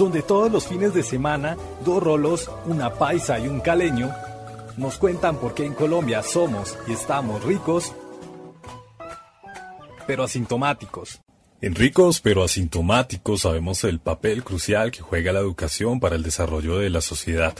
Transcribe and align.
donde 0.00 0.22
todos 0.22 0.50
los 0.50 0.66
fines 0.66 0.94
de 0.94 1.02
semana 1.02 1.58
dos 1.84 2.02
rolos, 2.02 2.50
una 2.64 2.94
paisa 2.94 3.38
y 3.38 3.46
un 3.46 3.60
caleño 3.60 4.10
nos 4.78 4.96
cuentan 4.96 5.36
por 5.36 5.52
qué 5.52 5.66
en 5.66 5.74
Colombia 5.74 6.22
somos 6.22 6.78
y 6.88 6.92
estamos 6.92 7.44
ricos, 7.44 7.92
pero 10.06 10.24
asintomáticos. 10.24 11.20
En 11.60 11.74
ricos 11.74 12.22
pero 12.22 12.42
asintomáticos 12.42 13.42
sabemos 13.42 13.84
el 13.84 14.00
papel 14.00 14.42
crucial 14.42 14.90
que 14.90 15.02
juega 15.02 15.32
la 15.32 15.40
educación 15.40 16.00
para 16.00 16.16
el 16.16 16.22
desarrollo 16.22 16.78
de 16.78 16.88
la 16.88 17.02
sociedad. 17.02 17.54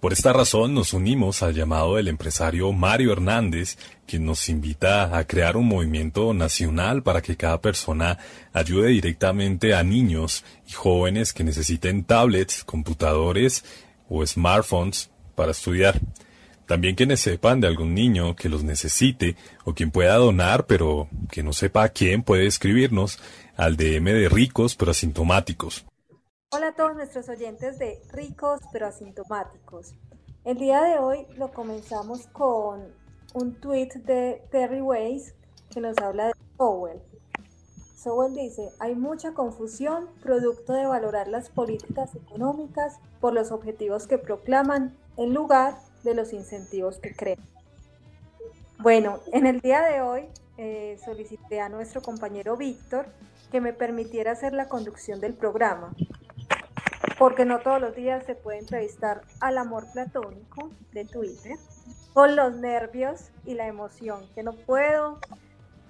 Por 0.00 0.12
esta 0.12 0.32
razón 0.32 0.74
nos 0.74 0.92
unimos 0.92 1.42
al 1.42 1.54
llamado 1.54 1.96
del 1.96 2.06
empresario 2.06 2.72
Mario 2.72 3.10
Hernández, 3.10 3.76
quien 4.06 4.24
nos 4.24 4.48
invita 4.48 5.18
a 5.18 5.26
crear 5.26 5.56
un 5.56 5.66
movimiento 5.66 6.32
nacional 6.34 7.02
para 7.02 7.20
que 7.20 7.36
cada 7.36 7.60
persona 7.60 8.16
ayude 8.52 8.90
directamente 8.90 9.74
a 9.74 9.82
niños 9.82 10.44
y 10.68 10.72
jóvenes 10.72 11.32
que 11.32 11.42
necesiten 11.42 12.04
tablets, 12.04 12.62
computadores 12.62 13.64
o 14.08 14.24
smartphones 14.24 15.10
para 15.34 15.50
estudiar. 15.50 16.00
También 16.66 16.94
quienes 16.94 17.18
sepan 17.18 17.60
de 17.60 17.66
algún 17.66 17.92
niño 17.92 18.36
que 18.36 18.48
los 18.48 18.62
necesite 18.62 19.34
o 19.64 19.74
quien 19.74 19.90
pueda 19.90 20.14
donar 20.14 20.66
pero 20.66 21.08
que 21.28 21.42
no 21.42 21.52
sepa 21.52 21.82
a 21.82 21.88
quién 21.88 22.22
puede 22.22 22.46
escribirnos 22.46 23.18
al 23.56 23.76
DM 23.76 24.04
de 24.04 24.28
ricos 24.28 24.76
pero 24.76 24.92
asintomáticos. 24.92 25.87
Hola 26.50 26.68
a 26.68 26.72
todos 26.72 26.96
nuestros 26.96 27.28
oyentes 27.28 27.78
de 27.78 28.00
ricos 28.10 28.62
pero 28.72 28.86
asintomáticos. 28.86 29.92
El 30.46 30.56
día 30.56 30.82
de 30.82 30.98
hoy 30.98 31.26
lo 31.36 31.52
comenzamos 31.52 32.26
con 32.28 32.90
un 33.34 33.60
tweet 33.60 33.90
de 34.06 34.42
Terry 34.50 34.80
Weiss 34.80 35.34
que 35.68 35.82
nos 35.82 35.98
habla 35.98 36.28
de 36.28 36.32
Sowell. 36.56 37.02
Sowell 37.94 38.34
dice, 38.34 38.70
hay 38.78 38.94
mucha 38.94 39.34
confusión 39.34 40.08
producto 40.22 40.72
de 40.72 40.86
valorar 40.86 41.28
las 41.28 41.50
políticas 41.50 42.14
económicas 42.14 42.98
por 43.20 43.34
los 43.34 43.52
objetivos 43.52 44.06
que 44.06 44.16
proclaman 44.16 44.96
en 45.18 45.34
lugar 45.34 45.76
de 46.02 46.14
los 46.14 46.32
incentivos 46.32 46.98
que 46.98 47.14
crean. 47.14 47.46
Bueno, 48.78 49.20
en 49.34 49.46
el 49.46 49.60
día 49.60 49.82
de 49.82 50.00
hoy 50.00 50.24
eh, 50.56 50.98
solicité 51.04 51.60
a 51.60 51.68
nuestro 51.68 52.00
compañero 52.00 52.56
Víctor 52.56 53.04
que 53.52 53.60
me 53.60 53.74
permitiera 53.74 54.32
hacer 54.32 54.54
la 54.54 54.70
conducción 54.70 55.20
del 55.20 55.34
programa, 55.34 55.94
porque 57.18 57.44
no 57.44 57.60
todos 57.60 57.80
los 57.80 57.94
días 57.94 58.24
se 58.24 58.34
puede 58.34 58.58
entrevistar 58.58 59.22
al 59.40 59.58
amor 59.58 59.86
platónico 59.92 60.70
de 60.92 61.04
Twitter, 61.04 61.56
con 62.12 62.36
los 62.36 62.54
nervios 62.56 63.30
y 63.44 63.54
la 63.54 63.66
emoción, 63.66 64.20
que 64.34 64.42
no 64.42 64.52
puedo 64.52 65.18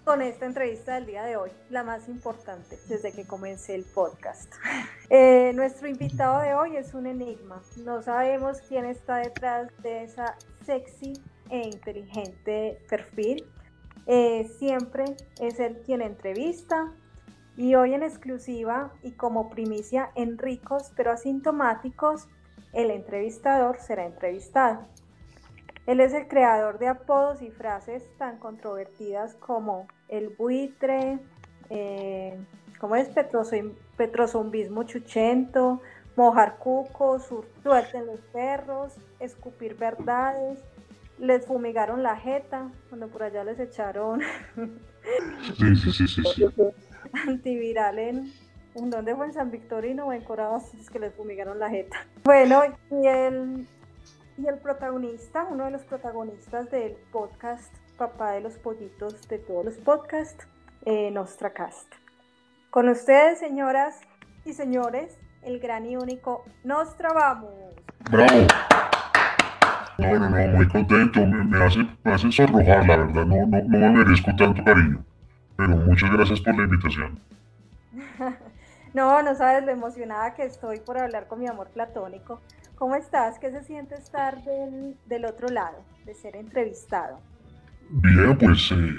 con 0.08 0.22
esta 0.22 0.46
entrevista 0.46 0.94
del 0.94 1.04
día 1.04 1.22
de 1.24 1.36
hoy, 1.36 1.50
la 1.68 1.84
más 1.84 2.08
importante 2.08 2.78
desde 2.88 3.12
que 3.12 3.26
comencé 3.26 3.74
el 3.74 3.84
podcast. 3.84 4.52
Eh, 5.10 5.52
nuestro 5.54 5.88
invitado 5.88 6.42
de 6.42 6.52
hoy 6.52 6.76
es 6.76 6.92
un 6.92 7.06
enigma. 7.06 7.62
No 7.82 8.02
sabemos 8.02 8.60
quién 8.68 8.84
está 8.84 9.16
detrás 9.16 9.70
de 9.82 10.04
esa 10.04 10.36
sexy 10.66 11.14
e 11.48 11.60
inteligente 11.60 12.78
perfil. 12.90 13.46
Eh, 14.06 14.50
siempre 14.58 15.16
es 15.40 15.58
él 15.60 15.80
quien 15.86 16.02
entrevista 16.02 16.92
y 17.58 17.74
hoy 17.74 17.92
en 17.92 18.04
exclusiva 18.04 18.92
y 19.02 19.10
como 19.10 19.50
primicia 19.50 20.10
en 20.14 20.38
ricos 20.38 20.92
pero 20.96 21.10
asintomáticos, 21.10 22.28
el 22.72 22.92
entrevistador 22.92 23.80
será 23.80 24.06
entrevistado. 24.06 24.86
Él 25.86 26.00
es 26.00 26.14
el 26.14 26.28
creador 26.28 26.78
de 26.78 26.86
apodos 26.86 27.42
y 27.42 27.50
frases 27.50 28.04
tan 28.16 28.38
controvertidas 28.38 29.34
como 29.34 29.88
el 30.06 30.28
buitre, 30.28 31.18
eh, 31.68 32.38
¿cómo 32.78 32.94
es? 32.94 33.10
petrozombismo 33.96 34.84
chuchento, 34.84 35.80
mojar 36.14 36.58
cucos, 36.58 37.28
suelten 37.64 38.06
los 38.06 38.20
perros, 38.32 38.94
escupir 39.18 39.74
verdades, 39.74 40.60
les 41.18 41.44
fumigaron 41.44 42.04
la 42.04 42.14
jeta, 42.14 42.70
cuando 42.88 43.08
por 43.08 43.24
allá 43.24 43.42
les 43.42 43.58
echaron 43.58 44.20
antiviral 47.28 47.98
en, 47.98 48.32
¿en 48.74 48.90
dónde 48.90 49.14
fue? 49.14 49.26
En 49.26 49.32
San 49.32 49.50
Victorino 49.50 50.06
o 50.06 50.12
en 50.12 50.22
Coravas, 50.22 50.72
es 50.74 50.90
que 50.90 50.98
les 50.98 51.14
fumigaron 51.14 51.58
la 51.58 51.70
jeta. 51.70 51.96
Bueno, 52.24 52.62
y 52.90 53.06
el, 53.06 53.66
y 54.36 54.46
el 54.46 54.58
protagonista, 54.58 55.46
uno 55.50 55.64
de 55.64 55.72
los 55.72 55.82
protagonistas 55.82 56.70
del 56.70 56.92
podcast 57.12 57.74
papá 57.98 58.32
de 58.32 58.40
los 58.40 58.54
pollitos 58.54 59.28
de 59.28 59.38
todos 59.38 59.64
los 59.64 59.74
podcasts, 59.74 60.46
eh, 60.86 61.10
Nostracast. 61.10 61.92
Con 62.70 62.88
ustedes, 62.88 63.40
señoras 63.40 64.00
y 64.44 64.52
señores, 64.52 65.18
el 65.42 65.58
gran 65.58 65.84
y 65.84 65.96
único 65.96 66.44
Nostrabamos. 66.64 67.52
¡Bravo! 68.10 68.46
No, 69.98 70.16
no, 70.16 70.30
no, 70.30 70.56
muy 70.56 70.68
contento, 70.68 71.26
me, 71.26 71.64
hace, 71.64 71.80
me 72.04 72.12
hace 72.12 72.30
sonrojar, 72.30 72.86
la 72.86 72.96
verdad, 72.98 73.26
no, 73.26 73.46
no, 73.46 73.46
no 73.46 73.78
me 73.78 73.90
merezco 73.90 74.30
tanto 74.36 74.62
cariño, 74.62 75.04
pero 75.58 75.76
muchas 75.76 76.10
gracias 76.12 76.40
por 76.40 76.56
la 76.56 76.62
invitación. 76.62 77.18
no, 78.94 79.22
no 79.22 79.34
sabes 79.34 79.64
lo 79.64 79.72
emocionada 79.72 80.32
que 80.34 80.44
estoy 80.44 80.78
por 80.78 80.96
hablar 80.98 81.26
con 81.26 81.40
mi 81.40 81.48
amor 81.48 81.68
platónico. 81.70 82.40
¿Cómo 82.76 82.94
estás? 82.94 83.40
¿Qué 83.40 83.50
se 83.50 83.64
siente 83.64 83.96
estar 83.96 84.40
del, 84.44 84.96
del 85.06 85.24
otro 85.24 85.48
lado, 85.48 85.84
de 86.06 86.14
ser 86.14 86.36
entrevistado? 86.36 87.18
Bien, 87.90 88.38
pues 88.38 88.70
eh, 88.70 88.94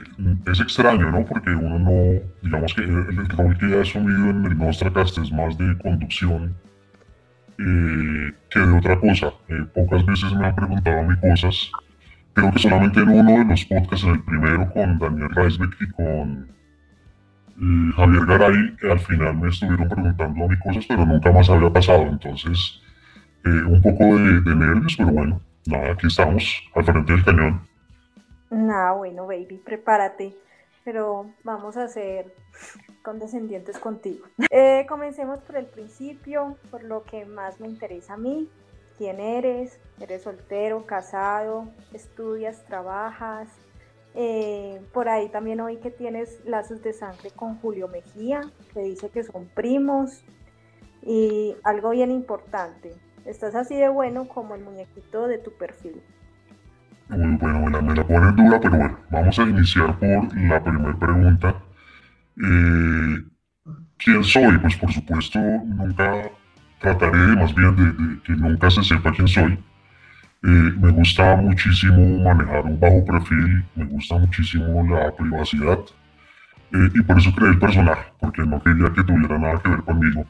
es 0.51 0.59
extraño, 0.59 1.09
¿no? 1.11 1.23
Porque 1.23 1.51
uno 1.51 1.79
no, 1.79 2.21
digamos 2.41 2.73
que 2.73 2.81
el, 2.81 3.29
rol 3.29 3.57
que 3.57 3.67
he 3.67 3.81
asumido 3.81 4.29
en 4.29 4.45
el 4.45 4.57
Nostracast 4.57 5.17
es 5.19 5.31
más 5.31 5.57
de 5.57 5.77
conducción 5.77 6.57
eh, 7.57 8.33
que 8.49 8.59
de 8.59 8.77
otra 8.77 8.99
cosa. 8.99 9.31
Eh, 9.47 9.65
pocas 9.73 10.05
veces 10.05 10.33
me 10.33 10.47
han 10.47 10.55
preguntado 10.55 10.99
a 10.99 11.03
mí 11.03 11.15
cosas. 11.21 11.71
Creo 12.39 12.51
que 12.51 12.59
solamente 12.59 12.99
en 13.01 13.09
uno 13.09 13.31
de 13.39 13.45
los 13.45 13.65
podcasts, 13.65 14.05
en 14.05 14.11
el 14.11 14.23
primero 14.23 14.73
con 14.73 14.97
Daniel 14.99 15.29
Reisbeck 15.35 15.75
y 15.81 15.91
con 15.91 16.51
Javier 17.95 18.25
Garay, 18.25 18.77
al 18.89 18.99
final 18.99 19.35
me 19.37 19.49
estuvieron 19.49 19.89
preguntando 19.89 20.45
a 20.45 20.47
mí 20.47 20.57
cosas, 20.59 20.85
pero 20.87 21.05
nunca 21.05 21.31
más 21.31 21.49
había 21.49 21.69
pasado. 21.69 22.03
Entonces, 22.03 22.81
un 23.43 23.81
poco 23.81 24.03
de, 24.03 24.41
de 24.41 24.55
nervios, 24.55 24.95
pero 24.97 25.11
bueno, 25.11 25.41
nada, 25.65 25.91
aquí 25.91 26.07
estamos, 26.07 26.63
al 26.75 26.85
frente 26.85 27.11
del 27.11 27.25
cañón. 27.25 27.61
Nah, 28.49 28.93
bueno, 28.93 29.27
baby, 29.27 29.61
prepárate. 29.63 30.33
Pero 30.85 31.29
vamos 31.43 31.77
a 31.77 31.87
ser 31.87 32.33
condescendientes 33.03 33.77
contigo. 33.77 34.25
Eh, 34.51 34.85
comencemos 34.89 35.39
por 35.39 35.57
el 35.57 35.65
principio, 35.65 36.57
por 36.71 36.83
lo 36.83 37.03
que 37.03 37.25
más 37.25 37.59
me 37.59 37.67
interesa 37.67 38.13
a 38.13 38.17
mí. 38.17 38.49
¿Quién 38.99 39.21
eres? 39.21 39.79
¿Eres 40.01 40.23
soltero, 40.23 40.85
casado? 40.85 41.69
¿Estudias, 41.93 42.65
trabajas? 42.65 43.47
Eh, 44.13 44.81
por 44.91 45.07
ahí 45.07 45.29
también 45.29 45.61
oí 45.61 45.77
que 45.77 45.89
tienes 45.89 46.41
lazos 46.43 46.83
de 46.83 46.91
sangre 46.91 47.31
con 47.33 47.55
Julio 47.59 47.87
Mejía, 47.87 48.41
que 48.73 48.81
dice 48.81 49.09
que 49.09 49.23
son 49.23 49.47
primos. 49.55 50.21
Y 51.01 51.55
algo 51.63 51.91
bien 51.91 52.11
importante, 52.11 52.91
estás 53.25 53.55
así 53.55 53.77
de 53.77 53.87
bueno 53.87 54.27
como 54.27 54.53
el 54.53 54.65
muñequito 54.65 55.29
de 55.29 55.37
tu 55.37 55.53
perfil. 55.53 56.03
Bueno, 57.07 57.37
me 57.61 57.71
la, 57.71 57.81
me 57.81 57.95
la 57.95 58.05
pones 58.05 58.35
dura, 58.35 58.59
pero 58.59 58.77
bueno, 58.77 58.99
vamos 59.09 59.39
a 59.39 59.43
iniciar 59.43 59.97
por 59.97 60.37
la 60.37 60.61
primera 60.61 60.99
pregunta. 60.99 61.55
Eh, 62.35 63.23
¿Quién 63.97 64.23
soy? 64.25 64.57
Pues 64.57 64.75
por 64.75 64.91
supuesto, 64.91 65.39
nunca 65.39 66.29
trataré 66.79 67.35
más 67.35 67.53
bien 67.53 67.75
de, 67.75 68.21
que 68.23 68.33
nunca 68.33 68.69
se 68.69 68.83
sepa 68.83 69.11
quién 69.11 69.27
soy. 69.27 69.53
Eh, 70.43 70.47
me 70.81 70.91
gusta 70.91 71.35
muchísimo 71.35 72.23
manejar 72.23 72.63
un 72.65 72.79
bajo 72.79 73.05
perfil, 73.05 73.63
me 73.75 73.85
gusta 73.85 74.17
muchísimo 74.17 74.87
la 74.87 75.13
privacidad 75.15 75.79
eh, 76.71 76.89
y 76.95 77.01
por 77.01 77.17
eso 77.17 77.33
creé 77.35 77.49
el 77.49 77.59
personaje, 77.59 78.05
porque 78.19 78.43
no 78.43 78.61
quería 78.63 78.93
que 78.93 79.03
tuviera 79.03 79.37
nada 79.37 79.61
que 79.61 79.69
ver 79.69 79.83
conmigo. 79.83 80.25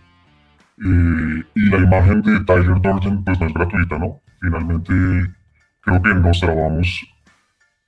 y 1.56 1.70
la 1.70 1.78
imagen 1.78 2.22
de 2.22 2.40
Tyler 2.46 2.82
Durden 2.82 3.24
pues 3.24 3.40
no 3.40 3.48
es 3.48 3.54
gratuita, 3.54 4.00
¿no? 4.00 4.22
Finalmente 4.42 4.94
creo 5.82 6.02
que 6.02 6.14
nos 6.16 6.40
trabamos, 6.40 7.06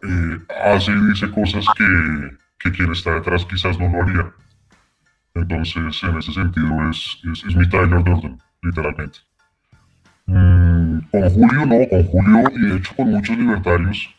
eh, 0.04 0.40
hace 0.66 0.92
y 0.92 1.06
dice 1.08 1.30
cosas 1.32 1.66
que, 1.78 2.38
que, 2.60 2.72
quien 2.72 2.92
está 2.92 3.14
detrás 3.16 3.46
quizás 3.46 3.80
no 3.80 3.90
lo 3.90 4.04
haría. 4.04 4.34
Entonces, 5.34 6.04
en 6.04 6.18
ese 6.18 6.34
sentido, 6.34 6.90
es, 6.90 7.20
es, 7.48 7.56
mi 7.56 7.68
Tyler 7.70 8.04
Durden, 8.04 8.38
literalmente. 8.62 9.20
Mm, 10.26 11.00
con 11.12 11.30
Julio 11.30 11.66
no, 11.66 11.90
con 11.90 12.04
Julio 12.06 12.44
y 12.56 12.70
de 12.70 12.76
hecho 12.78 12.96
con 12.96 13.12
muchos 13.12 13.38
libertarios 13.38 14.16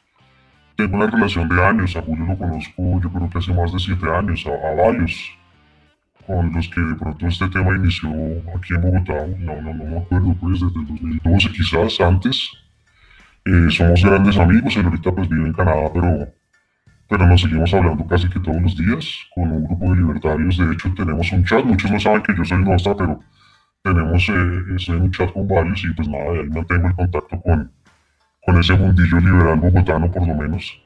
tengo 0.77 0.97
una 0.97 1.07
relación 1.07 1.49
de 1.49 1.65
años. 1.65 1.97
A 1.97 2.03
Julio 2.03 2.27
lo 2.27 2.37
conozco 2.37 3.01
yo 3.01 3.11
creo 3.11 3.31
que 3.31 3.39
hace 3.39 3.55
más 3.55 3.73
de 3.73 3.79
siete 3.79 4.07
años, 4.11 4.45
a, 4.47 4.83
varios 4.83 5.39
con 6.27 6.53
los 6.53 6.69
que 6.69 6.81
de 6.81 6.95
pronto 6.95 7.27
este 7.27 7.49
tema 7.49 7.77
inició 7.77 8.11
aquí 8.57 8.75
en 8.75 8.83
Bogotá. 8.83 9.27
No, 9.39 9.61
no, 9.61 9.75
no 9.75 9.85
me 9.85 9.99
acuerdo, 9.99 10.35
pues 10.41 10.61
desde 10.61 10.81
el 10.81 10.87
2012 10.87 11.51
quizás 11.51 12.01
antes. 12.01 12.51
Eh, 13.45 13.71
somos 13.71 14.05
grandes 14.05 14.39
amigos, 14.39 14.77
él 14.77 14.85
ahorita 14.85 15.13
pues 15.13 15.29
vive 15.29 15.49
en 15.49 15.53
Canadá, 15.53 15.91
pero, 15.93 16.29
pero 17.09 17.27
nos 17.27 17.41
seguimos 17.41 17.75
hablando 17.75 18.07
casi 18.07 18.29
que 18.29 18.39
todos 18.39 18.63
los 18.63 18.77
días 18.77 19.05
con 19.35 19.51
un 19.51 19.65
grupo 19.65 19.91
de 19.91 19.97
libertarios. 19.97 20.57
De 20.59 20.73
hecho, 20.73 20.95
tenemos 20.95 21.33
un 21.33 21.45
chat, 21.45 21.65
muchos 21.65 21.91
no 21.91 21.99
saben 21.99 22.23
que 22.23 22.37
yo 22.37 22.45
soy 22.45 22.63
nuestra, 22.63 22.97
pero 22.97 23.21
tenemos, 23.83 24.29
eh, 24.29 24.77
estoy 24.77 24.97
en 24.97 25.03
un 25.03 25.11
chat 25.11 25.33
con 25.33 25.49
varios 25.49 25.85
y 25.85 25.93
pues 25.95 26.09
nada, 26.09 26.25
ahí 26.25 26.49
mantengo 26.49 26.89
el 26.89 26.95
contacto 26.95 27.41
con, 27.41 27.73
con 28.45 28.59
ese 28.59 28.75
mundillo 28.75 29.19
liberal 29.19 29.59
bogotano 29.59 30.11
por 30.11 30.27
lo 30.27 30.35
menos. 30.35 30.79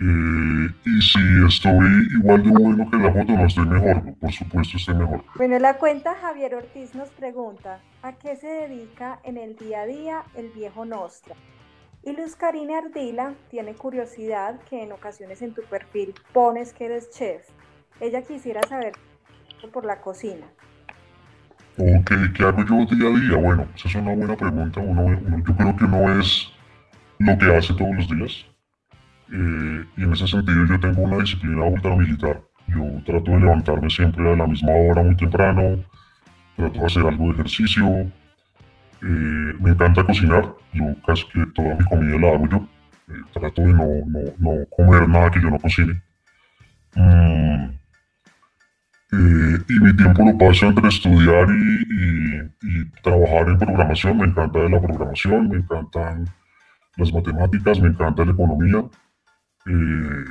Eh, 0.00 0.68
y 0.84 1.00
si 1.00 1.18
estoy 1.46 2.08
igual 2.18 2.42
de 2.42 2.50
bueno 2.50 2.90
que 2.90 2.96
la 2.96 3.12
foto, 3.12 3.32
no 3.32 3.46
estoy 3.46 3.66
mejor, 3.66 4.14
por 4.18 4.32
supuesto 4.32 4.76
estoy 4.76 4.94
mejor. 4.94 5.24
Bueno, 5.36 5.58
la 5.58 5.78
cuenta 5.78 6.14
Javier 6.14 6.54
Ortiz 6.54 6.94
nos 6.94 7.10
pregunta, 7.10 7.80
¿a 8.02 8.12
qué 8.12 8.36
se 8.36 8.48
dedica 8.48 9.20
en 9.24 9.36
el 9.36 9.56
día 9.56 9.82
a 9.82 9.86
día 9.86 10.22
el 10.34 10.48
viejo 10.50 10.84
Nostra? 10.84 11.34
Y 12.04 12.16
Luz 12.16 12.34
Karina 12.34 12.78
Ardila 12.78 13.34
tiene 13.48 13.74
curiosidad 13.74 14.60
que 14.68 14.82
en 14.82 14.90
ocasiones 14.90 15.40
en 15.40 15.54
tu 15.54 15.62
perfil 15.62 16.14
pones 16.32 16.72
que 16.72 16.86
eres 16.86 17.10
chef. 17.10 17.48
Ella 18.00 18.22
quisiera 18.22 18.60
saber 18.68 18.94
por 19.72 19.84
la 19.84 20.00
cocina. 20.00 20.46
Ok, 21.78 22.12
¿qué 22.34 22.42
hago 22.42 22.64
yo 22.64 22.94
día 22.94 23.08
a 23.08 23.18
día? 23.18 23.36
Bueno, 23.36 23.66
esa 23.74 23.88
es 23.88 23.94
una 23.94 24.14
buena 24.14 24.36
pregunta. 24.36 24.80
Uno, 24.80 25.18
yo 25.46 25.56
creo 25.56 25.76
que 25.76 25.88
no 25.88 26.20
es 26.20 26.52
lo 27.18 27.38
que 27.38 27.56
hace 27.56 27.72
todos 27.74 27.94
los 27.96 28.08
días. 28.08 28.46
Eh, 29.32 29.84
y 29.96 30.02
en 30.02 30.12
ese 30.12 30.26
sentido 30.26 30.66
yo 30.66 30.78
tengo 30.78 31.02
una 31.02 31.18
disciplina 31.18 31.64
ultramilitar. 31.64 32.42
Yo 32.68 32.84
trato 33.06 33.30
de 33.30 33.40
levantarme 33.40 33.88
siempre 33.88 34.30
a 34.30 34.36
la 34.36 34.46
misma 34.46 34.72
hora, 34.72 35.02
muy 35.02 35.16
temprano. 35.16 35.82
Trato 36.56 36.78
de 36.78 36.86
hacer 36.86 37.06
algo 37.06 37.24
de 37.26 37.32
ejercicio. 37.32 37.88
Eh, 37.88 39.54
me 39.60 39.70
encanta 39.70 40.04
cocinar. 40.04 40.54
Yo 40.74 40.84
casi 41.06 41.24
que 41.28 41.46
toda 41.54 41.74
mi 41.74 41.84
comida 41.86 42.18
la 42.18 42.34
hago 42.34 42.48
yo. 42.48 42.68
Eh, 43.08 43.20
trato 43.32 43.62
de 43.62 43.72
no, 43.72 43.86
no, 44.06 44.20
no, 44.38 44.66
comer 44.76 45.08
nada 45.08 45.30
que 45.30 45.40
yo 45.40 45.48
no 45.48 45.58
cocine. 45.58 46.02
Mm, 46.94 47.70
y 49.12 49.80
mi 49.80 49.94
tiempo 49.94 50.24
lo 50.24 50.38
paso 50.38 50.66
entre 50.66 50.88
estudiar 50.88 51.46
y, 51.50 52.50
y, 52.62 52.84
trabajar 53.02 53.48
en 53.48 53.58
programación. 53.58 54.16
Me 54.18 54.24
encanta 54.24 54.58
la 54.58 54.80
programación, 54.80 55.48
me 55.48 55.56
encantan 55.58 56.24
las 56.96 57.12
matemáticas, 57.12 57.80
me 57.80 57.88
encanta 57.88 58.24
la 58.24 58.32
economía. 58.32 58.84
Eh, 59.66 60.24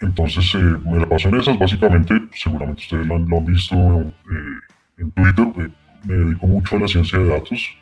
entonces 0.00 0.54
eh, 0.54 0.58
me 0.58 0.98
la 0.98 1.08
paso 1.08 1.28
en 1.28 1.36
esas, 1.36 1.58
básicamente, 1.58 2.14
seguramente 2.32 2.82
ustedes 2.82 3.06
lo 3.06 3.16
han, 3.16 3.44
visto 3.44 3.74
eh, 3.76 4.58
en 4.98 5.10
Twitter, 5.12 5.70
me 6.04 6.14
dedico 6.14 6.46
mucho 6.46 6.76
a 6.76 6.80
la 6.80 6.88
ciencia 6.88 7.18
de 7.18 7.28
datos, 7.28 7.76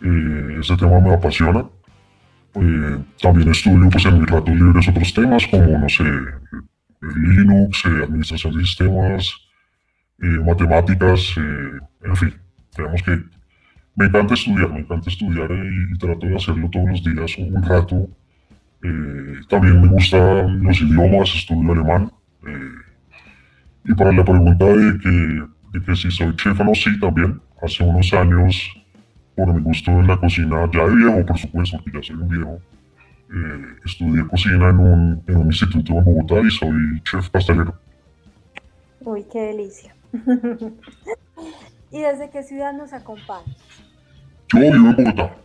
ese 0.00 0.76
tema 0.78 1.00
me 1.00 1.14
apasiona. 1.14 1.64
también 3.20 3.50
estudio 3.50 3.90
pues, 3.90 4.06
en 4.06 4.20
mis 4.20 4.30
ratos 4.30 4.54
libres 4.54 4.88
otros 4.88 5.12
temas 5.12 5.46
como, 5.46 5.78
no 5.78 5.88
sé, 5.88 6.04
Linux, 7.00 7.84
administración 7.86 8.56
de 8.56 8.64
sistemas, 8.64 9.34
matemáticas, 10.18 11.34
en 11.36 12.16
fin, 12.16 12.34
digamos 12.76 13.02
que 13.02 13.22
me 13.96 14.06
encanta 14.06 14.34
estudiar, 14.34 14.70
me 14.70 14.80
encanta 14.80 15.08
estudiar 15.08 15.50
y, 15.50 15.98
trato 15.98 16.26
de 16.26 16.36
hacerlo 16.36 16.68
todos 16.70 16.90
los 16.90 17.04
días 17.04 17.38
un 17.38 17.62
rato 17.62 18.08
eh, 18.82 19.40
también 19.48 19.82
me 19.82 19.88
gustan 19.88 20.62
los 20.62 20.80
idiomas, 20.80 21.34
estudio 21.34 21.72
alemán. 21.72 22.10
Eh, 22.46 22.70
y 23.84 23.94
para 23.94 24.12
la 24.12 24.24
pregunta 24.24 24.64
de 24.64 24.98
que, 24.98 25.42
de 25.72 25.84
que 25.84 25.96
si 25.96 26.10
soy 26.10 26.34
chef 26.36 26.58
no, 26.60 26.74
sí, 26.74 26.98
también. 26.98 27.40
Hace 27.62 27.84
unos 27.84 28.10
años, 28.14 28.70
por 29.36 29.52
mi 29.52 29.60
gusto 29.60 29.90
en 29.90 30.06
la 30.06 30.16
cocina, 30.16 30.66
ya 30.72 30.86
de 30.86 30.96
viejo, 30.96 31.26
por 31.26 31.38
supuesto, 31.38 31.78
que 31.84 31.92
ya 31.92 32.02
soy 32.02 32.16
un 32.16 32.28
viejo, 32.28 32.58
eh, 33.32 33.76
estudié 33.84 34.26
cocina 34.26 34.70
en 34.70 34.78
un, 34.78 35.22
en 35.26 35.36
un 35.36 35.46
instituto 35.46 35.92
en 35.92 36.04
Bogotá 36.04 36.40
y 36.40 36.50
soy 36.50 37.00
chef 37.04 37.28
pastelero. 37.30 37.74
Uy, 39.00 39.24
qué 39.30 39.40
delicia. 39.40 39.94
¿Y 41.92 42.00
desde 42.00 42.30
qué 42.30 42.42
ciudad 42.42 42.72
nos 42.72 42.92
acompaña? 42.92 43.54
Yo 44.52 44.60
vivo 44.60 44.74
en 44.74 44.96
Bogotá. 44.96 45.36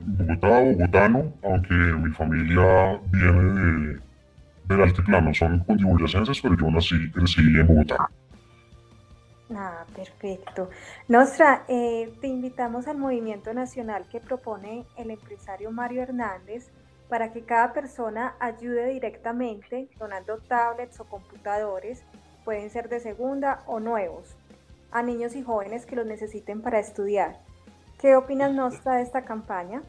Bogotá, 0.00 0.60
bogotano, 0.60 1.32
aunque 1.42 1.74
mi 1.74 2.10
familia 2.12 3.00
viene 3.10 3.42
de, 3.42 4.00
del 4.66 4.82
altiplano, 4.82 5.34
son 5.34 5.58
cundiboyacenses, 5.60 6.40
pero 6.40 6.56
yo 6.56 6.70
nací 6.70 6.94
y 6.94 7.10
crecí 7.10 7.40
en 7.40 7.66
Bogotá. 7.66 8.08
Ah, 9.54 9.84
perfecto. 9.94 10.70
Nostra, 11.08 11.64
eh, 11.68 12.12
te 12.20 12.28
invitamos 12.28 12.86
al 12.86 12.98
movimiento 12.98 13.52
nacional 13.54 14.04
que 14.10 14.20
propone 14.20 14.84
el 14.96 15.10
empresario 15.10 15.70
Mario 15.72 16.02
Hernández 16.02 16.70
para 17.08 17.32
que 17.32 17.42
cada 17.42 17.72
persona 17.72 18.34
ayude 18.38 18.86
directamente 18.88 19.88
donando 19.98 20.38
tablets 20.38 21.00
o 21.00 21.04
computadores, 21.04 22.04
pueden 22.44 22.70
ser 22.70 22.88
de 22.88 23.00
segunda 23.00 23.60
o 23.66 23.80
nuevos, 23.80 24.36
a 24.92 25.02
niños 25.02 25.34
y 25.36 25.42
jóvenes 25.42 25.86
que 25.86 25.96
los 25.96 26.06
necesiten 26.06 26.60
para 26.60 26.78
estudiar. 26.78 27.38
¿Qué 27.98 28.14
opinas, 28.14 28.52
Nostra, 28.52 28.96
de 28.96 29.02
esta 29.02 29.24
campaña? 29.24 29.82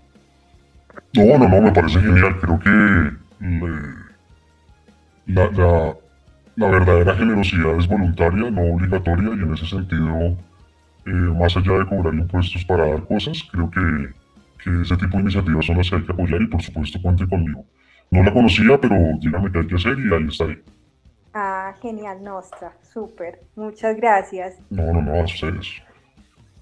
No, 1.13 1.38
no, 1.38 1.48
no, 1.48 1.62
me 1.62 1.71
parece 1.71 2.00
genial. 2.00 2.39
Creo 2.39 2.60
que 2.60 2.69
la, 5.27 5.95
verdadera 6.69 7.16
generosidad 7.16 7.77
es 7.77 7.88
voluntaria, 7.88 8.50
no 8.50 8.74
obligatoria, 8.74 9.30
y 9.30 9.44
en 9.44 9.54
ese 9.54 9.68
sentido, 9.68 10.38
eh, 11.06 11.12
más 11.12 11.56
allá 11.56 11.74
de 11.74 11.86
cobrar 11.86 12.13
impuestos 12.13 12.66
para 12.66 12.88
dar 12.88 13.06
cosas, 13.06 13.44
creo 13.51 13.69
que, 13.69 13.80
ese 14.65 14.97
tipo 14.97 15.17
de 15.17 15.23
iniciativas 15.23 15.65
son 15.65 15.77
las 15.77 15.89
que 15.89 15.95
hay 15.95 16.03
que 16.03 16.11
apoyar 16.11 16.41
y 16.41 16.47
por 16.47 16.61
supuesto 16.61 17.00
cuente 17.01 17.27
conmigo. 17.27 17.65
No 18.11 18.23
la 18.23 18.33
conocía, 18.33 18.79
pero 18.79 18.95
dígame 19.19 19.51
qué 19.51 19.59
hay 19.59 19.67
que 19.67 19.75
hacer 19.75 19.97
y 20.00 20.13
ahí 20.13 20.27
estaré. 20.27 20.63
Ah, 21.33 21.75
genial, 21.81 22.23
Nostra, 22.23 22.73
súper. 22.81 23.41
Muchas 23.56 23.95
gracias. 23.97 24.57
No, 24.69 24.91
no, 24.91 25.01
no, 25.01 25.19
a 25.19 25.23
ustedes. 25.23 25.67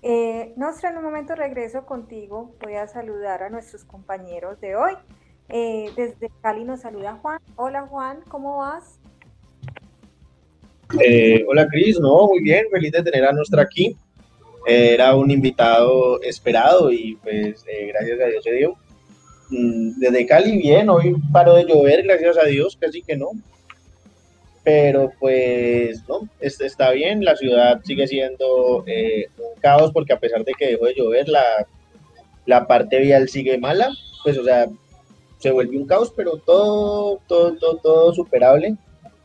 Eh, 0.01 0.53
Nostra, 0.57 0.91
en 0.91 0.97
un 0.97 1.03
momento 1.03 1.35
regreso 1.35 1.85
contigo. 1.85 2.55
Voy 2.61 2.75
a 2.75 2.87
saludar 2.87 3.43
a 3.43 3.49
nuestros 3.49 3.83
compañeros 3.85 4.59
de 4.59 4.75
hoy. 4.75 4.93
Eh, 5.49 5.91
desde 5.95 6.29
Cali 6.41 6.65
nos 6.65 6.81
saluda 6.81 7.17
Juan. 7.21 7.39
Hola 7.55 7.87
Juan, 7.87 8.19
¿cómo 8.27 8.57
vas? 8.57 8.99
Eh, 11.01 11.45
hola 11.47 11.67
Cris, 11.67 11.99
no, 11.99 12.27
muy 12.27 12.41
bien, 12.41 12.65
feliz 12.71 12.91
de 12.91 13.03
tener 13.03 13.25
a 13.25 13.31
Nostra 13.31 13.63
aquí. 13.63 13.97
Era 14.67 15.15
un 15.15 15.31
invitado 15.31 16.21
esperado 16.21 16.91
y 16.91 17.15
pues 17.23 17.63
gracias 17.87 18.19
a 18.19 18.25
Dios 18.25 18.43
se 18.43 18.51
dio. 18.53 18.75
Mm, 19.49 19.99
desde 19.99 20.25
Cali, 20.25 20.57
bien, 20.57 20.89
hoy 20.89 21.15
paró 21.31 21.55
de 21.55 21.65
llover, 21.65 22.03
gracias 22.03 22.37
a 22.37 22.43
Dios, 22.43 22.77
casi 22.79 23.01
que 23.01 23.15
no 23.15 23.31
pero 24.67 25.13
pues 25.17 26.03
no, 26.09 26.27
está 26.41 26.91
bien, 26.91 27.23
la 27.23 27.37
ciudad 27.37 27.79
sigue 27.85 28.05
siendo 28.05 28.83
eh, 28.85 29.29
un 29.37 29.57
caos 29.61 29.93
porque 29.93 30.11
a 30.11 30.19
pesar 30.19 30.43
de 30.43 30.51
que 30.59 30.67
dejó 30.67 30.87
de 30.87 30.93
llover, 30.93 31.29
la, 31.29 31.41
la 32.45 32.67
parte 32.67 32.99
vial 32.99 33.29
sigue 33.29 33.57
mala, 33.57 33.87
pues 34.25 34.37
o 34.37 34.43
sea, 34.43 34.67
se 35.37 35.51
vuelve 35.51 35.77
un 35.77 35.87
caos, 35.87 36.11
pero 36.13 36.35
todo, 36.35 37.21
todo, 37.29 37.55
todo, 37.55 37.77
todo 37.77 38.13
superable 38.13 38.75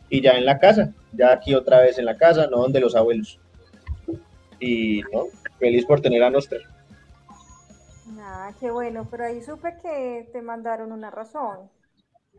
y 0.09 0.21
ya 0.21 0.39
en 0.39 0.45
la 0.45 0.61
casa, 0.61 0.95
ya 1.13 1.33
aquí 1.33 1.57
otra 1.57 1.81
vez 1.81 1.99
en 1.99 2.05
la 2.05 2.17
casa, 2.17 2.47
no 2.47 2.59
donde 2.59 2.79
los 2.79 2.95
abuelos. 2.95 3.41
Y 4.63 5.03
no, 5.13 5.25
feliz 5.59 5.85
por 5.85 6.01
tener 6.01 6.23
a 6.23 6.31
Nostra. 6.31 6.59
Ah, 8.21 8.53
qué 8.61 8.71
bueno, 8.71 9.09
pero 9.11 9.25
ahí 9.25 9.43
supe 9.43 9.75
que 9.83 10.29
te 10.33 10.41
mandaron 10.41 10.93
una 10.93 11.11
razón, 11.11 11.69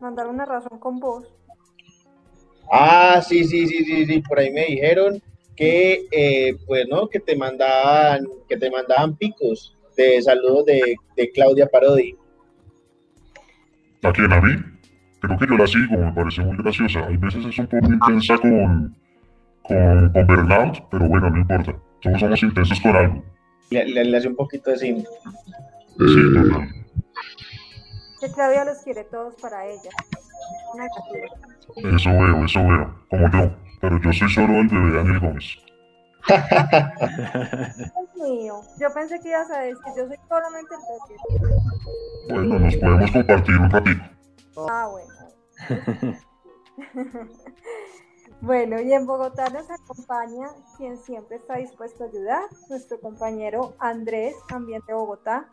mandaron 0.00 0.34
una 0.34 0.46
razón 0.46 0.78
con 0.78 0.98
vos. 0.98 1.26
Ah, 2.72 3.20
sí, 3.20 3.44
sí, 3.44 3.66
sí, 3.66 3.84
sí, 3.84 4.06
sí, 4.06 4.22
por 4.22 4.38
ahí 4.38 4.50
me 4.50 4.64
dijeron 4.64 5.20
que, 5.54 6.06
eh, 6.10 6.56
pues, 6.66 6.88
¿no? 6.88 7.08
Que 7.08 7.20
te 7.20 7.36
mandaban, 7.36 8.26
que 8.48 8.56
te 8.56 8.70
mandaban 8.70 9.16
picos 9.16 9.76
de 9.94 10.22
saludos 10.22 10.64
de, 10.64 11.30
Claudia 11.34 11.66
Parodi. 11.66 12.16
¿A 14.02 14.12
quién, 14.12 14.32
a 14.32 14.40
mí? 14.40 14.56
Creo 15.20 15.38
que 15.38 15.46
yo 15.46 15.56
la 15.58 15.66
sigo, 15.66 15.98
me 15.98 16.12
parece 16.12 16.40
muy 16.40 16.56
graciosa. 16.56 17.06
Hay 17.06 17.18
veces 17.18 17.44
es 17.44 17.58
un 17.58 17.66
poco 17.66 17.86
intensa 17.86 18.38
con, 18.38 18.96
con, 19.62 20.10
con 20.10 20.26
Bernard, 20.26 20.78
pero 20.90 21.06
bueno, 21.06 21.28
no 21.28 21.36
importa. 21.36 21.74
Todos 22.04 22.20
somos 22.20 22.42
intensos 22.42 22.80
con 22.80 22.94
algo. 22.94 23.24
Le, 23.70 24.16
hace 24.16 24.28
un 24.28 24.36
poquito 24.36 24.70
de 24.70 24.76
Sí, 24.76 25.04
total. 25.96 26.68
Que 28.20 28.30
Claudia 28.32 28.64
los 28.66 28.78
quiere 28.78 29.04
todos 29.04 29.34
para 29.40 29.66
ella. 29.66 29.90
Eso 31.76 32.10
veo, 32.10 32.44
eso 32.44 32.60
veo, 32.60 32.94
como 33.08 33.30
yo, 33.30 33.56
pero 33.80 33.98
yo 34.02 34.12
soy 34.12 34.28
solo 34.28 34.60
el 34.60 34.68
bebé 34.68 34.96
Daniel 34.96 35.20
Gómez. 35.20 35.58
Dios 37.76 37.92
mío, 38.22 38.60
yo 38.78 38.92
pensé 38.92 39.18
que 39.20 39.30
ibas 39.30 39.50
a 39.50 39.60
decir, 39.60 39.80
yo 39.96 40.06
soy 40.06 40.16
solamente 40.28 40.74
el 40.74 40.80
bebé. 40.90 41.16
Bueno, 42.28 42.58
nos 42.58 42.76
podemos 42.76 43.10
compartir 43.10 43.56
un 43.56 43.70
ratito. 43.70 44.04
Ah, 44.68 44.88
bueno. 44.90 45.14
bueno, 48.40 48.80
y 48.80 48.92
en 48.92 49.06
Bogotá 49.06 49.48
nos 49.50 49.70
acompaña 49.70 50.48
quien 50.76 50.96
siempre 50.98 51.36
está 51.36 51.56
dispuesto 51.56 52.04
a 52.04 52.06
ayudar, 52.08 52.42
nuestro 52.68 53.00
compañero 53.00 53.74
Andrés, 53.78 54.34
Ambiente 54.52 54.92
Bogotá. 54.92 55.48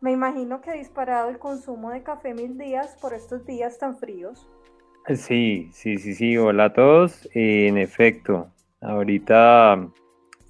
Me 0.00 0.12
imagino 0.12 0.60
que 0.60 0.70
ha 0.70 0.74
disparado 0.74 1.30
el 1.30 1.38
consumo 1.38 1.90
de 1.90 2.02
café 2.02 2.34
mil 2.34 2.58
días 2.58 2.96
por 3.00 3.14
estos 3.14 3.46
días 3.46 3.78
tan 3.78 3.96
fríos. 3.96 4.46
Sí, 5.14 5.70
sí, 5.72 5.98
sí, 5.98 6.14
sí. 6.14 6.36
Hola 6.36 6.64
a 6.66 6.72
todos. 6.72 7.28
en 7.34 7.78
efecto, 7.78 8.50
ahorita 8.80 9.88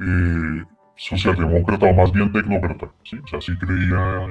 eh, 0.00 0.64
socialdemócrata 0.96 1.86
o 1.86 1.94
más 1.94 2.12
bien 2.12 2.32
tecnócrata. 2.32 2.90
¿sí? 3.04 3.18
O 3.24 3.26
sea, 3.26 3.40
sí 3.40 3.56
creía 3.56 4.24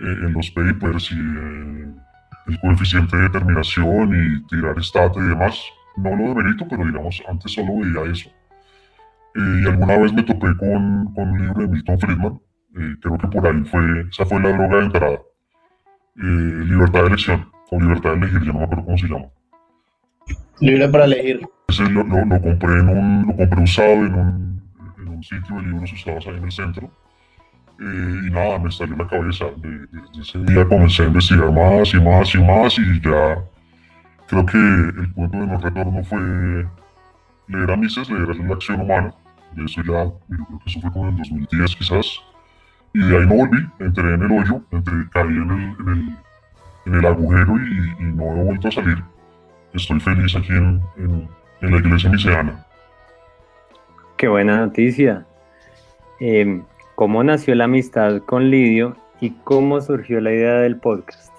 en, 0.00 0.32
los 0.32 0.50
papers 0.50 1.10
y 1.12 1.14
en 1.14 1.96
el 2.46 2.60
coeficiente 2.60 3.16
de 3.16 3.22
determinación 3.24 4.14
y 4.14 4.46
tirar 4.46 4.78
estate 4.78 5.18
y 5.18 5.28
demás 5.28 5.60
no 5.96 6.10
lo 6.16 6.28
demerito, 6.28 6.66
pero 6.68 6.84
digamos, 6.84 7.22
antes 7.28 7.52
solo 7.52 7.78
veía 7.78 8.12
eso. 8.12 8.30
Eh, 9.34 9.62
y 9.62 9.68
alguna 9.68 9.98
vez 9.98 10.12
me 10.12 10.22
topé 10.22 10.56
con, 10.56 11.12
con, 11.14 11.30
un 11.30 11.40
libro 11.40 11.62
de 11.62 11.68
Milton 11.68 11.98
Friedman, 11.98 12.40
eh, 12.76 12.96
creo 13.00 13.18
que 13.18 13.28
por 13.28 13.46
ahí 13.46 13.64
fue, 13.64 14.06
esa 14.10 14.24
fue 14.24 14.40
la 14.40 14.52
droga 14.52 14.78
de 14.78 14.84
entrada. 14.84 15.18
Eh, 16.18 16.64
libertad 16.64 17.02
de 17.02 17.06
elección, 17.08 17.50
o 17.70 17.80
libertad 17.80 18.10
de 18.10 18.16
elegir, 18.16 18.40
ya 18.40 18.52
no 18.52 18.58
me 18.58 18.64
acuerdo 18.64 18.84
cómo 18.84 18.98
se 18.98 19.06
llama. 19.06 19.26
Libre 20.60 20.88
para 20.88 21.04
elegir. 21.04 21.40
Ese 21.68 21.88
lo, 21.90 22.02
lo, 22.02 22.40
compré, 22.40 22.80
en 22.80 22.88
un, 22.88 23.26
lo 23.28 23.36
compré 23.36 23.62
usado 23.62 23.92
en 23.92 24.14
un, 24.14 24.62
en 24.98 25.08
un 25.08 25.22
sitio 25.22 25.56
de 25.56 25.62
libros 25.62 25.92
usados 25.92 26.26
ahí 26.26 26.36
en 26.36 26.44
el 26.44 26.52
centro. 26.52 26.90
y 27.78 28.30
nada, 28.30 28.58
me 28.58 28.70
salió 28.72 28.96
la 28.96 29.06
cabeza. 29.06 29.46
Desde 29.56 30.20
ese 30.20 30.38
día 30.52 30.66
comencé 30.66 31.02
a 31.02 31.06
investigar 31.06 31.52
más 31.52 31.94
y 31.94 32.00
más 32.00 32.34
y 32.34 32.38
más 32.38 32.78
y 32.78 33.00
ya 33.00 33.38
Creo 34.28 34.44
que 34.44 34.58
el 34.58 35.12
punto 35.14 35.38
de 35.38 35.46
no 35.46 35.58
retorno 35.58 36.04
fue 36.04 36.20
leer 37.48 37.70
a 37.70 37.76
Mises, 37.76 38.10
leer 38.10 38.36
la 38.36 38.54
acción 38.54 38.82
humana. 38.82 39.14
De 39.52 39.64
eso 39.64 39.80
ya, 39.82 40.04
yo 40.04 40.18
creo 40.28 40.58
que 40.58 40.70
eso 40.70 40.80
fue 40.82 40.92
como 40.92 41.08
en 41.08 41.14
el 41.14 41.22
2010 41.22 41.76
quizás. 41.76 42.20
Y 42.94 43.00
de 43.00 43.18
ahí 43.18 43.26
no 43.26 43.34
volví, 43.34 43.68
entré 43.80 44.14
en 44.14 44.22
el 44.22 44.32
hoyo, 44.32 44.62
entré, 44.70 44.94
caí 45.12 45.26
en 45.28 45.50
el, 45.50 45.76
en 45.80 45.88
el, 45.88 46.16
en 46.86 46.94
el 46.94 47.06
agujero 47.06 47.56
y, 47.56 48.04
no 48.04 48.24
he 48.24 48.44
vuelto 48.44 48.68
a 48.68 48.72
salir. 48.72 49.02
Estoy 49.74 50.00
feliz 50.00 50.34
aquí 50.34 50.52
en, 50.52 50.80
en, 50.96 51.28
la 51.60 51.76
iglesia 51.76 52.10
miseana. 52.10 52.64
Qué 54.16 54.28
buena 54.28 54.58
noticia. 54.58 55.26
Em, 56.20 56.64
¿Cómo 56.94 57.22
nació 57.22 57.54
la 57.54 57.64
amistad 57.64 58.22
con 58.22 58.50
Lidio 58.50 58.96
y 59.20 59.30
cómo 59.44 59.80
surgió 59.80 60.20
la 60.20 60.32
idea 60.32 60.54
del 60.54 60.76
podcast? 60.78 61.32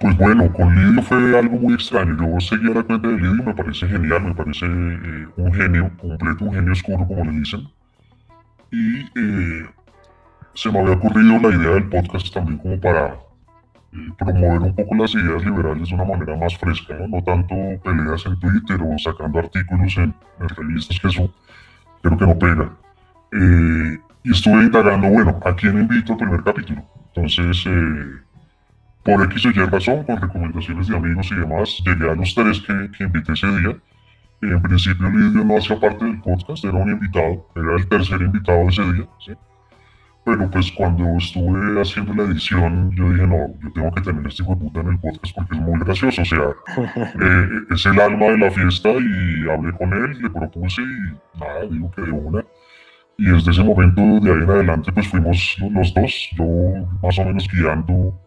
Pues 0.00 0.16
bueno, 0.16 0.52
con 0.52 0.74
Lidio 0.74 1.02
fue 1.02 1.38
algo 1.38 1.58
muy 1.58 1.74
extraño. 1.74 2.16
Yo 2.16 2.40
seguía 2.40 2.70
la 2.70 2.82
cuenta 2.82 3.08
de 3.08 3.16
Lidio 3.16 3.34
y 3.34 3.42
me 3.42 3.54
parece 3.54 3.86
genial, 3.86 4.24
me 4.24 4.34
parece 4.34 4.66
eh, 4.66 5.26
un 5.36 5.52
genio 5.52 5.90
completo, 5.98 6.44
un 6.44 6.54
genio 6.54 6.72
oscuro, 6.72 7.06
como 7.06 7.24
le 7.24 7.32
dicen. 7.32 7.68
Y 8.72 9.00
eh, 9.00 9.66
se 10.54 10.72
me 10.72 10.80
había 10.80 10.94
ocurrido 10.94 11.38
la 11.38 11.54
idea 11.54 11.74
del 11.74 11.88
podcast 11.90 12.32
también 12.32 12.58
como 12.58 12.80
para 12.80 13.14
eh, 13.92 14.08
promover 14.18 14.60
un 14.62 14.74
poco 14.74 14.94
las 14.94 15.14
ideas 15.14 15.44
liberales 15.44 15.90
de 15.90 15.94
una 15.94 16.04
manera 16.04 16.36
más 16.38 16.56
fresca, 16.56 16.96
no, 17.06 17.22
tanto 17.22 17.54
peleas 17.84 18.24
en 18.24 18.40
Twitter 18.40 18.80
o 18.82 18.98
sacando 18.98 19.38
artículos 19.38 19.96
en, 19.98 20.14
revistas, 20.56 20.98
que 20.98 21.08
eso 21.08 21.34
creo 22.00 22.16
que 22.16 22.26
no 22.26 22.38
pega. 22.38 22.72
y 24.24 24.30
estuve 24.30 24.62
indagando, 24.62 25.08
bueno, 25.08 25.38
¿a 25.44 25.54
quién 25.54 25.78
invito 25.78 26.14
al 26.14 26.18
primer 26.18 26.42
capítulo? 26.42 26.82
Entonces, 27.14 27.66
por 29.04 29.22
X 29.24 29.46
o 29.46 29.50
Y 29.50 29.52
razón, 29.52 30.06
por 30.06 30.18
recomendaciones 30.18 30.88
de 30.88 30.96
amigos 30.96 31.30
y 31.30 31.34
demás, 31.34 31.82
llegué 31.84 32.10
a 32.10 32.14
los 32.14 32.34
tres 32.34 32.60
que, 32.60 32.90
que 32.96 33.04
invité 33.04 33.32
ese 33.32 33.48
día. 33.58 33.76
En 34.42 34.60
principio 34.60 35.08
Lidio 35.08 35.44
no 35.44 35.56
hacía 35.56 35.78
parte 35.78 36.04
del 36.04 36.20
podcast, 36.20 36.64
era 36.64 36.74
un 36.74 36.90
invitado, 36.90 37.46
era 37.54 37.76
el 37.76 37.88
tercer 37.88 38.20
invitado 38.22 38.68
ese 38.68 38.82
día, 38.92 39.06
¿sí? 39.24 39.32
Pero 40.24 40.50
pues 40.50 40.70
cuando 40.72 41.04
estuve 41.16 41.80
haciendo 41.80 42.14
la 42.14 42.24
edición, 42.24 42.90
yo 42.96 43.10
dije, 43.10 43.26
no, 43.26 43.54
yo 43.62 43.72
tengo 43.72 43.92
que 43.92 44.00
tener 44.02 44.26
este 44.26 44.42
hijo 44.42 44.54
de 44.54 44.60
puta 44.60 44.80
en 44.80 44.88
el 44.88 44.98
podcast 44.98 45.34
porque 45.34 45.54
es 45.54 45.60
muy 45.60 45.80
gracioso, 45.80 46.22
o 46.22 46.24
sea, 46.24 46.38
eh, 46.76 47.48
es 47.70 47.86
el 47.86 48.00
alma 48.00 48.26
de 48.26 48.38
la 48.38 48.50
fiesta 48.50 48.88
y 48.90 49.48
hablé 49.48 49.72
con 49.72 49.92
él, 49.92 50.20
le 50.20 50.30
propuse 50.30 50.82
y 50.82 51.38
nada, 51.38 51.62
digo 51.70 51.90
que 51.92 52.02
de 52.02 52.10
una. 52.10 52.44
Y 53.18 53.26
desde 53.26 53.50
ese 53.52 53.62
momento, 53.62 54.00
de 54.00 54.32
ahí 54.32 54.42
en 54.42 54.50
adelante, 54.50 54.92
pues 54.92 55.06
fuimos 55.06 55.56
los 55.70 55.94
dos, 55.94 56.28
yo 56.36 56.44
más 57.00 57.18
o 57.18 57.24
menos 57.24 57.48
guiando 57.48 58.20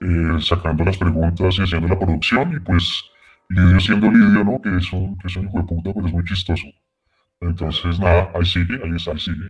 eh, 0.00 0.40
sacando 0.40 0.84
las 0.84 0.98
preguntas 0.98 1.58
y 1.58 1.62
haciendo 1.62 1.88
la 1.88 1.98
producción, 1.98 2.52
y 2.54 2.60
pues 2.60 3.04
Lidio 3.48 3.80
siendo 3.80 4.10
Lidio, 4.10 4.44
¿no? 4.44 4.60
Que 4.60 4.76
es 4.76 4.92
un, 4.92 5.16
que 5.18 5.26
es 5.26 5.36
un 5.36 5.46
hijo 5.46 5.58
de 5.58 5.64
puta, 5.64 5.92
pero 5.94 6.06
es 6.06 6.12
muy 6.12 6.24
chistoso. 6.24 6.66
Entonces, 7.40 7.98
nada, 7.98 8.30
ahí 8.34 8.44
sigue, 8.44 8.78
ahí 8.84 8.96
está, 8.96 9.12
ahí 9.12 9.18
sigue. 9.18 9.48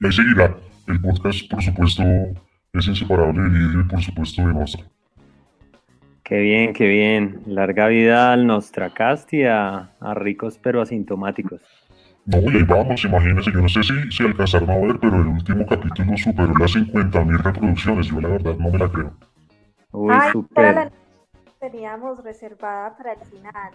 Y 0.00 0.06
ahí 0.06 0.12
seguirá. 0.12 0.56
El 0.86 1.00
podcast, 1.00 1.48
por 1.48 1.62
supuesto, 1.62 2.02
es 2.72 2.86
inseparable 2.86 3.42
de 3.42 3.48
Lidio 3.50 3.80
y, 3.80 3.84
por 3.84 4.02
supuesto, 4.02 4.46
de 4.46 4.54
Nostra. 4.54 4.84
Qué 6.24 6.40
bien, 6.40 6.72
qué 6.72 6.86
bien. 6.86 7.42
Larga 7.46 7.88
vida 7.88 8.32
al 8.32 8.46
Nostracast 8.46 9.32
y 9.34 9.44
a, 9.44 9.92
a 10.00 10.14
ricos 10.14 10.58
pero 10.62 10.80
asintomáticos. 10.80 11.60
No, 12.26 12.38
y 12.38 12.56
ahí 12.56 12.62
vamos, 12.62 13.04
imagínense, 13.04 13.50
yo 13.50 13.60
no 13.60 13.68
sé 13.68 13.82
si, 13.82 13.94
si 14.12 14.22
alcanzaron 14.24 14.70
a 14.70 14.76
ver, 14.76 14.98
pero 15.00 15.20
el 15.20 15.28
último 15.28 15.66
capítulo 15.66 16.16
superó 16.16 16.52
las 16.58 16.76
50.000 16.76 17.38
reproducciones, 17.38 18.06
yo 18.06 18.20
la 18.20 18.28
verdad 18.28 18.56
no 18.58 18.70
me 18.70 18.78
la 18.78 18.88
creo. 18.88 19.12
Uy, 19.92 20.14
super. 20.30 20.92
Teníamos 21.60 22.24
reservada 22.24 22.96
para 22.96 23.12
el 23.12 23.20
final. 23.20 23.72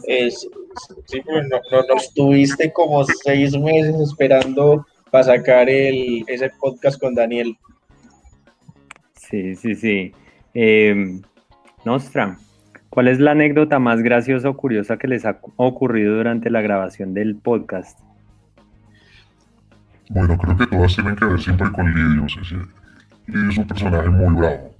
sí, 0.00 1.22
pero 1.26 1.42
no, 1.42 1.60
no, 1.70 1.94
nos 1.94 2.14
tuviste 2.14 2.72
como 2.72 3.04
seis 3.04 3.54
meses 3.58 3.94
esperando 4.00 4.86
para 5.10 5.24
sacar 5.24 5.68
el, 5.68 6.24
ese 6.26 6.50
podcast 6.58 6.98
con 6.98 7.14
Daniel. 7.14 7.54
Sí, 9.14 9.54
sí, 9.56 9.74
sí. 9.74 10.12
Eh, 10.54 11.20
Nostra, 11.84 12.38
¿cuál 12.88 13.08
es 13.08 13.20
la 13.20 13.32
anécdota 13.32 13.78
más 13.78 14.00
graciosa 14.02 14.48
o 14.48 14.56
curiosa 14.56 14.96
que 14.96 15.08
les 15.08 15.26
ha 15.26 15.38
ocurrido 15.56 16.16
durante 16.16 16.48
la 16.48 16.62
grabación 16.62 17.12
del 17.12 17.36
podcast? 17.36 18.00
Bueno, 20.08 20.38
creo 20.38 20.56
que 20.56 20.66
todas 20.66 20.94
tienen 20.94 21.14
que 21.14 21.26
ver 21.26 21.40
siempre 21.40 21.70
con 21.72 21.86
Lidio. 21.92 22.26
Lidio 23.26 23.50
es 23.50 23.58
un 23.58 23.66
personaje 23.66 24.08
muy 24.08 24.34
bravo. 24.34 24.77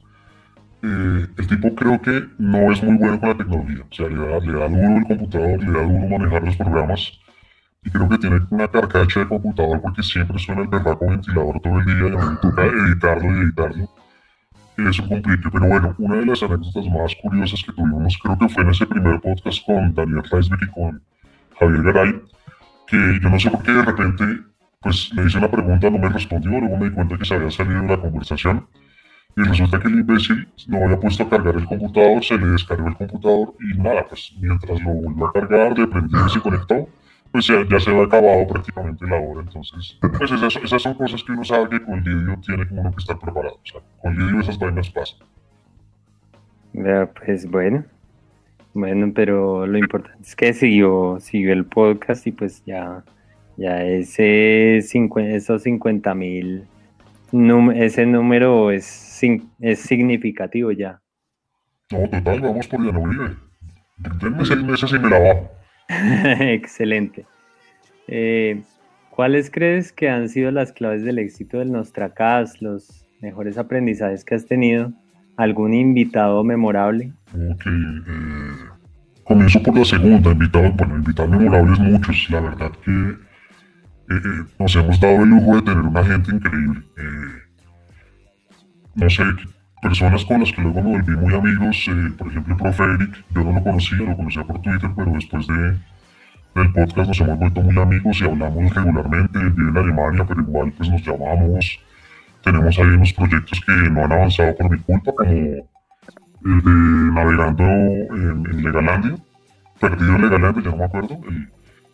Eh, 0.83 1.27
el 1.37 1.47
tipo 1.49 1.75
creo 1.75 2.01
que 2.01 2.29
no 2.39 2.71
es 2.71 2.83
muy 2.83 2.97
bueno 2.97 3.19
con 3.19 3.31
la 3.31 3.37
tecnología. 3.37 3.85
O 3.91 3.95
sea, 3.95 4.09
le 4.09 4.15
da, 4.15 4.39
le 4.39 4.53
da 4.53 4.69
duro 4.69 4.97
el 4.99 5.05
computador, 5.05 5.63
le 5.63 5.73
da 5.73 5.83
duro 5.83 6.19
manejar 6.19 6.43
los 6.45 6.57
programas. 6.57 7.19
Y 7.85 7.91
creo 7.91 8.09
que 8.09 8.19
tiene 8.19 8.41
una 8.51 8.69
carcacha 8.69 9.21
de 9.21 9.29
computador 9.29 9.81
porque 9.81 10.03
siempre 10.03 10.39
suena 10.39 10.63
el 10.63 10.69
berraco 10.69 11.07
ventilador 11.07 11.61
todo 11.61 11.79
el 11.79 11.85
día 11.85 11.95
y 11.95 12.17
a 12.17 12.31
mí 12.31 12.37
toca 12.43 12.65
editarlo 12.65 13.25
y 13.25 13.41
editarlo. 13.45 13.89
Y 14.77 14.89
eso 14.89 15.09
complique. 15.09 15.49
Pero 15.51 15.67
bueno, 15.67 15.95
una 15.99 16.17
de 16.17 16.27
las 16.27 16.43
anécdotas 16.43 16.87
más 16.87 17.17
curiosas 17.23 17.63
que 17.65 17.73
tuvimos 17.73 18.19
creo 18.23 18.39
que 18.39 18.49
fue 18.49 18.63
en 18.63 18.71
ese 18.71 18.87
primer 18.87 19.21
podcast 19.21 19.65
con 19.67 19.95
Daniel 19.95 20.23
Reisbeck 20.31 20.63
y 20.63 20.71
con 20.71 21.03
Javier 21.59 21.83
Garay, 21.83 22.23
que 22.87 23.19
yo 23.21 23.31
no 23.31 23.41
sé 23.41 23.51
por 23.51 23.63
qué 23.63 23.73
de 23.73 23.83
repente 23.83 24.25
pues 24.81 25.13
le 25.13 25.27
hice 25.27 25.39
una 25.39 25.51
pregunta, 25.51 25.91
no 25.91 25.99
me 25.99 26.09
respondió, 26.09 26.53
luego 26.53 26.77
me 26.77 26.89
di 26.89 26.95
cuenta 26.95 27.19
que 27.19 27.25
se 27.25 27.35
había 27.35 27.51
salido 27.51 27.83
de 27.83 27.89
la 27.89 28.01
conversación 28.01 28.69
Y 29.39 29.43
resulta 29.43 29.79
que 29.79 29.87
el 29.87 30.01
imbécil 30.01 30.49
no 30.67 30.85
había 30.85 30.99
puesto 30.99 31.23
a 31.23 31.31
cargar 31.31 31.55
el 31.55 31.65
computador, 31.65 32.25
se 32.25 32.37
le 32.37 32.47
descargó 32.49 32.89
el 32.89 32.97
computador 32.97 33.55
y 33.61 33.79
nada, 33.79 34.05
pues 34.09 34.35
mientras 34.41 34.83
lo 34.83 34.91
volvió 34.95 35.27
a 35.27 35.33
cargar, 35.33 35.79
le 35.79 35.87
prendió 35.87 36.27
y 36.27 36.31
se 36.31 36.41
conectó, 36.41 36.89
pues 37.31 37.47
ya, 37.47 37.65
ya 37.71 37.79
se 37.79 37.91
había 37.91 38.03
acabado 38.03 38.49
prácticamente 38.49 39.07
la 39.07 39.15
hora. 39.15 39.43
Entonces, 39.43 39.97
pues 40.01 40.33
esas, 40.33 40.57
esas 40.57 40.83
son 40.83 40.95
cosas 40.95 41.23
que 41.23 41.31
uno 41.31 41.45
sabe 41.45 41.69
que 41.69 41.85
con 41.85 42.03
Lidio 42.03 42.37
tiene 42.45 42.67
como 42.67 42.81
uno 42.81 42.91
que 42.91 42.99
estar 42.99 43.17
preparado. 43.17 43.55
O 43.55 43.61
sea, 43.65 43.81
con 44.03 44.19
Lidio 44.19 44.41
esas 44.41 44.59
vainas 44.59 44.91
pasan. 44.91 45.21
Ya, 46.73 47.07
pues 47.07 47.49
bueno. 47.49 47.85
Bueno, 48.75 49.13
pero 49.15 49.69
lo 49.69 49.79
importante 49.79 50.19
es 50.21 50.35
que 50.35 50.53
siguió, 50.53 51.19
siguió 51.21 51.53
el 51.53 51.65
podcast 51.65 52.27
y 52.27 52.33
pues 52.33 52.65
ya, 52.67 53.05
ya 53.57 53.85
ese 53.85 54.81
50, 54.83 55.31
esos 55.37 55.63
50 55.63 56.13
mil, 56.17 56.67
ese 57.75 58.07
número 58.07 58.71
es, 58.71 59.08
es 59.61 59.81
significativo 59.81 60.73
ya. 60.73 61.01
No, 61.91 62.09
total, 62.09 62.41
vamos 62.41 62.69
por 62.69 62.81
Llano 62.81 63.37
Denme 64.21 64.45
seis 64.45 64.63
meses 64.63 64.93
y 64.93 64.99
me 64.99 65.11
la 65.11 65.19
bajo. 65.19 65.51
Excelente. 66.41 67.27
Eh, 68.07 68.63
¿Cuáles 69.11 69.51
crees 69.51 69.93
que 69.93 70.09
han 70.09 70.29
sido 70.29 70.53
las 70.53 70.73
claves 70.73 71.03
del 71.03 71.19
éxito 71.19 71.59
del 71.59 71.73
Nostracast, 71.73 72.63
los 72.63 73.05
mejores 73.21 73.59
aprendizajes 73.59 74.25
que 74.25 74.37
has 74.37 74.47
tenido? 74.47 74.93
¿Algún 75.37 75.75
invitado 75.75 76.45
memorable? 76.45 77.13
Ok, 77.35 77.67
eh, 77.67 78.69
comienzo 79.25 79.63
por 79.63 79.77
la 79.77 79.85
segunda, 79.85 80.31
invitado, 80.31 80.71
bueno, 80.73 80.97
invitados 80.97 81.31
memorables 81.31 81.79
muchos, 81.81 82.31
la 82.31 82.41
verdad 82.41 82.71
que 82.85 82.91
eh, 82.91 83.17
eh, 84.11 84.45
nos 84.59 84.77
hemos 84.77 85.01
dado 85.01 85.23
el 85.23 85.31
lujo 85.31 85.57
de 85.57 85.63
tener 85.63 85.83
una 85.83 86.05
gente 86.05 86.31
increíble. 86.31 86.83
No 88.99 89.09
sé, 89.09 89.23
personas 89.81 90.25
con 90.25 90.41
las 90.41 90.53
que 90.53 90.61
luego 90.61 90.83
me 90.83 90.99
volví 90.99 91.17
muy 91.17 91.35
amigos, 91.35 91.91
por 92.19 92.29
ejemplo 92.29 92.55
el 92.55 92.61
profe 92.61 92.85
Eric, 92.85 93.25
yo 93.31 93.45
no 93.45 93.53
lo 93.53 93.63
conocía, 93.63 93.99
lo 93.99 94.17
conocía 94.17 94.45
por 94.45 94.61
Twitter, 94.61 94.91
pero 94.97 95.13
después 95.13 95.47
de, 95.47 95.79
del 96.57 96.73
podcast 96.73 97.09
nos 97.09 97.21
hemos 97.21 97.39
vuelto 97.39 97.61
muy 97.63 97.79
amigos 97.79 98.21
y 98.21 98.25
hablamos 98.25 98.75
regularmente, 98.75 99.39
él 99.39 99.51
vive 99.51 99.71
en 99.71 99.77
Alemania, 99.77 100.25
pero 100.27 100.41
igual 100.41 100.73
pues 100.73 100.91
nos 100.91 101.03
llamamos, 101.03 101.81
tenemos 102.43 102.79
ahí 102.79 102.87
unos 102.87 103.13
proyectos 103.13 103.61
que 103.61 103.73
no 103.73 104.05
han 104.05 104.13
avanzado 104.13 104.57
por 104.57 104.71
mi 104.71 104.79
culpa, 104.79 105.13
como 105.17 105.31
el 105.31 106.63
de 106.63 106.71
navegando 107.15 107.65
en, 107.65 108.47
en 108.51 108.63
Legalandia, 108.65 109.17
perdido 109.81 110.17
en 110.17 110.23
Legalandia, 110.23 110.65
ya 110.65 110.71
no 110.71 110.77
me 110.77 110.85
acuerdo, 110.85 111.21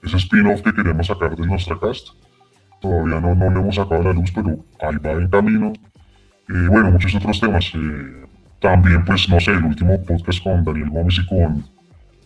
ese 0.03 0.17
spin-off 0.17 0.63
que 0.63 0.73
queremos 0.73 1.07
sacar 1.07 1.37
de 1.37 1.47
nuestra 1.47 1.79
cast. 1.79 2.09
Todavía 2.81 3.21
no, 3.21 3.35
no 3.35 3.51
le 3.51 3.61
hemos 3.61 3.75
sacado 3.75 4.03
la 4.03 4.13
luz, 4.13 4.31
pero 4.33 4.59
ahí 4.81 4.97
va 4.97 5.13
en 5.13 5.29
camino. 5.29 5.73
Y 6.49 6.67
bueno, 6.67 6.91
muchos 6.91 7.15
otros 7.15 7.41
temas. 7.41 7.73
Eh, 7.75 8.27
también, 8.61 9.05
pues, 9.05 9.29
no 9.29 9.41
sé, 9.41 9.53
el 9.53 9.65
último 9.65 10.03
podcast 10.05 10.43
con 10.43 10.65
Daniel 10.65 10.91
Gómez 10.91 11.19
y 11.19 11.27
con, 11.27 11.65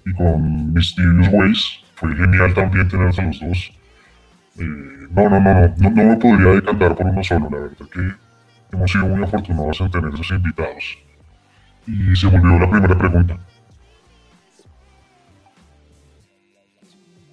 y 0.06 0.12
con 0.12 0.72
Mysterious 0.72 1.28
Ways. 1.32 1.80
Fue 1.94 2.14
genial 2.14 2.54
también 2.54 2.88
tenerlos 2.88 3.18
a 3.18 3.22
los 3.22 3.40
dos. 3.40 3.72
Eh, 4.58 4.64
no, 5.10 5.28
no, 5.28 5.40
no, 5.40 5.54
no, 5.54 5.74
no, 5.76 5.90
no 5.90 6.04
me 6.04 6.16
podría 6.16 6.52
decantar 6.52 6.94
por 6.94 7.06
uno 7.06 7.24
solo, 7.24 7.48
la 7.50 7.58
verdad 7.58 7.86
que 7.92 8.12
hemos 8.72 8.90
sido 8.90 9.06
muy 9.06 9.22
afortunados 9.22 9.80
en 9.80 9.90
tener 9.90 10.14
esos 10.14 10.30
invitados. 10.30 10.98
Y 11.86 12.16
se 12.16 12.26
volvió 12.26 12.58
la 12.58 12.70
primera 12.70 12.98
pregunta. 12.98 13.38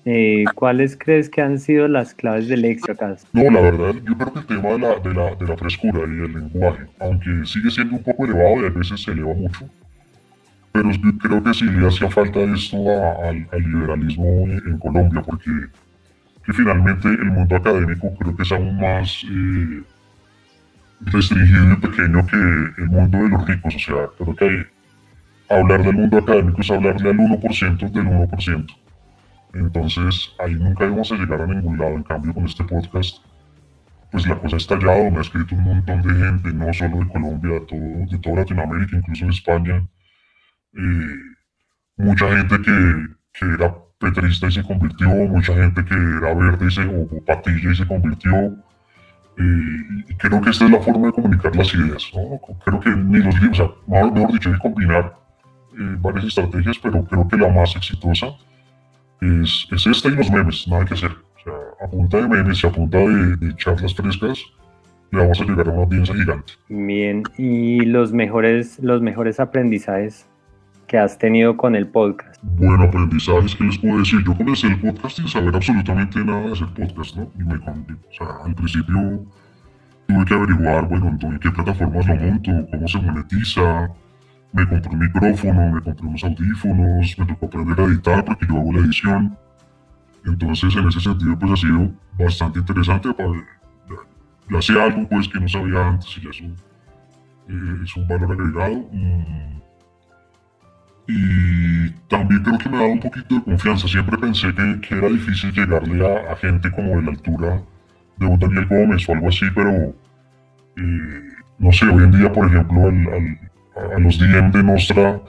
Eh, 0.07 0.43
¿Cuáles 0.53 0.95
crees 0.95 1.31
que 1.31 1.41
han 1.41 1.57
sido 1.57 1.87
las 1.87 2.13
claves 2.13 2.47
del 2.47 2.63
éxito 2.63 2.91
acá? 2.91 3.15
No, 3.33 3.49
la 3.49 3.59
verdad, 3.59 3.95
yo 4.03 4.15
creo 4.15 4.33
que 4.33 4.39
el 4.39 4.45
tema 4.45 4.69
de 4.69 4.79
la, 4.79 5.35
de 5.35 5.47
la, 5.47 5.57
frescura 5.57 6.01
y 6.01 6.25
el 6.25 6.31
lenguaje, 6.31 6.85
aunque 6.99 7.43
sigue 7.45 7.71
siendo 7.71 7.95
un 7.95 8.03
poco 8.03 8.25
elevado 8.25 8.61
y 8.61 8.65
a 8.67 8.69
veces 8.69 9.01
se 9.01 9.11
eleva 9.11 9.33
mucho, 9.33 9.67
pero 10.71 10.89
creo 11.19 11.43
que 11.43 11.53
sí 11.55 11.65
le 11.65 11.87
hacía 11.87 12.09
falta 12.11 12.39
esto 12.41 12.77
al, 13.23 13.47
liberalismo 13.63 14.25
en, 14.47 14.77
Colombia, 14.77 15.23
porque 15.25 15.49
que 16.45 16.53
finalmente 16.53 17.07
el 17.07 17.31
mundo 17.31 17.55
académico 17.55 18.13
creo 18.19 18.35
que 18.35 18.43
es 18.43 18.51
aún 18.51 18.79
más 18.79 19.25
eh, 19.27 19.81
restringido 21.01 21.73
y 21.73 21.75
pequeño 21.77 22.27
que 22.27 22.81
el 22.81 22.89
mundo 22.89 23.17
de 23.17 23.29
los 23.29 23.47
ricos. 23.47 23.73
O 23.73 23.79
sea, 23.79 24.07
creo 24.19 24.35
que 24.35 24.67
hablar 25.49 25.83
del 25.83 25.95
mundo 25.95 26.17
académico 26.19 26.61
es 26.61 26.69
hablarle 26.69 27.09
al 27.09 27.17
1% 27.17 27.91
del 27.91 28.05
1%. 28.05 28.84
Entonces, 29.53 30.33
ahí 30.39 30.53
nunca 30.55 30.85
íbamos 30.85 31.11
a 31.11 31.15
llegar 31.15 31.41
a 31.41 31.47
ningún 31.47 31.77
lado. 31.77 31.95
En 31.95 32.03
cambio, 32.03 32.33
con 32.33 32.45
este 32.45 32.63
podcast, 32.63 33.17
pues 34.11 34.27
la 34.27 34.37
cosa 34.39 34.55
ha 34.55 34.57
estallado. 34.57 35.11
Me 35.11 35.17
ha 35.17 35.21
escrito 35.21 35.55
un 35.55 35.63
montón 35.63 36.01
de 36.01 36.13
gente, 36.13 36.53
no 36.53 36.73
solo 36.73 36.99
de 36.99 37.07
Colombia, 37.07 37.53
de, 37.53 37.61
todo, 37.61 38.05
de 38.11 38.19
toda 38.19 38.35
Latinoamérica, 38.37 38.97
incluso 38.97 39.25
de 39.25 39.31
España. 39.31 39.87
Eh, 40.73 41.15
mucha 41.97 42.27
gente 42.35 42.61
que, 42.61 43.07
que, 43.33 43.45
era 43.53 43.73
petrista 43.99 44.47
y 44.47 44.51
se 44.51 44.63
convirtió, 44.63 45.07
mucha 45.07 45.53
gente 45.53 45.85
que 45.85 45.93
era 45.93 46.33
verde 46.33 46.67
y 46.67 46.71
se, 46.71 46.85
o 46.85 47.25
patilla 47.25 47.71
y 47.71 47.75
se 47.75 47.87
convirtió 47.87 48.55
y 49.37 50.13
creo 50.15 50.41
que 50.41 50.49
esta 50.49 50.65
es 50.65 50.71
la 50.71 50.79
forma 50.79 51.07
de 51.07 51.13
comunicar 51.13 51.55
las 51.55 51.73
ideas. 51.73 52.09
¿no? 52.13 52.39
Creo 52.63 52.79
que 52.79 52.89
ni 52.89 53.19
los 53.19 53.35
libros, 53.41 53.59
o 53.59 53.75
sea, 53.87 54.05
mejor 54.11 54.31
dicho, 54.31 54.49
hay 54.49 54.55
que 54.55 54.61
combinar 54.61 55.17
eh, 55.77 55.97
varias 55.99 56.25
estrategias, 56.25 56.77
pero 56.79 57.03
creo 57.03 57.27
que 57.27 57.37
la 57.37 57.49
más 57.49 57.75
exitosa 57.75 58.27
es, 59.21 59.67
es, 59.71 59.87
esta 59.87 60.09
y 60.09 60.15
los 60.15 60.31
memes, 60.31 60.67
nada 60.67 60.85
que 60.85 60.93
hacer. 60.93 61.11
O 61.11 61.43
sea, 61.43 61.53
a 61.81 61.89
punta 61.89 62.17
de 62.17 62.27
memes 62.27 62.63
y 62.63 62.67
a 62.67 62.71
punta 62.71 62.97
de, 62.97 63.55
charlas 63.55 63.93
frescas, 63.93 64.39
le 65.11 65.19
vamos 65.19 65.39
a 65.41 65.43
llegar 65.45 65.67
a 65.67 65.71
una 65.71 65.83
audiencia 65.83 66.15
gigante. 66.15 66.53
Bien, 66.69 67.23
y 67.37 67.81
los 67.85 68.11
mejores, 68.11 68.79
los 68.79 69.01
mejores 69.01 69.39
aprendizajes 69.39 70.27
que 70.87 70.97
has 70.97 71.17
tenido 71.17 71.57
con 71.57 71.75
el 71.75 71.87
podcast? 71.87 72.41
Bueno, 72.43 72.83
aprendizajes, 72.83 73.55
¿qué 73.55 73.63
les 73.63 73.77
puedo 73.77 73.99
decir? 73.99 74.23
Yo 74.23 74.35
comencé 74.35 74.67
el 74.67 74.79
podcast 74.79 75.17
sin 75.17 75.27
saber 75.27 75.55
absolutamente 75.55 76.23
nada 76.23 76.47
de 76.47 76.53
hacer 76.53 76.67
podcast, 76.73 77.15
¿no? 77.15 77.31
Y 77.39 77.43
me, 77.43 77.55
o 77.55 78.13
sea, 78.17 78.27
al 78.43 78.55
principio 78.55 79.25
tuve 80.07 80.25
que 80.25 80.33
averiguar, 80.33 80.87
bueno, 80.87 81.17
en 81.21 81.39
qué 81.39 81.51
plataformas 81.51 82.07
lo 82.07 82.15
monto, 82.15 82.51
cómo 82.71 82.87
se 82.87 82.99
monetiza, 82.99 83.89
me 84.55 84.67
compré 84.67 84.89
un 84.89 84.99
micrófono, 84.99 85.71
me 85.71 85.81
compré 85.81 86.07
unos 86.07 86.23
audífonos, 86.23 87.19
me 87.19 87.25
tocó 87.25 87.45
aprender 87.47 87.79
a 87.79 87.83
editar 87.83 88.23
porque 88.23 88.47
yo 88.47 88.57
hago 88.57 88.71
la 88.71 88.79
edición. 88.79 89.37
Entonces, 90.25 90.75
en 90.75 90.87
ese 90.87 90.99
sentido, 91.01 91.37
pues 91.37 91.51
ha 91.51 91.55
sido 91.57 91.91
bastante 92.17 92.59
interesante. 92.59 93.13
Para, 93.13 93.31
ya, 94.49 94.59
ya 94.59 94.83
algo 94.83 95.07
pues 95.09 95.27
que 95.27 95.39
no 95.39 95.47
sabía 95.47 95.87
antes 95.87 96.17
y 96.17 96.27
eh, 96.27 97.81
es 97.83 97.95
un 97.97 98.07
valor 98.07 98.31
agregado. 98.31 98.87
Mm, 98.91 99.61
y 101.07 101.89
también 102.07 102.41
creo 102.41 102.57
que 102.57 102.69
me 102.69 102.77
ha 102.77 102.79
dado 102.79 102.93
un 102.93 102.99
poquito 102.99 103.35
de 103.35 103.43
confianza. 103.43 103.87
Siempre 103.87 104.17
pensé 104.17 104.55
que, 104.55 104.81
que 104.81 104.95
era 104.95 105.09
difícil 105.09 105.51
llegarle 105.51 106.29
a, 106.29 106.35
gente 106.37 106.71
como 106.71 106.95
de 106.95 107.01
la 107.03 107.11
altura 107.11 107.61
de 108.17 108.25
un 108.25 108.39
Daniel 108.39 108.65
Gómez 108.67 109.07
o 109.07 109.13
algo 109.13 109.27
así, 109.27 109.45
pero 109.53 109.93
eh, 110.77 111.29
no 111.59 111.71
sé, 111.71 111.85
hoy 111.87 112.03
en 112.03 112.11
día, 112.11 112.31
por 112.31 112.47
ejemplo, 112.47 112.89
a 113.75 113.99
los 113.99 114.17
DM 114.17 114.51
de 114.51 114.63
Nostra 114.63 115.19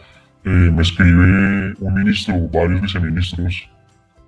eh, 0.45 0.49
me 0.49 0.83
escribe 0.83 1.75
un 1.81 1.95
ministro, 1.95 2.35
varios 2.53 2.81
viceministros, 2.81 3.69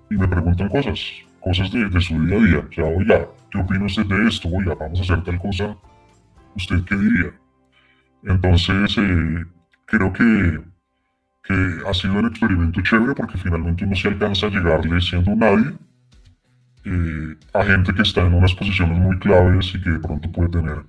y 0.09 0.15
me 0.15 0.27
preguntan 0.27 0.69
cosas, 0.69 0.99
cosas 1.39 1.71
de, 1.71 2.01
su 2.01 2.25
día 2.25 2.37
a 2.37 2.39
día. 2.41 2.59
O 2.59 2.73
sea, 2.73 2.85
oiga, 2.85 3.27
¿qué 3.49 3.57
opina 3.57 3.85
usted 3.85 4.05
de 4.05 4.27
esto? 4.27 4.49
Oiga, 4.49 4.75
vamos 4.75 4.99
a 4.99 5.03
hacer 5.03 5.23
tal 5.23 5.39
cosa. 5.39 5.77
¿Usted 6.55 6.83
qué 6.83 6.95
diría? 6.95 7.31
Entonces, 8.23 8.97
eh, 8.97 9.45
creo 9.85 10.11
que 10.11 10.59
que 11.49 11.79
ha 11.87 11.93
sido 11.95 12.13
un 12.13 12.27
experimento 12.27 12.79
chévere 12.81 13.15
porque 13.15 13.37
finalmente 13.39 13.83
uno 13.83 13.95
se 13.95 14.07
alcanza 14.07 14.45
a 14.45 14.49
llegarle 14.51 15.01
siendo 15.01 15.35
nadie 15.35 15.73
eh, 16.85 17.35
a 17.53 17.63
gente 17.63 17.91
que 17.93 18.03
está 18.03 18.21
en 18.21 18.35
unas 18.35 18.53
posiciones 18.53 18.97
muy 18.99 19.17
claves 19.17 19.73
y 19.73 19.81
que 19.81 19.89
de 19.89 19.99
pronto 19.99 20.31
puede 20.31 20.49
tener 20.49 20.83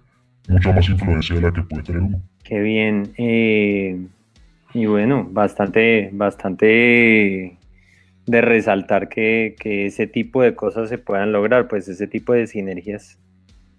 mucha 0.48 0.72
más 0.72 0.88
influencia 0.88 1.37
de 1.37 1.42
la 1.42 1.53
que 1.53 1.62
puede 1.62 1.83
tener 1.83 2.03
uno. 2.03 2.22
Qué 2.44 2.61
bien. 2.61 3.12
Eh, 3.16 4.07
y 4.74 4.87
bueno, 4.87 5.26
bastante, 5.31 6.11
bastante 6.12 7.57
de 8.26 8.40
resaltar 8.40 9.09
que, 9.09 9.57
que, 9.59 9.87
ese 9.87 10.07
tipo 10.07 10.42
de 10.42 10.55
cosas 10.55 10.88
se 10.88 10.98
puedan 10.98 11.33
lograr, 11.33 11.68
pues 11.68 11.88
ese 11.88 12.07
tipo 12.07 12.33
de 12.33 12.46
sinergias, 12.46 13.18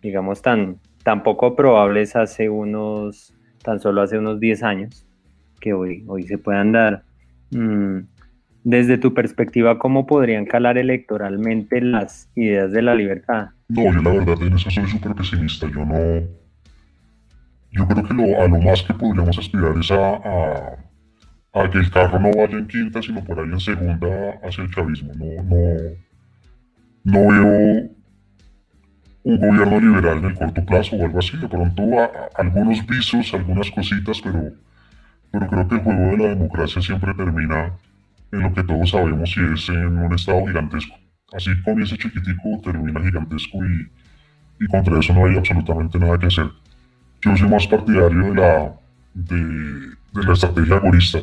digamos, 0.01 0.41
tan, 0.41 0.77
tan 1.03 1.23
poco 1.23 1.55
probables 1.55 2.15
hace 2.15 2.49
unos, 2.49 3.33
tan 3.63 3.79
solo 3.79 4.01
hace 4.01 4.17
unos 4.17 4.39
10 4.39 4.63
años 4.63 5.05
que 5.59 5.73
hoy, 5.73 6.03
hoy 6.07 6.23
se 6.23 6.37
puedan 6.37 6.73
dar. 6.73 7.03
Mm, 7.51 7.99
desde 8.63 8.97
tu 8.97 9.13
perspectiva, 9.13 9.79
¿cómo 9.79 10.05
podrían 10.05 10.45
calar 10.45 10.77
electoralmente 10.77 11.81
las 11.81 12.29
ideas 12.35 12.71
de 12.71 12.81
la 12.81 12.93
libertad? 12.93 13.49
No, 13.69 13.85
yo 13.85 14.01
la 14.01 14.11
verdad 14.11 14.41
en 14.41 14.53
eso 14.53 14.69
soy 14.69 14.87
súper 14.87 15.15
pesimista. 15.15 15.67
Yo 15.69 15.85
no. 15.85 16.40
Yo 17.71 17.87
creo 17.87 18.03
que 18.03 18.13
lo, 18.13 18.41
a 18.41 18.47
lo 18.47 18.59
más 18.59 18.83
que 18.83 18.93
podríamos 18.93 19.37
aspirar 19.37 19.77
es 19.79 19.91
a, 19.91 20.77
a, 21.53 21.69
que 21.69 21.77
el 21.77 21.89
carro 21.89 22.19
no 22.19 22.31
vaya 22.31 22.57
en 22.57 22.67
quinta, 22.67 23.01
sino 23.01 23.23
por 23.23 23.39
ahí 23.39 23.45
en 23.45 23.59
segunda 23.59 24.39
hacia 24.43 24.63
el 24.63 24.73
chavismo. 24.73 25.13
No, 25.15 25.43
no, 25.43 25.59
no 27.03 27.27
veo 27.29 27.89
un 29.23 29.37
gobierno 29.37 29.79
liberal 29.79 30.17
en 30.17 30.25
el 30.25 30.35
corto 30.35 30.65
plazo 30.65 30.95
o 30.97 31.05
algo 31.05 31.19
así. 31.19 31.37
De 31.37 31.47
pronto 31.47 31.83
algunos 32.35 32.85
visos, 32.85 33.33
algunas 33.33 33.71
cositas, 33.71 34.21
pero, 34.21 34.51
pero 35.31 35.47
creo 35.47 35.67
que 35.67 35.75
el 35.75 35.81
juego 35.81 36.11
de 36.11 36.17
la 36.17 36.29
democracia 36.29 36.81
siempre 36.81 37.13
termina 37.13 37.73
en 38.31 38.39
lo 38.39 38.53
que 38.53 38.63
todos 38.63 38.89
sabemos 38.89 39.33
y 39.37 39.53
es 39.53 39.69
en 39.69 39.97
un 39.97 40.13
estado 40.13 40.45
gigantesco. 40.45 40.95
Así 41.33 41.49
comienza 41.63 41.95
chiquitico, 41.95 42.59
termina 42.63 43.01
gigantesco 43.01 43.59
y, 43.63 43.89
y 44.63 44.67
contra 44.67 44.99
eso 44.99 45.13
no 45.13 45.25
hay 45.25 45.37
absolutamente 45.37 45.97
nada 45.99 46.19
que 46.19 46.25
hacer. 46.25 46.47
Yo 47.21 47.37
soy 47.37 47.49
más 47.49 47.67
partidario 47.67 48.33
de 48.33 48.35
la, 48.35 48.75
de, 49.13 49.95
la 50.13 50.33
estrategia 50.33 50.75
agorista. 50.75 51.19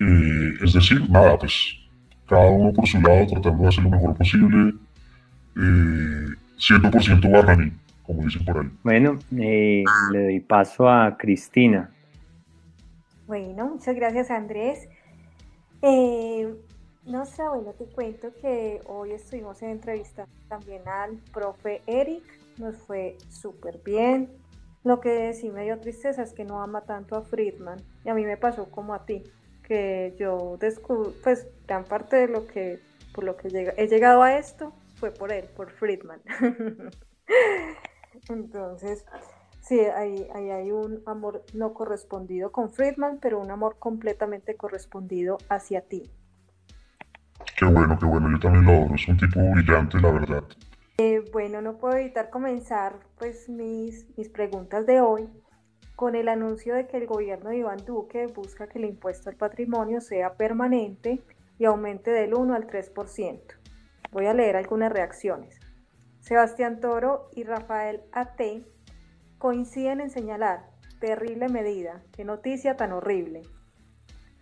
Eh, 0.00 0.54
es 0.62 0.72
decir, 0.72 1.08
nada, 1.10 1.38
pues 1.38 1.74
cada 2.26 2.46
uno 2.46 2.72
por 2.72 2.86
su 2.86 3.00
lado 3.00 3.26
tratando 3.26 3.62
de 3.62 3.68
hacer 3.68 3.84
lo 3.84 3.90
mejor 3.90 4.16
posible. 4.16 4.74
Eh, 5.56 6.26
100% 6.58 7.32
Barrani, 7.32 7.72
como 8.04 8.22
dicen 8.22 8.44
por 8.44 8.58
ahí. 8.58 8.70
Bueno, 8.82 9.18
eh, 9.36 9.84
le 10.12 10.22
doy 10.24 10.40
paso 10.40 10.88
a 10.88 11.16
Cristina. 11.16 11.90
Bueno, 13.26 13.68
muchas 13.68 13.94
gracias 13.94 14.30
Andrés. 14.30 14.88
Eh, 15.82 16.54
no 17.06 17.24
sé, 17.24 17.42
bueno, 17.48 17.72
te 17.72 17.84
cuento 17.86 18.28
que 18.40 18.80
hoy 18.86 19.12
estuvimos 19.12 19.62
en 19.62 19.70
entrevista 19.70 20.26
también 20.48 20.82
al 20.86 21.16
profe 21.32 21.82
Eric, 21.86 22.22
nos 22.58 22.76
fue 22.76 23.16
súper 23.30 23.80
bien. 23.84 24.28
Lo 24.84 25.00
que 25.00 25.32
sí 25.34 25.50
me 25.50 25.64
dio 25.64 25.78
tristeza 25.80 26.22
es 26.22 26.32
que 26.32 26.44
no 26.44 26.62
ama 26.62 26.82
tanto 26.82 27.16
a 27.16 27.22
Friedman 27.22 27.78
y 28.04 28.08
a 28.08 28.14
mí 28.14 28.24
me 28.24 28.36
pasó 28.36 28.70
como 28.70 28.94
a 28.94 29.04
ti, 29.04 29.24
que 29.62 30.14
yo 30.18 30.56
descubrí, 30.58 31.14
pues 31.22 31.46
gran 31.66 31.84
parte 31.84 32.16
de 32.16 32.28
lo 32.28 32.46
que, 32.46 32.80
por 33.12 33.24
lo 33.24 33.36
que 33.36 33.48
he 33.76 33.86
llegado 33.88 34.22
a 34.22 34.38
esto 34.38 34.72
fue 34.96 35.10
por 35.10 35.32
él, 35.32 35.44
por 35.56 35.70
Friedman. 35.72 36.20
Entonces, 38.28 39.04
sí, 39.60 39.80
ahí, 39.80 40.26
hay 40.34 40.70
un 40.70 41.02
amor 41.06 41.44
no 41.54 41.74
correspondido 41.74 42.52
con 42.52 42.70
Friedman, 42.70 43.18
pero 43.20 43.40
un 43.40 43.50
amor 43.50 43.76
completamente 43.78 44.56
correspondido 44.56 45.38
hacia 45.48 45.82
ti. 45.82 46.10
Qué 47.58 47.64
bueno, 47.64 47.98
qué 47.98 48.06
bueno, 48.06 48.30
yo 48.30 48.38
también 48.38 48.64
lo 48.64 48.72
adoro, 48.72 48.94
es 48.94 49.08
un 49.08 49.16
tipo 49.16 49.40
brillante, 49.40 50.00
la 50.00 50.10
verdad. 50.10 50.44
Eh, 51.00 51.22
bueno, 51.30 51.62
no 51.62 51.78
puedo 51.78 51.96
evitar 51.96 52.28
comenzar 52.28 52.98
pues 53.18 53.48
mis, 53.48 54.04
mis 54.16 54.28
preguntas 54.28 54.84
de 54.84 55.00
hoy 55.00 55.28
con 55.94 56.16
el 56.16 56.28
anuncio 56.28 56.74
de 56.74 56.88
que 56.88 56.96
el 56.96 57.06
gobierno 57.06 57.50
de 57.50 57.58
Iván 57.58 57.84
Duque 57.84 58.26
busca 58.26 58.68
que 58.68 58.80
el 58.80 58.84
impuesto 58.84 59.30
al 59.30 59.36
patrimonio 59.36 60.00
sea 60.00 60.34
permanente 60.34 61.22
y 61.56 61.66
aumente 61.66 62.10
del 62.10 62.34
1 62.34 62.52
al 62.52 62.66
3%. 62.66 63.40
Voy 64.10 64.26
a 64.26 64.34
leer 64.34 64.56
algunas 64.56 64.92
reacciones. 64.92 65.60
Sebastián 66.18 66.80
Toro 66.80 67.28
y 67.32 67.44
Rafael 67.44 68.00
A.T. 68.10 68.64
coinciden 69.38 70.00
en 70.00 70.10
señalar, 70.10 70.68
terrible 70.98 71.48
medida, 71.48 72.02
qué 72.10 72.24
noticia 72.24 72.76
tan 72.76 72.90
horrible. 72.90 73.42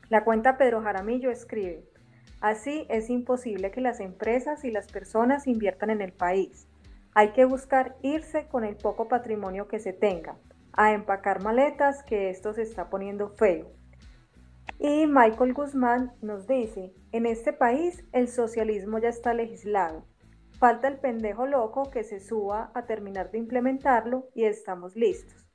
La 0.09 0.25
cuenta 0.25 0.57
Pedro 0.57 0.81
Jaramillo 0.81 1.31
escribe, 1.31 1.85
así 2.41 2.87
es 2.89 3.11
imposible 3.11 3.71
que 3.71 3.81
las 3.81 4.01
empresas 4.01 4.65
y 4.65 4.71
las 4.71 4.87
personas 4.87 5.47
inviertan 5.47 5.91
en 5.91 6.03
el 6.03 6.13
país. 6.13 6.69
Hay 7.15 7.33
que 7.33 7.45
buscar 7.45 7.97
irse 8.03 8.47
con 8.49 8.65
el 8.65 8.77
poco 8.77 9.09
patrimonio 9.09 9.69
que 9.69 9.79
se 9.79 9.93
tenga, 9.93 10.37
a 10.73 10.93
empacar 10.93 11.43
maletas 11.43 12.03
que 12.03 12.31
esto 12.31 12.53
se 12.53 12.63
está 12.63 12.91
poniendo 12.91 13.31
feo. 13.31 13.71
Y 14.79 15.07
Michael 15.07 15.55
Guzmán 15.55 16.13
nos 16.21 16.47
dice, 16.47 16.93
en 17.13 17.25
este 17.25 17.53
país 17.53 18.05
el 18.13 18.29
socialismo 18.29 18.99
ya 18.99 19.09
está 19.09 19.33
legislado. 19.33 20.05
Falta 20.59 20.89
el 20.89 20.99
pendejo 20.99 21.47
loco 21.47 21.91
que 21.91 22.05
se 22.05 22.21
suba 22.21 22.71
a 22.75 22.87
terminar 22.87 23.31
de 23.31 23.39
implementarlo 23.39 24.29
y 24.35 24.45
estamos 24.45 24.97
listos. 24.97 25.47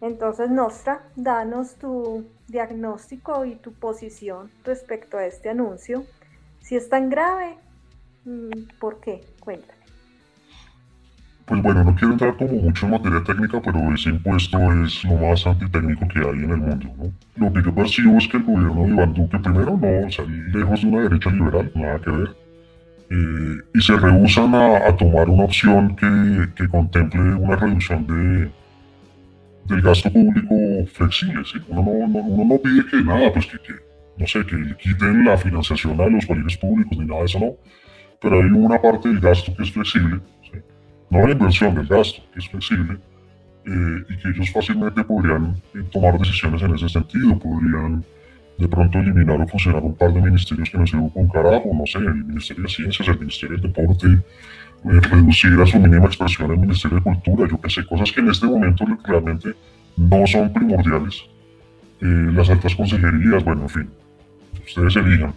Entonces, 0.00 0.50
Nostra, 0.50 1.10
danos 1.16 1.76
tu 1.76 2.26
diagnóstico 2.48 3.44
y 3.44 3.54
tu 3.56 3.72
posición 3.72 4.50
respecto 4.64 5.16
a 5.16 5.26
este 5.26 5.50
anuncio. 5.50 6.04
Si 6.60 6.76
es 6.76 6.88
tan 6.88 7.10
grave, 7.10 7.56
mm, 8.24 8.78
¿por 8.78 9.00
qué? 9.00 9.22
Cuéntame. 9.40 9.84
Pues 11.46 11.62
bueno, 11.62 11.84
no 11.84 11.94
quiero 11.94 12.14
entrar 12.14 12.36
como 12.38 12.52
mucho 12.54 12.86
en 12.86 12.92
materia 12.92 13.22
técnica, 13.22 13.60
pero 13.62 13.94
ese 13.94 14.08
impuesto 14.08 14.58
es 14.82 15.04
lo 15.04 15.16
más 15.16 15.46
antitécnico 15.46 16.08
que 16.08 16.20
hay 16.20 16.42
en 16.42 16.50
el 16.50 16.56
mundo, 16.56 16.88
¿no? 16.96 17.12
Lo 17.46 17.52
que 17.52 17.62
yo 17.62 17.74
percibo 17.74 18.16
es 18.16 18.28
que 18.28 18.38
el 18.38 18.44
gobierno 18.44 18.82
de 18.82 18.88
Iván 18.88 19.12
Duque, 19.12 19.38
primero, 19.38 19.76
no, 19.76 20.06
o 20.06 20.10
sea, 20.10 20.24
lejos 20.24 20.80
de 20.80 20.86
una 20.88 21.02
derecha 21.02 21.30
liberal, 21.30 21.70
nada 21.74 21.98
que 21.98 22.10
ver, 22.10 22.36
eh, 23.10 23.56
y 23.74 23.82
se 23.82 23.96
rehusan 23.96 24.54
a, 24.54 24.96
tomar 24.96 25.28
una 25.28 25.44
opción 25.44 25.94
que, 25.96 26.48
que, 26.54 26.66
contemple 26.66 27.34
una 27.34 27.56
reducción 27.56 28.06
de, 28.06 28.50
del 29.66 29.80
gasto 29.80 30.12
público 30.12 30.54
flexible, 30.92 31.42
¿sí? 31.44 31.58
Uno 31.68 31.82
no, 31.82 32.18
uno 32.20 32.44
no 32.44 32.58
pide 32.58 32.86
que 32.86 33.02
nada, 33.02 33.32
pues 33.32 33.46
que, 33.46 33.58
que, 33.58 33.72
no 34.18 34.26
sé, 34.26 34.44
que 34.46 34.56
le 34.56 34.76
quiten 34.76 35.24
la 35.24 35.36
financiación 35.36 36.00
a 36.00 36.06
los 36.06 36.26
colegios 36.26 36.56
públicos 36.56 36.98
ni 36.98 37.06
nada 37.06 37.20
de 37.20 37.26
eso, 37.26 37.38
no, 37.40 37.56
pero 38.20 38.40
hay 38.40 38.50
una 38.50 38.80
parte 38.80 39.08
del 39.08 39.20
gasto 39.20 39.54
que 39.54 39.62
es 39.62 39.72
flexible, 39.72 40.20
no 41.10 41.26
la 41.26 41.32
inversión 41.32 41.74
del 41.74 41.86
gasto, 41.86 42.22
que 42.32 42.40
es 42.40 42.48
flexible, 42.48 42.98
eh, 43.66 44.04
y 44.08 44.16
que 44.18 44.28
ellos 44.28 44.50
fácilmente 44.50 45.02
podrían 45.04 45.56
eh, 45.74 45.82
tomar 45.90 46.18
decisiones 46.18 46.60
en 46.62 46.74
ese 46.74 46.88
sentido, 46.88 47.38
podrían 47.38 48.04
de 48.58 48.68
pronto 48.68 48.98
eliminar 48.98 49.40
o 49.40 49.46
fusionar 49.48 49.82
un 49.82 49.94
par 49.96 50.12
de 50.12 50.20
ministerios 50.20 50.70
que 50.70 50.78
no 50.78 50.86
sirven 50.86 51.08
con 51.08 51.28
carajo, 51.28 51.70
no 51.74 51.86
sé, 51.86 51.98
el 51.98 52.24
Ministerio 52.24 52.64
de 52.64 52.68
Ciencias, 52.68 53.08
el 53.08 53.18
Ministerio 53.18 53.56
del 53.56 53.72
Deporte, 53.72 54.06
reducir 54.84 55.60
a 55.60 55.66
su 55.66 55.78
mínima 55.78 56.06
expresión 56.06 56.50
el 56.50 56.58
Ministerio 56.58 56.98
de 56.98 57.02
Cultura, 57.02 57.48
yo 57.50 57.60
qué 57.60 57.70
sé, 57.70 57.86
cosas 57.86 58.12
que 58.12 58.20
en 58.20 58.30
este 58.30 58.46
momento 58.46 58.84
realmente 59.04 59.54
no 59.96 60.26
son 60.26 60.52
primordiales. 60.52 61.24
las 62.00 62.50
altas 62.50 62.74
consejerías, 62.74 63.44
bueno, 63.44 63.62
en 63.62 63.68
fin, 63.68 63.90
ustedes 64.66 64.96
elijan. 64.96 65.32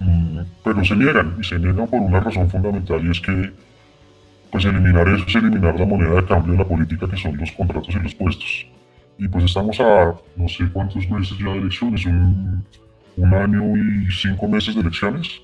Mm, 0.00 0.40
pero 0.64 0.84
se 0.84 0.96
niegan, 0.96 1.36
y 1.40 1.44
se 1.44 1.58
niegan 1.58 1.86
por 1.86 2.00
una 2.00 2.20
razón 2.20 2.50
fundamental, 2.50 3.06
y 3.06 3.10
es 3.10 3.20
que 3.20 3.52
pues 4.50 4.66
eliminar 4.66 5.08
eso 5.08 5.24
es 5.26 5.34
eliminar 5.36 5.78
la 5.80 5.86
moneda 5.86 6.14
de 6.14 6.24
cambio 6.26 6.52
de 6.52 6.58
la 6.58 6.68
política 6.68 7.08
que 7.08 7.16
son 7.16 7.36
los 7.38 7.50
contratos 7.52 7.94
y 7.94 7.98
los 7.98 8.14
puestos. 8.14 8.66
Y 9.18 9.26
pues 9.28 9.44
estamos 9.44 9.80
a 9.80 10.14
no 10.36 10.48
sé 10.48 10.68
cuántos 10.72 11.08
meses 11.08 11.38
ya 11.38 11.52
de 11.52 11.58
elecciones, 11.58 12.04
un, 12.04 12.62
un 13.16 13.34
año 13.34 13.76
y 13.76 14.12
cinco 14.12 14.48
meses 14.48 14.74
de 14.74 14.82
elecciones. 14.82 15.40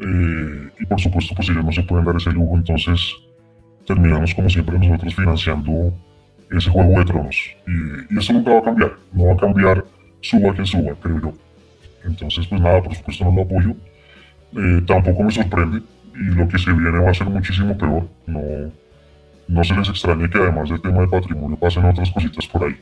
Eh, 0.00 0.70
y 0.80 0.86
por 0.86 1.00
supuesto 1.00 1.34
pues 1.34 1.48
ellos 1.48 1.64
no 1.64 1.72
se 1.72 1.82
pueden 1.82 2.04
dar 2.04 2.16
ese 2.16 2.32
lujo, 2.32 2.56
entonces 2.56 3.00
terminamos 3.86 4.34
como 4.34 4.50
siempre 4.50 4.78
nosotros 4.78 5.14
financiando 5.14 5.92
ese 6.50 6.70
juego 6.70 6.98
de 6.98 7.04
tronos. 7.04 7.36
Y, 7.66 8.18
eso 8.18 8.32
nunca 8.32 8.52
va 8.52 8.58
a 8.58 8.62
cambiar, 8.62 8.92
no 9.12 9.26
va 9.26 9.32
a 9.32 9.36
cambiar 9.36 9.84
suba 10.20 10.52
quien 10.54 10.66
suba, 10.66 10.94
creo 11.00 11.20
yo. 11.20 11.32
Entonces 12.04 12.46
pues 12.46 12.60
nada, 12.60 12.82
por 12.82 12.94
supuesto 12.94 13.24
no 13.24 13.32
lo 13.32 13.42
apoyo. 13.42 13.76
Eh, 14.56 14.82
tampoco 14.86 15.22
me 15.22 15.30
sorprende, 15.30 15.82
y 16.14 16.34
lo 16.34 16.48
que 16.48 16.58
se 16.58 16.72
viene 16.72 16.98
va 16.98 17.10
a 17.10 17.14
ser 17.14 17.28
muchísimo 17.28 17.76
peor. 17.76 18.08
No, 18.26 18.40
no 19.48 19.62
se 19.62 19.74
les 19.74 19.88
extrañe 19.88 20.28
que 20.30 20.38
además 20.38 20.70
del 20.70 20.80
tema 20.80 21.02
de 21.02 21.08
patrimonio 21.08 21.58
pasen 21.58 21.84
otras 21.84 22.10
cositas 22.10 22.46
por 22.46 22.64
ahí. 22.64 22.76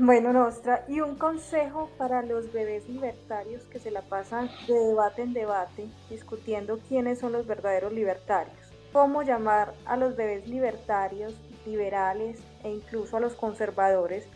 bueno, 0.00 0.32
Nostra, 0.32 0.84
y 0.88 1.00
un 1.00 1.16
consejo 1.16 1.90
para 1.98 2.22
los 2.22 2.52
bebés 2.52 2.88
libertarios 2.88 3.62
que 3.64 3.78
se 3.78 3.90
la 3.90 4.02
pasan 4.02 4.48
de 4.66 4.74
debate 4.74 5.22
en 5.22 5.34
debate 5.34 5.86
discutiendo 6.10 6.78
quiénes 6.88 7.18
son 7.18 7.32
los 7.32 7.46
verdaderos 7.46 7.92
libertarios. 7.92 8.56
¿Cómo 8.92 9.22
llamar 9.22 9.74
a 9.84 9.96
los 9.96 10.16
bebés 10.16 10.48
libertarios, 10.48 11.34
liberales 11.66 12.40
e 12.64 12.70
incluso 12.70 13.16
a 13.16 13.20
los 13.20 13.34
conservadores 13.34 14.26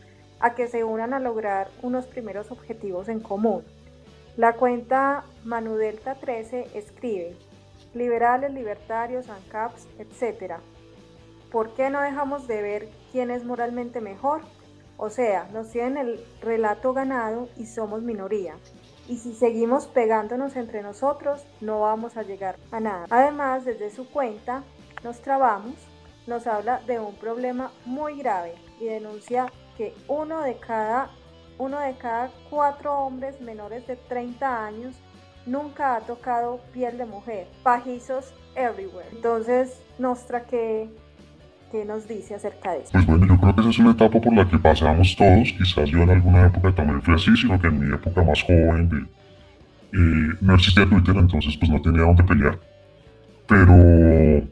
a 0.41 0.55
que 0.55 0.67
se 0.67 0.85
unan 0.85 1.15
a 1.15 1.21
lograr 1.21 1.69
unos 1.81 2.07
primeros 2.07 2.51
objetivos 2.51 3.09
en 3.09 3.21
común? 3.21 3.63
La 4.37 4.55
cuenta 4.55 5.25
Manudelta 5.45 6.15
13 6.15 6.69
escribe, 6.75 7.35
liberales, 7.95 8.53
libertarios, 8.53 9.29
ANCAPs, 9.29 9.87
etc. 9.99 10.55
¿Por 11.53 11.75
qué 11.75 11.91
no 11.91 12.01
dejamos 12.01 12.49
de 12.49 12.63
ver 12.63 12.89
quién 13.13 13.31
es 13.31 13.45
moralmente 13.45 14.01
mejor? 14.01 14.41
O 14.97 15.11
sea, 15.11 15.51
nos 15.53 15.71
tienen 15.71 15.99
el 15.99 16.25
relato 16.41 16.95
ganado 16.95 17.51
y 17.59 17.67
somos 17.67 18.03
minoría. 18.03 18.55
Y 19.07 19.19
si 19.19 19.35
seguimos 19.35 19.87
pegándonos 19.87 20.57
entre 20.57 20.83
nosotros, 20.83 21.45
no 21.61 21.81
vamos 21.81 22.17
a 22.17 22.23
llegar 22.23 22.57
a 22.71 22.81
nada. 22.81 23.05
Además, 23.11 23.67
desde 23.67 23.91
su 23.91 24.09
cuenta, 24.09 24.65
nos 25.05 25.21
trabamos, 25.21 25.75
nos 26.27 26.47
habla 26.47 26.81
de 26.87 26.99
un 27.01 27.17
problema 27.17 27.71
muy 27.85 28.17
grave 28.17 28.55
y 28.81 28.87
denuncia 28.87 29.53
que 29.77 29.95
uno 30.09 30.41
de 30.41 30.57
cada, 30.57 31.11
uno 31.59 31.81
de 31.81 31.99
cada 31.99 32.31
cuatro 32.49 32.95
hombres 32.95 33.43
menores 33.43 33.87
de 33.87 33.97
30 33.97 34.65
años 34.65 34.95
nunca 35.45 35.97
ha 35.97 36.01
tocado 36.01 36.61
piel 36.73 36.97
de 36.97 37.05
mujer. 37.05 37.47
Pajizos 37.63 38.33
everywhere. 38.55 39.09
Entonces, 39.13 39.83
Nostra, 39.99 40.47
¿qué, 40.47 40.89
¿qué 41.73 41.85
nos 41.87 42.07
dice 42.07 42.35
acerca 42.35 42.73
de 42.73 42.83
eso? 42.83 42.91
Pues 42.93 43.07
bueno, 43.07 43.27
yo 43.27 43.41
creo 43.41 43.55
que 43.55 43.61
esa 43.63 43.71
es 43.71 43.79
una 43.79 43.93
etapa 43.93 44.21
por 44.21 44.33
la 44.35 44.49
que 44.49 44.59
pasamos 44.59 45.17
todos. 45.17 45.53
Quizás 45.53 45.89
yo 45.89 46.03
en 46.03 46.11
alguna 46.11 46.47
época 46.47 46.73
también 46.75 47.01
fui 47.03 47.15
así, 47.15 47.35
sino 47.37 47.59
que 47.59 47.67
en 47.69 47.81
mi 47.81 47.95
época 47.95 48.23
más 48.23 48.43
joven 48.43 48.89
de, 48.91 48.99
eh, 49.99 50.37
no 50.41 50.55
existía 50.55 50.87
Twitter, 50.87 51.17
entonces 51.17 51.57
pues 51.57 51.71
no 51.71 51.81
tenía 51.81 52.03
dónde 52.03 52.23
pelear. 52.25 52.59
Pero 53.49 54.47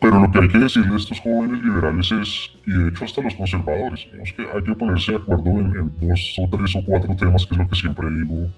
pero 0.00 0.18
lo 0.18 0.30
que 0.30 0.38
hay 0.38 0.48
que 0.48 0.58
decirle 0.58 0.94
a 0.94 0.96
estos 0.96 1.20
jóvenes 1.20 1.62
liberales 1.62 2.10
es, 2.10 2.50
y 2.66 2.72
de 2.72 2.88
hecho 2.88 3.04
hasta 3.04 3.20
los 3.20 3.34
conservadores, 3.34 4.08
es 4.22 4.32
que 4.32 4.42
hay 4.42 4.62
que 4.62 4.74
ponerse 4.74 5.12
de 5.12 5.18
acuerdo 5.18 5.50
en, 5.50 5.92
dos 6.00 6.36
o 6.38 6.56
tres 6.56 6.76
o 6.76 6.84
cuatro 6.86 7.14
temas, 7.16 7.44
que 7.44 7.54
es 7.54 7.58
lo 7.58 7.68
que 7.68 7.76
siempre 7.76 8.06
digo 8.10 8.50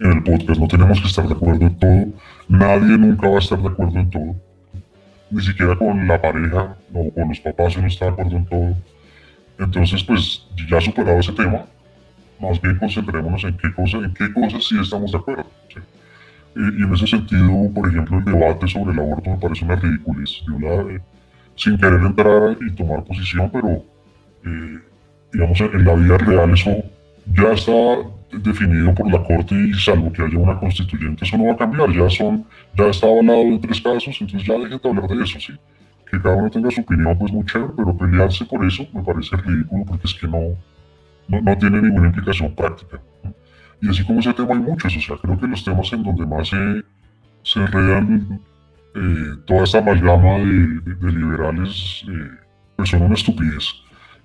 en 0.00 0.12
el 0.12 0.22
podcast. 0.22 0.58
No 0.60 0.68
tenemos 0.68 1.00
que 1.00 1.06
estar 1.06 1.28
de 1.28 1.34
acuerdo 1.34 1.66
en 1.66 1.78
todo. 1.78 2.06
Nadie 2.48 2.96
nunca 2.96 3.28
va 3.28 3.36
a 3.36 3.40
estar 3.40 3.60
de 3.60 3.68
acuerdo 3.68 3.98
en 3.98 4.10
todo. 4.10 4.36
Ni 5.30 5.42
siquiera 5.42 5.76
con 5.76 6.06
la 6.06 6.20
pareja 6.20 6.76
o 6.92 7.10
con 7.12 7.28
los 7.28 7.40
papás 7.40 7.76
uno 7.76 7.88
está 7.88 8.06
de 8.06 8.10
acuerdo 8.12 8.36
en 8.36 8.46
todo. 8.46 8.76
Entonces, 9.58 10.04
pues 10.04 10.46
ya 10.68 10.80
superado 10.80 11.18
ese 11.18 11.32
tema, 11.32 11.64
más 12.40 12.60
bien 12.60 12.76
concentrémonos 12.78 13.42
en 13.44 13.56
qué 13.56 13.72
cosas, 13.74 14.04
en 14.04 14.14
qué 14.14 14.32
cosas 14.32 14.64
sí 14.64 14.78
estamos 14.80 15.10
de 15.12 15.18
acuerdo. 15.18 15.46
Y, 16.54 16.82
en 16.82 16.94
ese 16.94 17.06
sentido, 17.06 17.70
por 17.74 17.88
ejemplo, 17.88 18.18
el 18.18 18.24
debate 18.24 18.68
sobre 18.68 18.92
el 18.92 19.00
aborto 19.00 19.30
me 19.30 19.36
parece 19.36 19.64
una 19.64 19.76
ridiculez. 19.76 20.30
Yo 20.46 20.58
la, 20.58 21.00
sin 21.56 21.76
querer 21.78 22.00
entrar 22.00 22.56
y 22.60 22.70
tomar 22.72 23.04
posición, 23.04 23.50
pero 23.50 23.82
eh, 24.44 24.78
digamos, 25.32 25.60
en, 25.60 25.84
la 25.84 25.94
vida 25.94 26.18
real 26.18 26.52
eso 26.52 26.70
ya 27.34 27.52
está 27.52 27.72
definido 28.32 28.94
por 28.94 29.10
la 29.10 29.22
Corte 29.22 29.54
y 29.54 29.74
salvo 29.74 30.12
que 30.12 30.22
haya 30.22 30.38
una 30.38 30.58
constituyente, 30.58 31.24
eso 31.24 31.36
no 31.38 31.46
va 31.46 31.52
a 31.52 31.56
cambiar. 31.56 31.90
Ya 31.92 32.08
son, 32.10 32.44
ya 32.76 32.86
está 32.86 33.06
avalado 33.06 33.42
en 33.42 33.60
tres 33.60 33.80
casos, 33.80 34.16
entonces 34.20 34.44
ya 34.46 34.54
dejen 34.54 34.78
de 34.82 34.88
hablar 34.88 35.08
de 35.08 35.24
eso, 35.24 35.40
¿sí? 35.40 35.52
Que 36.10 36.20
cada 36.20 36.36
uno 36.36 36.50
tenga 36.50 36.70
su 36.70 36.80
opinión, 36.80 37.18
pues 37.18 37.32
muy 37.32 37.44
chévere, 37.46 37.72
pero 37.76 37.96
pelearse 37.96 38.44
por 38.44 38.64
eso 38.64 38.86
me 38.92 39.02
parece 39.02 39.36
ridículo 39.36 39.84
porque 39.84 40.06
es 40.06 40.14
que 40.14 40.28
no, 40.28 40.40
no, 41.28 41.40
no 41.40 41.58
tiene 41.58 41.82
ninguna 41.82 42.08
implicación 42.08 42.54
práctica. 42.54 43.00
Y 43.80 43.88
así 43.88 44.04
como 44.04 44.20
ese 44.20 44.32
tema 44.32 44.54
hay 44.54 44.60
muchos, 44.60 44.96
o 44.96 45.00
sea, 45.00 45.16
creo 45.16 45.38
que 45.38 45.46
los 45.46 45.64
temas 45.64 45.92
en 45.92 46.02
donde 46.02 46.26
más 46.26 46.48
se, 46.48 46.82
se 47.42 47.60
enredan 47.60 48.40
eh, 48.94 49.36
toda 49.46 49.64
esta 49.64 49.78
amalgama 49.78 50.38
de, 50.38 51.12
liberales 51.12 52.04
eh, 52.08 52.30
pues 52.76 52.88
son 52.88 53.02
una 53.02 53.14
estupidez 53.14 53.74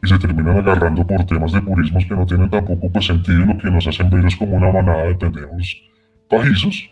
y 0.03 0.07
se 0.07 0.17
terminan 0.17 0.57
agarrando 0.57 1.05
por 1.05 1.23
temas 1.25 1.51
de 1.51 1.61
purismos 1.61 2.05
que 2.05 2.15
no 2.15 2.25
tienen 2.25 2.49
tampoco 2.49 2.89
pues, 2.91 3.05
sentido 3.05 3.45
lo 3.45 3.57
que 3.57 3.69
nos 3.69 3.85
hacen 3.87 4.09
ver 4.09 4.25
es 4.25 4.35
como 4.35 4.57
una 4.57 4.71
manada 4.71 5.03
de 5.03 5.15
pendejos 5.15 5.83
pajizos. 6.27 6.89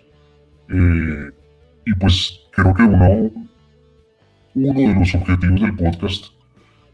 Eh, 0.69 1.31
y 1.85 1.93
pues 1.95 2.41
creo 2.51 2.73
que 2.73 2.83
uno, 2.83 3.31
uno 4.55 4.79
de 4.79 4.93
los 4.93 5.15
objetivos 5.15 5.61
del 5.61 5.75
podcast 5.75 6.25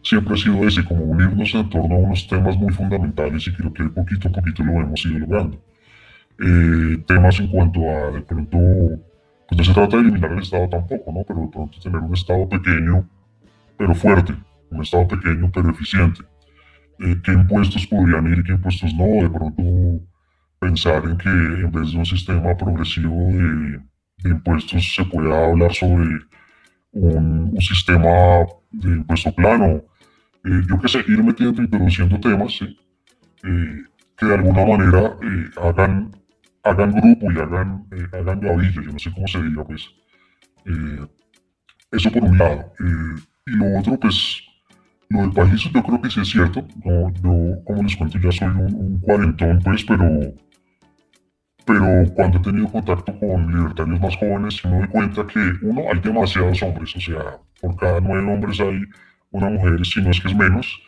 siempre 0.02 0.36
ha 0.36 0.38
sido 0.38 0.66
ese, 0.66 0.86
como 0.86 1.04
unirnos 1.04 1.54
en 1.54 1.70
torno 1.70 1.96
a 1.96 2.00
unos 2.00 2.28
temas 2.28 2.56
muy 2.58 2.72
fundamentales 2.72 3.48
y 3.48 3.54
creo 3.54 3.74
que 3.74 3.84
poquito 3.86 4.30
a 4.30 4.32
poquito 4.32 4.64
lo 4.64 4.82
hemos 4.82 5.06
ido 5.06 5.20
logrando. 5.20 5.60
Eh, 6.40 7.04
temas 7.08 7.40
en 7.40 7.48
cuanto 7.48 7.82
a, 7.82 8.12
de 8.12 8.22
pronto, 8.22 8.58
pues 9.50 9.58
no 9.58 9.64
se 9.64 9.74
trata 9.74 9.98
de 9.98 10.04
eliminar 10.04 10.32
el 10.32 10.40
Estado 10.40 10.70
tampoco, 10.70 11.12
¿no? 11.12 11.24
Pero 11.28 11.42
de 11.42 11.48
pronto 11.48 11.80
tener 11.80 12.00
un 12.00 12.14
Estado 12.14 12.48
pequeño, 12.48 13.06
pero 13.78 13.96
fuerte, 13.96 14.34
un 14.76 14.84
Estado 14.84 15.08
pequeño, 15.08 15.52
pero 15.54 15.70
eficiente. 15.70 16.22
Eh, 17.00 17.16
¿Qué 17.24 17.32
impuestos 17.32 17.86
podrían 17.88 18.28
ir 18.28 18.40
y 18.40 18.44
qué 18.44 18.52
impuestos 18.54 18.94
no? 18.94 19.06
De 19.24 19.30
pronto 19.30 19.64
pensar 20.60 21.04
en 21.06 21.18
que 21.18 21.30
en 21.30 21.72
vez 21.72 21.92
de 21.92 21.98
un 21.98 22.06
sistema 22.06 22.56
progresivo 22.56 23.16
de, 23.32 24.30
impuestos 24.30 24.96
se 24.96 25.06
pueda 25.06 25.46
hablar 25.46 25.74
sobre 25.74 26.08
un, 26.92 27.52
un 27.54 27.62
sistema 27.62 28.10
de 28.72 28.90
impuesto 28.90 29.34
plano, 29.36 29.84
eh, 30.46 30.62
yo 30.70 30.80
qué 30.80 30.88
sé, 30.88 31.00
ir 31.08 31.24
metiendo, 31.24 31.62
introduciendo 31.62 32.20
temas 32.20 32.62
eh, 32.62 33.84
que 34.16 34.26
de 34.26 34.34
alguna 34.36 34.66
manera 34.66 35.18
eh, 35.24 35.50
hagan, 35.60 36.12
hagan 36.64 36.92
grupo 36.92 37.32
y 37.32 37.40
hagan, 37.40 37.88
hagan 38.14 38.40
gavilla, 38.40 38.82
yo 38.82 38.92
no 38.92 39.00
sé 39.00 39.12
cómo 39.12 39.28
se 39.28 39.42
diga, 39.42 39.66
pues. 39.66 39.90
eso 41.92 42.12
por 42.12 42.24
un 42.24 42.38
lado. 42.38 42.74
y 43.48 43.52
lo 43.52 43.80
otro, 43.80 44.00
pues, 44.00 44.44
lo 45.10 45.22
del 45.22 45.32
país 45.32 45.62
yo 45.62 45.84
creo 45.84 46.02
que 46.02 46.10
sí 46.10 46.22
es 46.22 46.30
cierto. 46.30 46.68
yo, 46.84 47.64
como 47.66 47.84
les 47.84 47.96
cuento, 47.96 48.18
ya 48.20 48.32
soy 48.32 48.48
un, 48.48 49.00
cuarentón, 49.00 49.60
pues, 49.64 49.84
pero, 49.86 50.34
pero 51.66 52.14
cuando 52.14 52.38
he 52.38 52.42
tenido 52.42 52.68
contacto 52.72 53.20
con 53.20 53.54
libertarios 53.54 54.00
más 54.00 54.16
jóvenes, 54.18 54.66
me 54.66 54.80
doy 54.80 54.88
cuenta 54.88 55.28
que, 55.28 55.40
uno, 55.62 55.82
hay 55.92 56.00
demasiados 56.00 56.62
hombres, 56.64 56.96
o 56.96 57.00
sea, 57.00 57.40
por 57.62 57.76
cada 57.78 58.00
nueve 58.00 58.34
hombres 58.34 58.60
hay 58.60 58.82
una 59.32 59.50
mujer, 59.50 59.86
si 59.86 60.02
no 60.02 60.12
es 60.12 60.22
que 60.22 60.28
es 60.30 60.36
menos, 60.36 60.80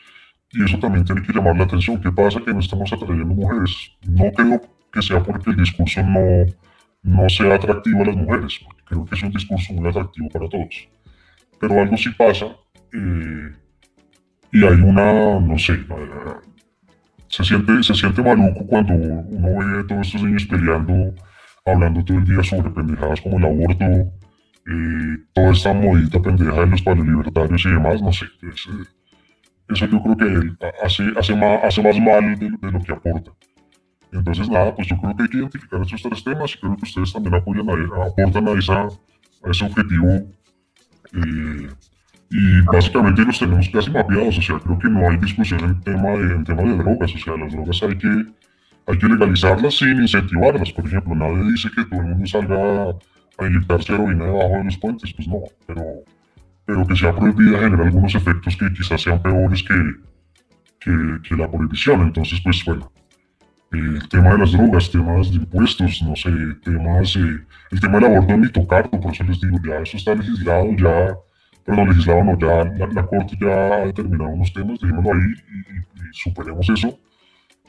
y 0.51 0.63
eso 0.63 0.79
también 0.79 1.03
tiene 1.03 1.21
que 1.21 1.33
llamar 1.33 1.57
la 1.57 1.65
atención. 1.65 2.01
¿Qué 2.01 2.11
pasa 2.11 2.39
que 2.39 2.53
no 2.53 2.59
estamos 2.59 2.91
atrayendo 2.91 3.35
mujeres? 3.35 3.91
No 4.07 4.31
creo 4.31 4.61
que 4.91 5.01
sea 5.01 5.21
porque 5.21 5.49
el 5.49 5.57
discurso 5.57 6.01
no, 6.03 6.45
no 7.03 7.29
sea 7.29 7.55
atractivo 7.55 8.01
a 8.01 8.05
las 8.05 8.15
mujeres, 8.15 8.59
creo 8.85 9.05
que 9.05 9.15
es 9.15 9.23
un 9.23 9.31
discurso 9.31 9.73
muy 9.73 9.89
atractivo 9.89 10.29
para 10.29 10.47
todos. 10.49 10.89
Pero 11.59 11.81
algo 11.81 11.97
sí 11.97 12.09
pasa, 12.11 12.45
eh, 12.93 13.51
y 14.51 14.63
hay 14.63 14.81
una, 14.81 15.39
no 15.39 15.57
sé, 15.57 15.77
se 17.27 17.43
siente, 17.43 17.83
se 17.83 17.93
siente 17.93 18.21
maluco 18.21 18.65
cuando 18.67 18.93
uno 18.93 19.47
ve 19.59 19.79
a 19.79 19.87
todos 19.87 20.07
estos 20.07 20.23
niños 20.23 20.45
peleando, 20.45 21.13
hablando 21.65 22.03
todo 22.03 22.17
el 22.17 22.25
día 22.25 22.43
sobre 22.43 22.69
pendejadas 22.69 23.21
como 23.21 23.37
el 23.37 23.45
aborto, 23.45 23.85
toda 25.33 25.51
esta 25.51 25.73
modita 25.73 26.21
pendeja 26.21 26.65
de 26.65 26.67
los 26.67 27.05
libertarios 27.05 27.65
y 27.65 27.69
demás, 27.69 28.01
no 28.01 28.11
sé. 28.11 28.25
eso 29.69 29.85
yo 29.85 30.01
creo 30.01 30.17
que 30.17 30.65
hace, 30.83 31.03
hace, 31.17 31.35
más, 31.35 31.63
hace 31.63 31.81
más 31.81 31.99
mal 31.99 32.39
de, 32.39 32.49
lo 32.49 32.81
que 32.81 32.91
aporta. 32.93 33.31
Entonces, 34.13 34.49
nada, 34.49 34.73
pues 34.73 34.87
yo 34.87 34.97
creo 34.97 35.15
que 35.15 35.23
hay 35.23 35.29
que 35.29 35.37
identificar 35.37 35.81
estos 35.81 36.01
tres 36.01 36.23
temas 36.23 36.55
y 36.55 36.59
creo 36.59 36.77
que 36.77 36.83
ustedes 36.83 37.11
también 37.11 37.35
apoyan 37.35 37.69
a, 37.69 38.05
aportan 38.05 38.47
a, 38.47 38.51
esa, 38.53 38.83
a 38.83 39.51
ese 39.51 39.65
objetivo. 39.65 40.07
Eh, 41.13 41.67
y 42.29 42.61
básicamente 42.61 43.23
los 43.23 43.39
tenemos 43.39 43.69
casi 43.69 43.89
mapeados, 43.91 44.37
o 44.37 44.41
sea, 44.41 44.59
creo 44.59 44.79
que 44.79 44.89
no 44.89 45.09
hay 45.09 45.17
discusión 45.17 45.59
en 45.61 45.81
tema 45.81 46.11
de, 46.11 46.35
en 46.35 46.43
tema 46.43 46.63
de 46.63 46.77
drogas, 46.77 47.13
o 47.15 47.17
sea, 47.17 47.37
las 47.37 47.53
drogas 47.53 47.83
hay 47.83 47.97
que, 47.97 48.25
hay 48.87 48.97
que 48.97 49.07
legalizarlas 49.07 49.77
sin 49.77 50.01
incentivarlas, 50.01 50.71
por 50.71 50.85
ejemplo, 50.85 51.15
nadie 51.15 51.51
dice 51.51 51.69
que 51.75 51.85
todo 51.85 52.01
el 52.01 52.07
mundo 52.07 52.27
salga 52.27 52.89
a 53.37 53.47
inyectarse 53.47 53.93
heroína 53.93 54.25
debajo 54.25 54.57
de 54.57 54.63
los 54.65 54.77
puentes, 54.77 55.13
pues 55.13 55.27
no, 55.27 55.41
pero, 55.65 55.83
pero 56.65 56.85
que 56.85 56.95
sea 56.95 57.15
prohibida 57.15 57.59
genera 57.59 57.83
algunos 57.83 58.13
efectos 58.13 58.57
que 58.57 58.73
quizás 58.73 59.01
sean 59.01 59.21
peores 59.21 59.63
que, 59.63 59.75
que, 60.79 61.35
la 61.35 61.49
prohibición. 61.49 62.01
Entonces, 62.01 62.39
pues 62.43 62.63
bueno, 62.65 62.91
el 63.71 64.07
tema 64.09 64.31
de 64.31 64.37
las 64.39 64.51
drogas, 64.51 64.91
temas 64.91 65.29
de 65.31 65.37
impuestos, 65.37 66.01
no 66.03 66.15
sé, 66.15 66.29
temas, 66.63 67.15
eh, 67.15 67.39
el 67.71 67.79
tema 67.79 67.99
del 67.99 68.05
aborto 68.05 68.37
ni 68.37 68.49
tocarlo, 68.49 68.91
por 68.91 69.13
eso 69.13 69.23
les 69.23 69.39
digo, 69.41 69.57
ya 69.65 69.79
eso 69.79 69.97
está 69.97 70.15
legislado, 70.15 70.67
ya, 70.77 71.15
perdón, 71.67 71.89
legislado 71.89 72.23
no, 72.23 72.39
ya 72.39 72.63
la, 72.87 73.05
Corte 73.05 73.37
ya 73.39 73.75
ha 73.75 73.85
determinado 73.85 74.29
unos 74.31 74.53
temas, 74.53 74.79
dejémoslo 74.79 75.11
ahí 75.11 75.19
y, 75.19 76.09
y 76.09 76.13
superemos 76.13 76.69
eso, 76.69 76.97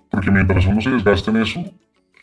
porque 0.08 0.30
mientras 0.30 0.64
uno 0.66 0.80
se 0.80 0.90
desgaste 0.90 1.30
en 1.30 1.36
eso, 1.38 1.64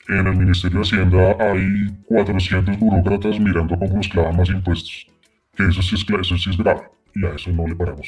en 0.08 0.28
el 0.28 0.36
Ministerio 0.38 0.80
de 0.80 0.86
Hacienda 0.86 1.36
hay 1.40 1.88
400 2.08 2.80
burócratas 2.80 3.40
mirando 3.40 3.78
cómo 3.78 3.96
nos 3.96 4.08
clavan 4.08 4.38
más 4.38 4.50
impuestos. 4.50 5.08
Que 5.56 5.68
eso 5.68 5.82
sí 5.82 5.96
es, 5.96 6.06
eso 6.10 6.38
sí 6.38 6.50
es 6.50 6.58
grave 6.58 6.90
y 7.14 7.26
a 7.26 7.30
eso 7.30 7.52
no 7.52 7.68
le 7.68 7.76
paramos 7.76 8.08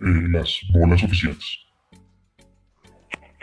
eh, 0.00 0.28
las 0.30 0.60
bolas 0.72 1.00
suficientes. 1.00 1.60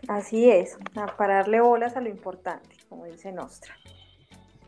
Así 0.08 0.50
es, 0.50 0.78
a 0.96 1.08
pararle 1.18 1.60
bolas 1.60 1.98
a 1.98 2.02
lo 2.02 2.10
importante, 2.10 2.76
como 2.88 3.06
dice 3.06 3.32
Nostra. 3.32 3.76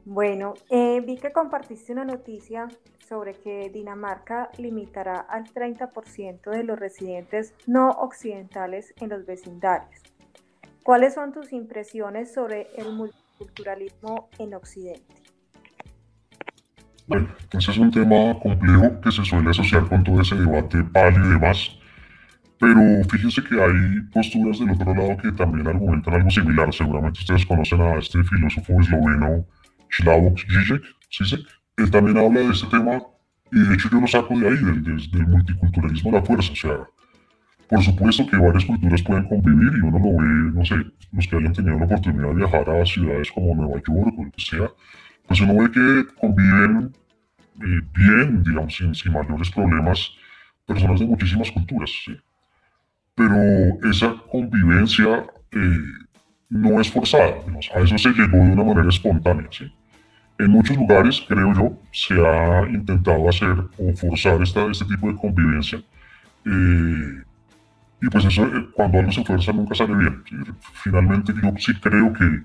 Bueno, 0.06 0.56
eh, 0.69 1.02
vi 1.06 1.17
que 1.17 1.32
compartiste 1.32 1.93
una 1.93 2.06
noticia 2.06 2.67
sobre 3.08 3.34
que 3.34 3.70
Dinamarca 3.70 4.50
limitará 4.58 5.20
al 5.20 5.46
30% 5.46 6.50
de 6.50 6.63
los 6.63 6.80
residentes 6.80 7.54
no 7.68 7.89
occidentales 7.89 8.94
en 9.00 9.10
los 9.10 9.26
vecindarios. 9.26 10.02
¿Cuáles 10.84 11.13
son 11.13 11.32
tus 11.32 11.54
impresiones 11.54 12.34
sobre 12.34 12.68
el 12.76 12.92
multiculturalismo 12.94 14.30
en 14.38 14.54
Occidente? 14.54 15.16
Bueno, 17.08 17.28
ese 17.52 17.72
es 17.72 17.78
un 17.78 17.92
tema 17.92 18.39
complejo 18.39 19.02
que 19.02 19.12
se 19.12 19.26
suele 19.26 19.50
asociar 19.50 19.88
con 19.88 20.04
todo 20.04 20.22
ese 20.22 20.36
debate 20.36 20.84
pali 20.84 21.18
y 21.18 21.30
demás, 21.34 21.78
pero 22.60 22.80
fíjense 23.10 23.44
que 23.44 23.62
hay 23.62 24.02
posturas 24.13 24.60
del 24.60 24.72
otro 24.72 24.94
lado 24.94 25.18
que 25.18 25.32
también 25.34 25.68
argumentan 25.68 26.13
algo 26.13 26.30
similar. 26.30 26.74
Seguramente 26.74 27.20
ustedes 27.20 27.46
conocen 27.46 27.82
a 27.82 27.96
este 27.98 28.24
filósofo 28.24 28.80
esloveno 28.80 29.46
Slavoj 29.89 30.34
Žižek. 31.10 31.62
Él 31.78 31.92
también 31.92 32.18
habla 32.18 32.42
de 32.42 32.52
este 32.52 32.68
tema 32.68 33.02
y 33.52 33.60
de 33.60 33.74
hecho 33.76 33.90
yo 33.92 34.00
lo 34.00 34.08
saco 34.08 34.38
de 34.40 34.48
ahí, 34.48 34.58
del, 34.58 34.84
del 34.84 35.28
multiculturalismo 35.28 36.12
a 36.12 36.14
la 36.14 36.24
fuerza. 36.24 36.52
O 36.52 36.56
sea, 36.56 36.88
por 37.70 37.84
supuesto 37.84 38.28
que 38.28 38.38
varias 38.38 38.66
culturas 38.66 39.02
pueden 39.02 39.28
convivir 39.28 39.72
y 39.78 39.82
uno 39.82 39.98
lo 39.98 40.18
ve, 40.18 40.52
no 40.54 40.66
sé, 40.66 40.76
los 41.12 41.28
que 41.28 41.36
hayan 41.38 41.54
tenido 41.54 41.80
la 41.80 41.86
oportunidad 41.86 42.28
de 42.30 42.36
viajar 42.36 42.70
a 42.70 42.86
ciudades 42.86 43.32
como 43.32 43.56
Nueva 43.56 43.82
York 43.88 44.14
o 44.18 44.24
lo 44.24 44.32
que 44.32 44.42
sea, 44.42 44.70
pues 45.28 45.42
uno 45.42 45.56
ve 45.56 45.72
que 45.72 46.14
conviven 46.20 46.94
eh, 47.62 47.82
bien, 47.96 48.44
digamos, 48.44 48.76
sin, 48.76 49.12
mayores 49.12 49.50
problemas, 49.52 50.12
personas 50.66 51.00
de 51.00 51.06
muchísimas 51.06 51.52
culturas, 51.52 51.92
¿sí? 52.06 52.18
Pero 53.16 53.36
esa 53.90 54.16
convivencia 54.32 55.26
eh, 55.52 55.78
no 56.50 56.82
es 56.82 56.92
forzada, 56.92 57.40
digamos, 57.40 57.72
a 57.76 57.80
eso 57.80 57.98
se 57.98 58.10
llegó 58.10 58.38
de 58.38 58.52
una 58.52 58.64
manera 58.64 58.90
espontánea, 58.90 59.48
¿sí? 59.52 59.72
En 60.43 60.51
muchos 60.51 60.75
lugares, 60.75 61.23
creo 61.25 61.53
yo, 61.53 61.79
se 61.93 62.15
ha 62.15 62.67
intentado 62.67 63.29
hacer 63.29 63.56
o 63.77 63.95
forzar 63.95 64.41
este 64.41 64.86
tipo 64.86 65.08
de 65.08 65.15
convivencia. 65.15 65.82
Eh, 66.45 67.23
y 68.01 68.10
pues 68.10 68.25
eso, 68.25 68.45
eh, 68.47 68.67
cuando 68.73 68.99
algo 68.99 69.12
se 69.13 69.23
fuerza, 69.23 69.53
nunca 69.53 69.73
sale 69.73 69.95
bien. 69.95 70.21
Finalmente, 70.84 71.32
yo 71.41 71.53
sí 71.58 71.73
creo 71.79 72.12
que, 72.12 72.41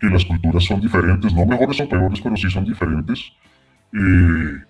que 0.00 0.06
las 0.06 0.24
culturas 0.24 0.64
son 0.64 0.80
diferentes, 0.80 1.34
no 1.34 1.44
mejores 1.44 1.78
o 1.82 1.88
peores, 1.90 2.22
pero 2.22 2.36
sí 2.38 2.48
son 2.48 2.64
diferentes. 2.64 3.20
Eh, 3.92 4.62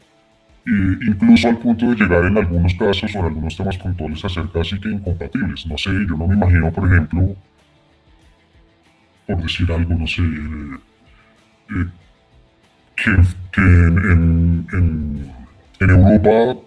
incluso 1.07 1.51
al 1.51 1.59
punto 1.59 1.89
de 1.89 1.95
llegar 1.95 2.25
en 2.25 2.37
algunos 2.37 2.75
casos 2.75 3.15
o 3.15 3.19
en 3.21 3.25
algunos 3.27 3.57
temas 3.57 3.79
puntuales 3.79 4.25
a 4.25 4.29
ser 4.29 4.49
casi 4.53 4.81
que 4.81 4.89
incompatibles. 4.89 5.67
No 5.69 5.79
sé, 5.79 5.91
yo 5.93 6.17
no 6.17 6.27
me 6.27 6.35
imagino, 6.35 6.73
por 6.73 6.91
ejemplo, 6.91 7.37
por 9.25 9.41
decir 9.41 9.71
algo, 9.71 9.95
no 9.95 10.07
sé, 10.09 10.23
eh, 11.71 11.87
que, 13.05 13.61
en, 13.61 14.67
en, 14.73 15.33
Europa 15.81 16.61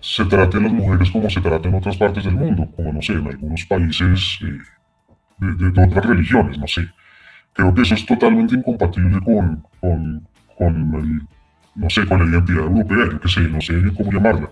se 0.00 0.24
trate 0.26 0.58
a 0.58 0.60
las 0.60 0.72
mujeres 0.72 1.10
como 1.10 1.28
se 1.28 1.40
trata 1.40 1.68
en 1.68 1.74
otras 1.74 1.96
partes 1.96 2.24
del 2.24 2.36
mundo, 2.36 2.68
como 2.76 2.92
no 2.92 3.02
sé, 3.02 3.14
en 3.14 3.26
algunos 3.26 3.64
países 3.64 4.38
eh, 4.42 4.58
de, 5.38 5.82
otras 5.82 6.06
religiones, 6.06 6.56
no 6.56 6.66
sé. 6.68 6.88
Creo 7.52 7.74
que 7.74 7.82
eso 7.82 7.94
es 7.94 8.06
totalmente 8.06 8.54
incompatible 8.54 9.20
con, 9.20 9.64
con, 9.80 10.28
con 10.56 10.94
el 10.94 11.22
no 11.78 11.88
sé, 11.90 12.04
con 12.06 12.18
la 12.18 12.36
identidad 12.36 12.64
europea, 12.64 13.08
yo 13.12 13.20
qué 13.20 13.28
sé, 13.28 13.40
no 13.42 13.60
sé 13.60 13.74
cómo 13.96 14.12
llamarla. 14.12 14.50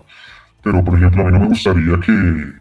Pero, 0.63 0.83
por 0.83 0.97
ejemplo, 0.97 1.21
a 1.21 1.25
mí 1.25 1.31
no 1.31 1.39
me 1.39 1.47
gustaría 1.47 1.99
que, 1.99 2.53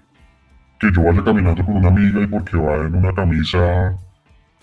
que 0.81 0.93
yo 0.93 1.03
vaya 1.03 1.25
caminando 1.25 1.65
con 1.65 1.77
una 1.77 1.89
amiga 1.89 2.23
y 2.23 2.27
porque 2.27 2.57
va 2.57 2.87
en 2.87 2.95
una 2.97 3.13
camisa 3.13 3.97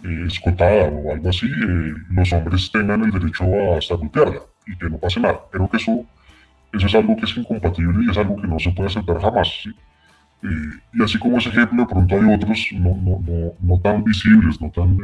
eh, 0.04 0.26
escotada 0.28 0.86
o 0.90 1.14
algo 1.14 1.30
así, 1.30 1.48
eh, 1.48 1.94
los 2.10 2.34
hombres 2.34 2.72
tengan 2.72 3.04
el 3.04 3.12
derecho 3.12 3.46
a 3.46 3.78
hasta 3.78 3.96
golpearla 3.96 4.42
y 4.68 4.76
que 4.78 4.90
no 4.90 4.98
pase 4.98 5.20
nada. 5.20 5.40
Creo 5.52 5.70
que 5.70 5.78
eso, 5.78 6.06
eso 6.74 6.88
es 6.88 6.96
algo 6.96 7.16
que 7.16 7.26
es 7.26 7.38
incompatible 7.38 8.06
y 8.06 8.12
es 8.12 8.18
algo 8.18 8.36
que 8.36 8.48
no 8.48 8.60
se 8.60 8.72
puede 8.72 8.90
aceptar 8.90 9.22
jamás. 9.22 9.50
Eh, 10.44 10.48
y 10.94 11.04
así 11.04 11.18
como 11.18 11.38
ese 11.38 11.50
ejemplo, 11.50 11.84
de 11.84 11.88
pronto 11.88 12.16
hay 12.16 12.34
otros 12.34 12.68
no, 12.74 12.90
no, 12.98 13.24
no, 13.26 13.54
no 13.60 13.80
tan 13.80 14.04
visibles, 14.04 14.60
no 14.62 14.70
tan, 14.72 14.98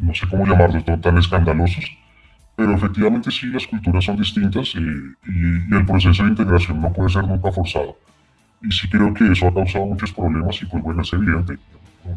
no 0.00 0.14
sé 0.14 0.28
cómo 0.28 0.46
llamarlos, 0.46 0.86
no 0.86 1.00
tan 1.00 1.18
escandalosos, 1.18 1.84
pero 2.54 2.72
efectivamente 2.72 3.30
sí, 3.30 3.46
las 3.48 3.66
culturas 3.66 4.04
son 4.04 4.16
distintas 4.16 4.74
y, 4.74 4.78
y, 4.78 5.74
el 5.74 5.84
proceso 5.86 6.22
de 6.22 6.30
integración 6.30 6.80
no 6.80 6.92
puede 6.92 7.10
ser 7.10 7.24
nunca 7.24 7.52
forzado. 7.52 7.98
Y 8.62 8.70
sí 8.70 8.88
creo 8.88 9.12
que 9.12 9.30
eso 9.30 9.48
ha 9.48 9.54
causado 9.54 9.86
muchos 9.86 10.12
problemas 10.12 10.60
y 10.62 10.66
pues 10.66 10.82
bueno, 10.82 11.02
es 11.02 11.12
evidente. 11.12 11.58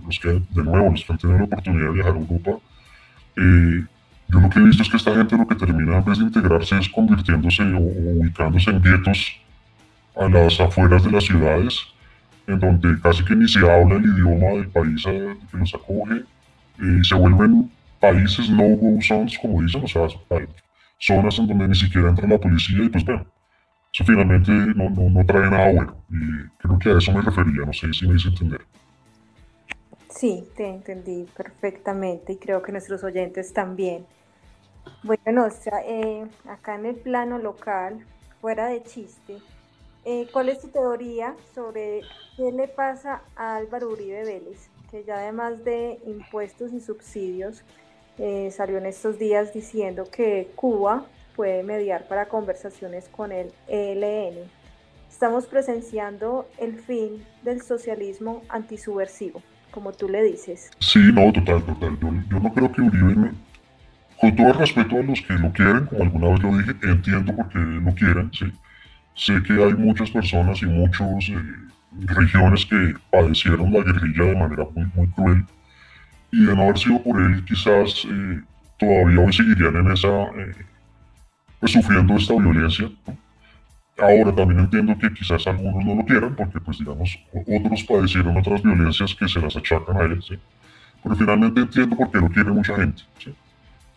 Los 0.06 0.20
que, 0.20 0.30
de 0.30 0.64
nuevo, 0.64 0.92
los 0.92 1.04
que 1.04 1.14
han 1.14 1.20
tenido 1.20 1.40
la 1.40 1.46
oportunidad 1.46 1.88
de 1.88 1.94
viajar 1.94 2.14
a 2.14 2.20
Europa, 2.20 2.52
eh, 3.38 3.86
yo 4.28 4.40
lo 4.40 4.50
que 4.50 4.60
he 4.60 4.64
visto 4.64 4.84
es 4.84 4.90
que 4.90 4.98
esta 4.98 5.16
gente 5.16 5.38
lo 5.38 5.48
que 5.48 5.56
termina 5.56 5.98
en 5.98 6.06
vez 6.06 6.20
de 6.20 6.26
integrarse 6.26 6.78
es 6.78 6.90
convirtiéndose 6.90 7.64
o, 7.64 7.80
ubicándose 7.80 8.70
en 8.70 8.82
guetos 8.82 9.40
a 10.16 10.30
las 10.30 10.60
afueras 10.60 11.04
de 11.04 11.12
las 11.12 11.24
ciudades, 11.24 11.80
en 12.48 12.60
donde 12.60 13.00
casi 13.02 13.24
que 13.24 13.36
ni 13.36 13.48
se 13.48 13.60
habla 13.60 13.96
el 13.96 14.06
idioma 14.06 14.48
del 14.54 14.68
país 14.70 15.04
que 15.04 15.58
los 15.58 15.74
acoge, 15.74 16.24
eh, 16.82 17.04
se 17.04 17.16
vuelven 17.16 17.72
países 18.00 18.50
no-go 18.50 19.02
zones, 19.02 19.38
como 19.40 19.62
dicen, 19.62 19.84
o 19.84 19.88
sea, 19.88 20.08
zonas 21.00 21.40
en 21.40 21.48
donde 21.48 21.68
ni 21.68 21.76
siquiera 21.76 22.10
entra 22.10 22.28
la 22.28 22.38
policía 22.38 22.84
y 22.84 22.90
pues 22.90 23.04
bueno, 23.06 23.26
eso 23.94 24.04
finalmente 24.04 24.52
no, 24.52 24.90
no, 24.90 25.10
no, 25.10 25.26
trae 25.26 25.50
nada 25.50 25.72
bueno. 25.72 25.96
Y 26.10 26.48
creo 26.60 26.80
que 26.80 26.90
a 26.90 26.98
eso 26.98 27.12
me 27.12 27.22
refería, 27.22 27.66
no 27.66 27.74
sé 27.74 27.92
si 27.94 28.08
me 28.08 28.16
hice 28.16 28.30
entender. 28.30 28.62
Sí, 30.20 30.46
te 30.58 30.68
entendí 30.68 31.26
perfectamente 31.38 32.34
y 32.34 32.36
creo 32.36 32.62
que 32.62 32.74
nuestros 32.74 33.06
oyentes 33.06 33.54
también. 33.54 34.06
Bueno, 35.02 35.46
o 35.46 35.50
sea, 35.50 35.82
eh, 35.86 36.28
acá 36.46 36.76
en 36.76 36.88
el 36.88 36.98
plano 36.98 37.38
local, 37.38 38.06
fuera 38.42 38.68
de 38.68 38.84
chiste, 38.84 39.38
eh, 40.04 40.28
¿cuál 40.34 40.50
es 40.50 40.60
tu 40.60 40.68
teoría 40.68 41.38
sobre 41.56 42.02
qué 42.36 42.52
le 42.52 42.68
pasa 42.68 43.22
a 43.38 43.56
Álvaro 43.56 43.92
Uribe 43.92 44.26
Vélez? 44.26 44.70
Que 44.92 45.06
ya 45.06 45.20
además 45.20 45.64
de 45.64 46.02
impuestos 46.06 46.74
y 46.74 46.82
subsidios, 46.82 47.64
eh, 48.18 48.52
salió 48.52 48.78
en 48.78 48.88
estos 48.88 49.20
días 49.20 49.54
diciendo 49.54 50.04
que 50.12 50.52
Cuba 50.54 51.06
puede 51.38 51.64
mediar 51.64 52.10
para 52.10 52.28
conversaciones 52.28 53.08
con 53.08 53.32
el 53.32 53.54
ELN. 53.70 54.52
Estamos 55.10 55.46
presenciando 55.46 56.46
el 56.58 56.78
fin 56.78 57.26
del 57.44 57.62
socialismo 57.62 58.42
antisubversivo, 58.50 59.42
como 59.72 59.92
tú 59.92 60.10
le 60.10 60.24
dices. 60.24 60.72
Sí, 60.80 61.00
no, 61.14 61.32
total, 61.32 61.64
total. 61.64 61.98
Yo, 62.30 62.40
no 62.40 62.54
creo 62.54 62.72
que 62.72 62.82
Uribe, 62.82 63.32
con 64.20 64.36
todo 64.36 64.48
el 64.48 64.54
respeto 64.56 64.98
a 64.98 65.04
los 65.04 65.22
que 65.22 65.34
lo 65.34 65.52
quieren, 65.52 65.86
como 65.86 66.04
alguna 66.04 66.30
vez 66.30 66.42
lo 66.42 66.58
dije, 66.58 66.76
entiendo 66.84 67.36
por 67.36 67.50
qué 67.50 67.60
lo 67.60 67.94
quieren, 67.94 68.32
sí. 68.34 68.52
Sé 69.16 69.42
que 69.44 69.54
hay 69.54 69.74
muchas 69.74 70.10
personas 70.12 70.62
y 70.62 70.66
muchas 70.66 71.30
eh, 71.30 71.36
regiones 72.06 72.66
que 72.66 72.94
padecieron 73.12 73.74
la 73.74 73.84
guerrilla 73.84 74.24
de 74.26 74.36
manera 74.36 74.66
muy, 74.74 75.08
cruel 75.10 75.46
y 76.32 76.46
de 76.46 76.56
no 76.56 76.64
haber 76.64 76.78
sido 76.78 77.04
por 77.04 77.22
él, 77.22 77.44
quizás 77.46 78.06
eh, 78.10 78.42
todavía 78.78 79.20
hoy 79.20 79.34
seguirían 79.34 79.76
en 79.76 79.92
esa, 79.92 80.08
eh, 80.08 80.56
pues 81.60 81.74
sufriendo 81.74 82.16
esta 82.16 82.34
violencia. 82.36 82.90
Ahora 84.02 84.34
también 84.34 84.60
entiendo 84.60 84.98
que 84.98 85.14
quizás 85.14 85.46
algunos 85.48 85.84
no 85.86 85.96
lo 85.96 86.06
quieran, 86.06 86.36
porque 86.36 86.60
pues 86.60 86.80
digamos, 86.80 87.20
otros 87.34 87.84
padecieron 87.84 88.38
otras 88.38 88.64
violencias 88.64 89.14
que 89.16 89.28
se 89.28 89.40
las 89.42 89.56
achacan 89.56 89.98
a 89.98 90.02
él, 90.04 90.22
¿sí? 90.22 90.40
Pero 91.04 91.16
finalmente 91.16 91.62
entiendo 91.62 91.96
por 91.96 92.12
qué 92.12 92.20
lo 92.20 92.30
quiere 92.30 92.52
mucha 92.52 92.76
gente, 92.76 93.04
¿sí? 93.18 93.34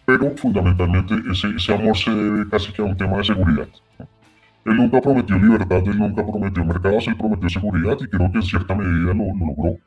Pero 0.05 0.37
fundamentalmente 0.37 1.15
ese, 1.31 1.75
amor 1.75 1.97
se 1.97 2.11
debe 2.11 2.49
casi 2.49 2.73
que 2.73 2.83
a 2.83 2.85
un 2.85 2.97
tema 2.97 3.19
de 3.19 3.25
seguridad. 3.25 3.69
Él 4.65 4.77
nunca 4.77 5.01
prometió 5.01 5.39
libertad, 5.39 5.83
él 5.87 5.99
nunca 5.99 6.27
prometió 6.27 6.65
mercados, 6.65 7.07
él 7.07 7.17
prometió 7.17 7.49
seguridad 7.49 7.97
y 8.01 8.07
creo 8.09 8.31
que 8.31 8.39
en 8.39 8.43
cierta 8.43 8.75
medida 8.75 9.15
lo, 9.15 9.25
lo 9.25 9.47
logró. 9.47 9.79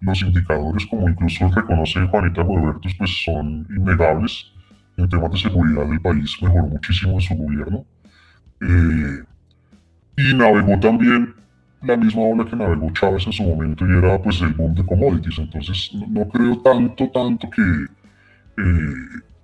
los 0.00 0.22
indicadores, 0.22 0.86
como 0.86 1.08
incluso 1.08 1.48
reconoce 1.48 2.06
Juanita 2.06 2.42
Robertos, 2.42 2.94
pues 2.98 3.24
son 3.24 3.66
innegables. 3.70 4.52
En 4.96 5.08
temas 5.08 5.30
de 5.30 5.38
seguridad 5.38 5.86
del 5.86 6.00
país 6.00 6.36
mejoró 6.40 6.66
muchísimo 6.68 7.14
en 7.14 7.20
su 7.20 7.34
gobierno. 7.34 7.84
Eh, 8.60 9.22
y 10.16 10.34
navegó 10.34 10.78
también 10.80 11.34
la 11.82 11.96
misma 11.96 12.22
ola 12.22 12.44
que 12.44 12.56
navegó 12.56 12.90
Chávez 12.92 13.26
en 13.26 13.32
su 13.32 13.42
momento 13.42 13.86
y 13.86 13.96
era 13.96 14.20
pues 14.20 14.40
el 14.40 14.54
boom 14.54 14.74
de 14.74 14.84
commodities. 14.84 15.38
Entonces 15.38 15.90
no, 16.08 16.26
creo 16.28 16.58
tanto, 16.62 17.08
tanto 17.10 17.50
que 17.50 17.62
eh, 17.62 18.94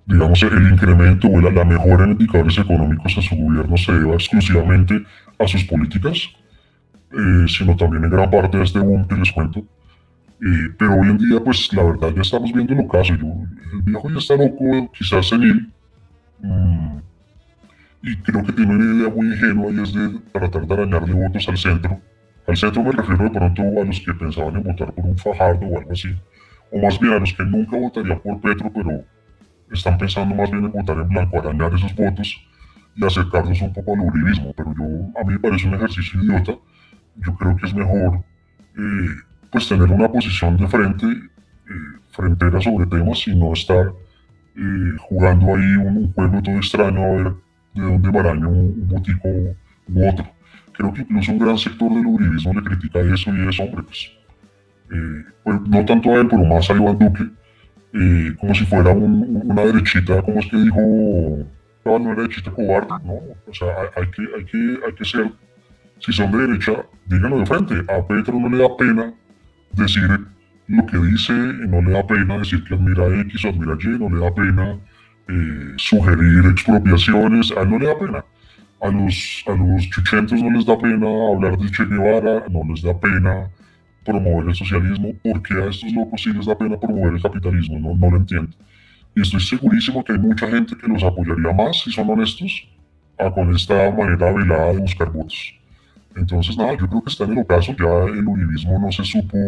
digamos 0.07 0.42
el 0.42 0.72
incremento 0.72 1.29
o 1.29 1.40
la, 1.40 1.64
mejora 1.64 2.05
en 2.05 2.12
indicadores 2.12 2.59
económicos 2.59 3.16
en 3.16 3.22
su 3.22 3.37
gobierno 3.37 3.77
se 3.77 3.92
deba 3.92 4.14
exclusivamente 4.14 5.05
a 5.38 5.46
sus 5.46 5.64
políticas, 5.64 6.29
eh, 7.12 7.44
sino 7.48 7.77
también 7.77 8.05
en 8.05 8.11
gran 8.11 8.31
parte 8.31 8.57
a 8.57 8.62
este 8.62 8.79
boom 8.79 9.07
que 9.07 9.16
les 9.16 9.31
cuento 9.31 9.64
pero 10.79 10.94
hoy 10.94 11.09
en 11.09 11.18
día, 11.18 11.40
pues 11.42 11.72
la 11.72 11.85
verdad 11.85 12.12
ya 12.14 12.22
estamos 12.22 12.53
viendo 12.53 12.72
el 12.72 12.81
ocaso. 12.81 13.14
Yo, 13.14 13.27
el 13.75 13.83
viejo 13.83 14.11
ya 14.11 14.18
está 14.18 14.37
loco, 14.37 14.90
quizás 14.92 15.29
senil. 15.29 15.72
Mm, 16.40 16.98
y 18.03 18.17
creo 18.17 18.45
que 18.45 18.53
tiene 18.53 18.75
una 18.75 18.97
idea 18.97 19.09
muy 19.09 19.27
ingenua 19.27 19.71
y 19.71 19.81
es 19.81 19.93
de 19.93 20.19
tratar 20.33 20.67
de 20.67 20.75
arañarle 20.75 21.15
votos 21.15 21.49
al 21.49 21.57
centro. 21.57 22.01
Al 22.49 22.57
centro 22.57 22.83
me 22.83 22.91
refiero 22.91 23.25
de 23.25 23.31
pronto 23.31 23.62
a 23.62 23.85
los 23.85 24.01
que 24.01 24.12
pensaban 24.15 24.57
en 24.57 24.62
votar 24.65 24.93
por 24.93 25.05
un 25.05 25.17
Fajardo 25.17 25.67
o 25.67 25.79
algo 25.79 25.93
así. 25.93 26.09
O 26.73 26.81
más 26.81 26.99
bien 26.99 27.12
a 27.12 27.19
los 27.21 27.33
que 27.33 27.45
nunca 27.45 27.77
votarían 27.77 28.19
por 28.21 28.41
Petro, 28.41 28.73
pero 28.75 29.05
están 29.71 29.97
pensando 29.99 30.35
más 30.35 30.51
bien 30.51 30.65
en 30.65 30.73
votar 30.73 30.97
en 30.97 31.09
blanco, 31.09 31.38
arañar 31.38 31.73
esos 31.75 31.95
votos 31.95 32.45
y 32.97 33.05
acercarlos 33.05 33.62
un 33.62 33.73
poco 33.73 33.95
al 33.95 34.01
uribismo. 34.01 34.53
Pero 34.57 34.75
yo, 34.77 35.21
a 35.21 35.25
mí 35.25 35.35
me 35.35 35.38
parece 35.38 35.69
un 35.69 35.75
ejercicio 35.75 36.23
idiota. 36.23 36.57
Yo 37.17 37.35
creo 37.37 37.57
que 37.57 37.67
es 37.67 37.75
mejor 37.75 38.25
eh, 38.77 39.09
pues 39.51 39.69
tener 39.69 39.88
una 39.88 40.11
posición 40.11 40.57
de 40.57 40.67
frente, 40.67 41.07
eh, 41.07 41.71
frontera 42.11 42.61
sobre 42.61 42.87
temas 42.87 43.29
y 43.29 43.38
no 43.38 43.53
estar 43.53 43.93
eh, 44.57 44.97
jugando 44.99 45.55
ahí 45.55 45.77
un, 45.77 46.12
juego 46.15 46.43
todo 46.43 46.57
extraño 46.57 47.01
a 47.01 47.17
ver 47.17 47.35
de 47.75 47.83
dónde 47.83 48.13
maraña 48.13 48.49
un, 48.49 48.89
un 48.89 49.57
u 49.89 50.09
otro. 50.09 50.27
Creo 50.73 50.93
que 50.93 51.03
incluso 51.03 51.33
un 51.33 51.39
gran 51.39 51.59
sector 51.59 51.91
del 51.93 52.07
uribismo 52.07 52.55
le 52.55 52.63
critica 52.63 53.01
eso 53.01 53.35
y 53.35 53.49
es, 53.49 53.61
hombre, 53.61 53.83
pues, 53.83 54.11
eh, 54.90 55.25
pues 55.44 55.61
no 55.69 55.85
tanto 55.85 56.11
a 56.11 56.21
él, 56.21 56.29
pero 56.29 56.44
más 56.44 56.71
a 56.71 56.75
Iván 56.75 56.99
Duque, 56.99 57.25
como 58.38 58.55
si 58.55 58.65
fuera 58.65 58.90
una 58.92 59.63
derechita, 59.63 60.23
como 60.23 60.40
es 60.40 60.46
que 60.46 60.57
dijo, 60.57 60.81
no, 61.85 61.99
no 61.99 62.13
era 62.13 62.23
derechita 62.23 62.51
cobarde, 62.51 62.94
no, 63.05 63.15
o 63.15 63.55
sea, 63.55 63.69
hay, 63.96 64.07
que, 64.11 64.23
hay, 64.37 64.44
que, 64.44 64.79
hay 64.87 64.94
que 64.94 65.05
ser, 65.05 65.31
si 65.99 66.13
son 66.13 66.33
de 66.33 66.38
derecha, 66.38 66.73
díganlo 67.07 67.38
de 67.40 67.46
frente, 67.46 67.75
a 67.92 68.07
Petro 68.07 68.38
no 68.38 68.49
le 68.49 68.63
da 68.63 68.77
pena 68.77 69.13
decir 69.73 70.09
lo 70.69 70.87
que 70.87 70.96
dice, 70.99 71.33
no 71.33 71.83
le 71.83 71.90
da 71.90 72.07
pena 72.07 72.38
decir 72.38 72.65
que 72.65 72.75
admira 72.75 73.07
X 73.21 73.44
o 73.44 73.49
admira 73.49 73.77
Y, 73.79 73.88
no 73.99 74.09
le 74.09 74.25
da 74.25 74.35
pena 74.35 74.79
eh, 75.29 75.75
sugerir 75.77 76.44
expropiaciones, 76.46 77.52
a 77.52 77.62
él 77.62 77.70
no 77.70 77.79
le 77.79 77.87
da 77.87 77.98
pena. 77.98 78.25
A 78.81 78.88
los, 78.88 79.44
a 79.46 79.52
los 79.52 79.88
chuchentos 79.90 80.42
no 80.42 80.50
les 80.50 80.66
da 80.66 80.77
pena 80.77 81.06
hablar 81.33 81.56
de 81.56 81.70
Che 81.70 81.85
Guevara, 81.85 82.44
no 82.50 82.62
les 82.68 82.83
da 82.83 82.94
pena 82.98 83.48
promover 84.04 84.48
el 84.48 84.54
socialismo, 84.54 85.12
porque 85.23 85.54
a 85.54 85.70
estos 85.70 85.92
locos 85.92 86.23
sí 86.23 86.33
les 86.33 86.46
da 86.46 86.56
pena 86.56 86.79
promover 86.79 87.14
el 87.14 87.23
capitalismo, 87.23 87.79
no, 87.79 87.94
no 87.96 88.10
lo 88.10 88.16
entiendo. 88.16 88.52
Y 89.14 89.20
estoy 89.20 89.40
segurísimo 89.40 90.02
que 90.02 90.12
hay 90.12 90.18
mucha 90.18 90.48
gente 90.48 90.77
que 90.77 90.88
los 90.88 91.02
apoyaría 91.02 91.52
más, 91.52 91.83
si 91.83 91.92
son 91.92 92.10
honestos, 92.10 92.66
a 93.18 93.31
con 93.31 93.54
esta 93.54 93.90
manera 93.92 94.33
velada 94.33 94.73
de 94.73 94.79
buscar 94.79 95.10
votos. 95.12 95.54
Entonces, 96.16 96.56
nada, 96.56 96.73
yo 96.77 96.88
creo 96.88 97.02
que 97.02 97.10
está 97.10 97.25
en 97.25 97.33
el 97.33 97.38
ocaso, 97.38 97.75
ya 97.79 98.12
el 98.12 98.27
uribismo 98.27 98.79
no 98.79 98.90
se 98.90 99.04
supo, 99.04 99.38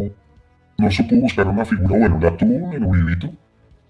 no 0.79 0.91
supo 0.91 1.17
buscar 1.17 1.47
una 1.47 1.65
figura, 1.65 1.99
bueno, 1.99 2.19
la 2.21 2.37
tuvo 2.37 2.73
el 2.73 2.85
uribito, 2.85 3.33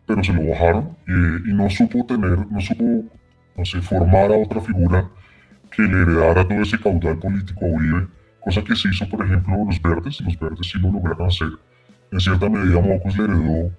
pero 0.07 0.23
se 0.23 0.33
lo 0.33 0.47
bajaron 0.51 0.97
y 1.07 1.53
no 1.53 1.69
supo 1.71 2.05
tener, 2.07 2.47
no 2.51 2.61
supo, 2.61 3.05
no 3.57 3.65
sé, 3.65 3.81
formar 3.81 4.33
a 4.33 4.37
otra 4.37 4.61
figura 4.61 5.09
que 5.71 5.83
le 5.83 6.03
heredara 6.03 6.47
todo 6.47 6.63
ese 6.63 6.79
caudal 6.79 7.19
político 7.19 7.65
a 7.65 7.69
Uribe, 7.69 8.07
cosa 8.41 8.63
que 8.63 8.77
se 8.77 8.89
hizo, 8.89 9.09
por 9.09 9.25
ejemplo, 9.25 9.65
los 9.65 9.81
verdes, 9.81 10.21
los 10.21 10.39
verdes 10.39 10.69
sí 10.71 10.79
lo 10.79 10.93
lograron 10.93 11.29
hacer. 11.29 11.49
En 12.13 12.21
cierta 12.21 12.49
medida, 12.49 12.81
Mocos 12.81 13.17
le 13.17 13.25
heredó 13.25 13.73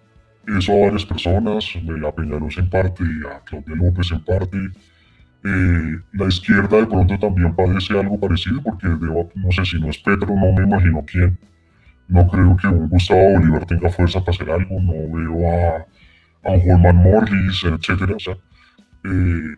eso 0.58 0.74
a 0.74 0.86
varias 0.86 1.06
personas, 1.06 1.66
a 1.76 2.12
Peñalos 2.12 2.58
en 2.58 2.70
parte, 2.70 3.04
a 3.32 3.40
Claudia 3.46 3.76
López 3.76 4.12
en 4.12 4.24
parte. 4.24 4.58
Eh, 5.44 6.00
la 6.14 6.26
izquierda 6.26 6.78
de 6.78 6.88
pronto 6.88 7.18
también 7.20 7.56
padece 7.56 7.98
algo 7.98 8.20
parecido, 8.20 8.62
porque 8.64 8.88
no 8.88 9.52
sé 9.52 9.66
si 9.66 9.80
no 9.80 9.90
es 9.90 9.98
Petro, 10.00 10.28
no 10.36 10.52
me 10.54 10.64
imagino 10.64 11.04
quién. 11.06 11.38
No 12.08 12.28
creo 12.28 12.56
que 12.58 12.68
un 12.68 12.90
Gustavo 12.90 13.34
Bolívar 13.34 13.66
tenga 13.66 13.90
fuerza 13.90 14.20
para 14.20 14.32
hacer 14.32 14.50
algo, 14.50 14.80
no 14.82 14.94
veo 14.94 15.50
a, 15.50 15.86
a 16.46 16.52
Holman 16.52 16.96
Morris, 16.96 17.64
etc. 17.64 18.14
O 18.16 18.20
sea, 18.20 18.34
eh, 19.06 19.56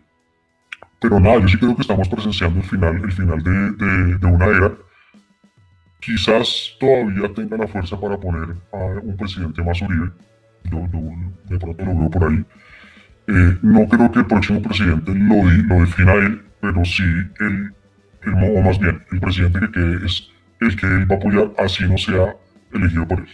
pero 1.00 1.20
nada, 1.20 1.40
yo 1.40 1.48
sí 1.48 1.58
creo 1.58 1.76
que 1.76 1.82
estamos 1.82 2.08
presenciando 2.08 2.60
el 2.60 2.66
final, 2.66 3.02
el 3.04 3.12
final 3.12 3.42
de, 3.42 4.18
de 4.18 4.26
una 4.26 4.46
era. 4.46 4.72
Quizás 6.00 6.76
todavía 6.80 7.32
tenga 7.34 7.56
la 7.56 7.68
fuerza 7.68 8.00
para 8.00 8.18
poner 8.18 8.56
a 8.72 8.76
un 9.02 9.16
presidente 9.16 9.62
más 9.62 9.80
Uribe 9.82 10.10
yo, 10.70 10.88
de 11.48 11.58
pronto 11.58 11.84
lo 11.84 11.98
veo 11.98 12.10
por 12.10 12.24
ahí. 12.24 12.44
Eh, 13.28 13.58
no 13.62 13.86
creo 13.88 14.10
que 14.10 14.20
el 14.20 14.26
próximo 14.26 14.62
presidente 14.62 15.14
lo, 15.14 15.34
lo 15.44 15.80
defina 15.84 16.14
él, 16.14 16.42
pero 16.60 16.84
sí 16.84 17.02
el, 17.40 17.74
el, 18.22 18.56
o 18.56 18.62
más 18.62 18.78
bien 18.78 19.02
el 19.12 19.20
presidente 19.20 19.60
que 19.72 20.06
es 20.06 20.30
el 20.60 20.76
que 20.76 20.86
él 20.86 21.10
va 21.10 21.16
a 21.16 21.18
apoyar, 21.18 21.52
así 21.58 21.84
no 21.84 21.98
sea 21.98 22.34
elegido 22.72 23.06
por 23.06 23.20
él. 23.20 23.28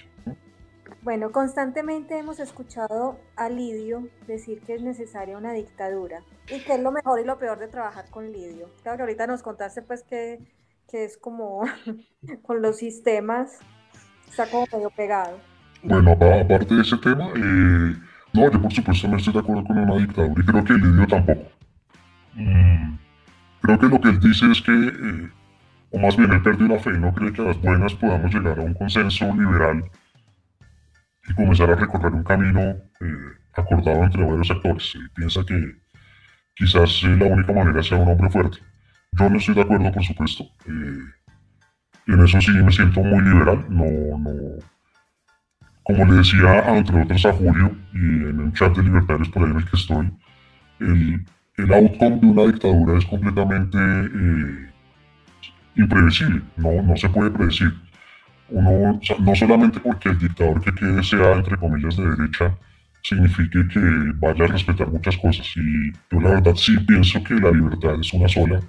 Bueno, 1.04 1.32
constantemente 1.32 2.18
hemos 2.18 2.40
escuchado 2.40 3.18
a 3.36 3.50
Lidio 3.50 4.08
decir 4.26 4.62
que 4.62 4.74
es 4.74 4.82
necesaria 4.82 5.36
una 5.36 5.52
dictadura 5.52 6.22
y 6.48 6.60
que 6.60 6.76
es 6.76 6.82
lo 6.82 6.92
mejor 6.92 7.20
y 7.20 7.24
lo 7.24 7.38
peor 7.38 7.58
de 7.58 7.68
trabajar 7.68 8.06
con 8.08 8.32
Lidio. 8.32 8.70
Claro 8.82 8.96
que 8.96 9.02
ahorita 9.02 9.26
nos 9.26 9.42
contaste 9.42 9.82
pues 9.82 10.02
que, 10.02 10.38
que 10.90 11.04
es 11.04 11.18
como 11.18 11.64
con 12.42 12.62
los 12.62 12.78
sistemas, 12.78 13.58
está 14.26 14.46
como 14.46 14.66
medio 14.72 14.88
pegado. 14.88 15.38
Bueno, 15.82 16.12
aparte 16.12 16.74
de 16.74 16.80
ese 16.80 16.96
tema, 16.96 17.28
eh, 17.36 17.94
no, 18.32 18.50
yo 18.50 18.62
por 18.62 18.72
supuesto 18.72 19.06
no 19.06 19.18
estoy 19.18 19.34
de 19.34 19.40
acuerdo 19.40 19.64
con 19.64 19.76
una 19.76 19.96
dictadura 19.96 20.42
y 20.42 20.46
creo 20.46 20.64
que 20.64 20.72
Lidio 20.72 21.06
tampoco. 21.06 21.42
Mm, 22.32 22.96
creo 23.60 23.78
que 23.78 23.86
lo 23.88 24.00
que 24.00 24.08
él 24.08 24.20
dice 24.20 24.50
es 24.50 24.62
que, 24.62 24.72
eh, 24.72 25.30
o 25.90 25.98
más 25.98 26.16
bien 26.16 26.32
él 26.32 26.42
perdió 26.42 26.66
la 26.66 26.78
fe, 26.78 26.92
no 26.92 27.12
cree 27.12 27.30
que 27.30 27.42
a 27.42 27.44
las 27.44 27.60
buenas 27.60 27.92
podamos 27.92 28.34
llegar 28.34 28.58
a 28.58 28.62
un 28.62 28.72
consenso 28.72 29.26
liberal 29.34 29.84
y 31.28 31.34
comenzar 31.34 31.70
a 31.70 31.76
recorrer 31.76 32.12
un 32.12 32.24
camino 32.24 32.60
eh, 32.60 33.38
acordado 33.54 34.04
entre 34.04 34.24
varios 34.24 34.50
actores. 34.50 34.92
Él 34.94 35.10
piensa 35.14 35.44
que 35.44 35.76
quizás 36.54 37.02
la 37.02 37.26
única 37.26 37.52
manera 37.52 37.82
sea 37.82 37.98
un 37.98 38.08
hombre 38.08 38.30
fuerte. 38.30 38.58
Yo 39.12 39.30
no 39.30 39.38
estoy 39.38 39.54
de 39.54 39.62
acuerdo, 39.62 39.92
por 39.92 40.04
supuesto. 40.04 40.44
y 40.66 42.12
en 42.12 42.24
eso 42.24 42.40
sí 42.40 42.50
me 42.52 42.72
siento 42.72 43.00
muy 43.00 43.22
liberal. 43.22 43.64
No, 43.68 44.18
no, 44.18 44.30
como 45.84 46.04
le 46.06 46.14
decía, 46.16 46.76
entre 46.76 47.02
otros, 47.02 47.26
a 47.26 47.32
Julio 47.32 47.76
y 47.92 47.98
en 47.98 48.40
un 48.40 48.52
chat 48.54 48.74
de 48.74 48.82
libertarios 48.82 49.28
por 49.28 49.44
ahí 49.44 49.50
en 49.50 49.58
el 49.58 49.64
que 49.68 49.76
estoy, 49.76 50.10
el, 50.80 51.24
el 51.58 51.72
outcome 51.72 52.20
de 52.20 52.26
una 52.26 52.42
dictadura 52.44 52.98
es 52.98 53.04
completamente 53.04 53.78
eh, 53.78 54.72
imprevisible, 55.76 56.42
no, 56.56 56.82
no 56.82 56.96
se 56.96 57.08
puede 57.10 57.30
predecir. 57.30 57.72
Uno, 58.48 59.00
no 59.20 59.34
solamente 59.34 59.80
porque 59.80 60.10
el 60.10 60.18
dictador 60.18 60.60
que 60.60 60.74
quede 60.74 61.02
sea, 61.02 61.32
entre 61.32 61.56
comillas, 61.56 61.96
de 61.96 62.10
derecha, 62.10 62.56
signifique 63.02 63.68
que 63.68 63.80
vaya 64.16 64.44
a 64.44 64.48
respetar 64.48 64.88
muchas 64.88 65.16
cosas. 65.18 65.46
Y 65.56 65.92
yo 66.10 66.20
la 66.20 66.30
verdad 66.30 66.54
sí 66.54 66.76
pienso 66.80 67.22
que 67.22 67.34
la 67.34 67.50
libertad 67.50 68.00
es 68.00 68.12
una 68.12 68.28
sola, 68.28 68.60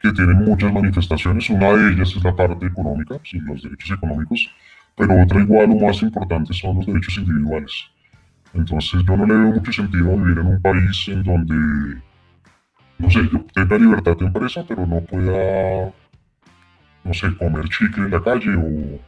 que 0.00 0.12
tiene 0.12 0.34
muchas 0.34 0.72
manifestaciones. 0.72 1.48
Una 1.50 1.72
de 1.72 1.92
ellas 1.92 2.14
es 2.16 2.22
la 2.22 2.36
parte 2.36 2.66
económica, 2.66 3.18
los 3.32 3.62
derechos 3.62 3.90
económicos, 3.96 4.46
pero 4.94 5.22
otra 5.22 5.40
igual 5.40 5.70
o 5.70 5.86
más 5.86 6.02
importante 6.02 6.52
son 6.52 6.76
los 6.76 6.86
derechos 6.86 7.16
individuales. 7.18 7.72
Entonces 8.52 9.02
yo 9.06 9.16
no 9.16 9.26
le 9.26 9.34
veo 9.34 9.52
mucho 9.52 9.72
sentido 9.72 10.16
vivir 10.16 10.38
en 10.38 10.46
un 10.46 10.62
país 10.62 11.08
en 11.08 11.22
donde, 11.22 12.00
no 12.98 13.10
sé, 13.10 13.20
yo 13.30 13.44
tenga 13.54 13.78
libertad 13.78 14.16
de 14.16 14.26
empresa, 14.26 14.64
pero 14.66 14.86
no 14.86 15.00
pueda, 15.00 15.92
no 17.06 17.14
sé, 17.14 17.34
comer 17.36 17.68
chicle 17.68 18.04
en 18.04 18.10
la 18.10 18.22
calle 18.22 18.54
o 18.56 19.00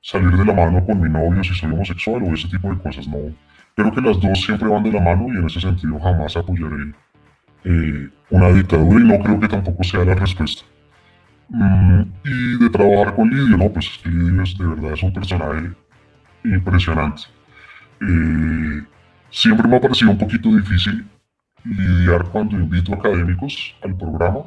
salir 0.00 0.36
de 0.36 0.44
la 0.44 0.54
mano 0.54 0.84
con 0.84 1.00
mi 1.00 1.08
novio 1.08 1.42
si 1.44 1.54
soy 1.54 1.70
homosexual 1.70 2.22
o 2.22 2.34
ese 2.34 2.48
tipo 2.48 2.68
de 2.70 2.78
cosas. 2.82 3.06
No, 3.06 3.18
creo 3.74 3.92
que 3.92 4.00
las 4.00 4.20
dos 4.20 4.40
siempre 4.40 4.68
van 4.68 4.82
de 4.82 4.92
la 4.92 5.00
mano 5.00 5.26
y 5.28 5.36
en 5.36 5.46
ese 5.46 5.60
sentido 5.60 5.98
jamás 6.00 6.36
apoyaré 6.36 6.92
eh, 7.64 8.08
una 8.30 8.48
dictadura 8.48 9.00
y 9.00 9.08
no 9.08 9.18
creo 9.22 9.40
que 9.40 9.48
tampoco 9.48 9.84
sea 9.84 10.04
la 10.04 10.14
respuesta. 10.14 10.62
Mm, 11.48 12.02
y 12.24 12.58
de 12.64 12.70
trabajar 12.70 13.14
con 13.14 13.28
Lidio, 13.28 13.56
no, 13.56 13.68
pues 13.70 14.00
Lidio 14.04 14.42
es 14.42 14.56
de 14.56 14.66
verdad 14.66 14.92
es 14.92 15.02
un 15.02 15.12
personaje 15.12 15.70
impresionante. 16.44 17.22
Eh, 18.00 18.82
siempre 19.30 19.68
me 19.68 19.76
ha 19.76 19.80
parecido 19.80 20.10
un 20.10 20.18
poquito 20.18 20.48
difícil 20.48 21.06
lidiar 21.64 22.24
cuando 22.24 22.56
invito 22.56 22.92
académicos 22.94 23.76
al 23.82 23.96
programa 23.96 24.40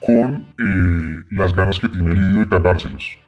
con 0.00 0.46
eh, 0.58 1.24
las 1.30 1.54
ganas 1.54 1.78
que 1.78 1.88
tiene 1.88 2.14
Lidio 2.14 2.40
de 2.40 2.48
cagárselos. 2.48 3.18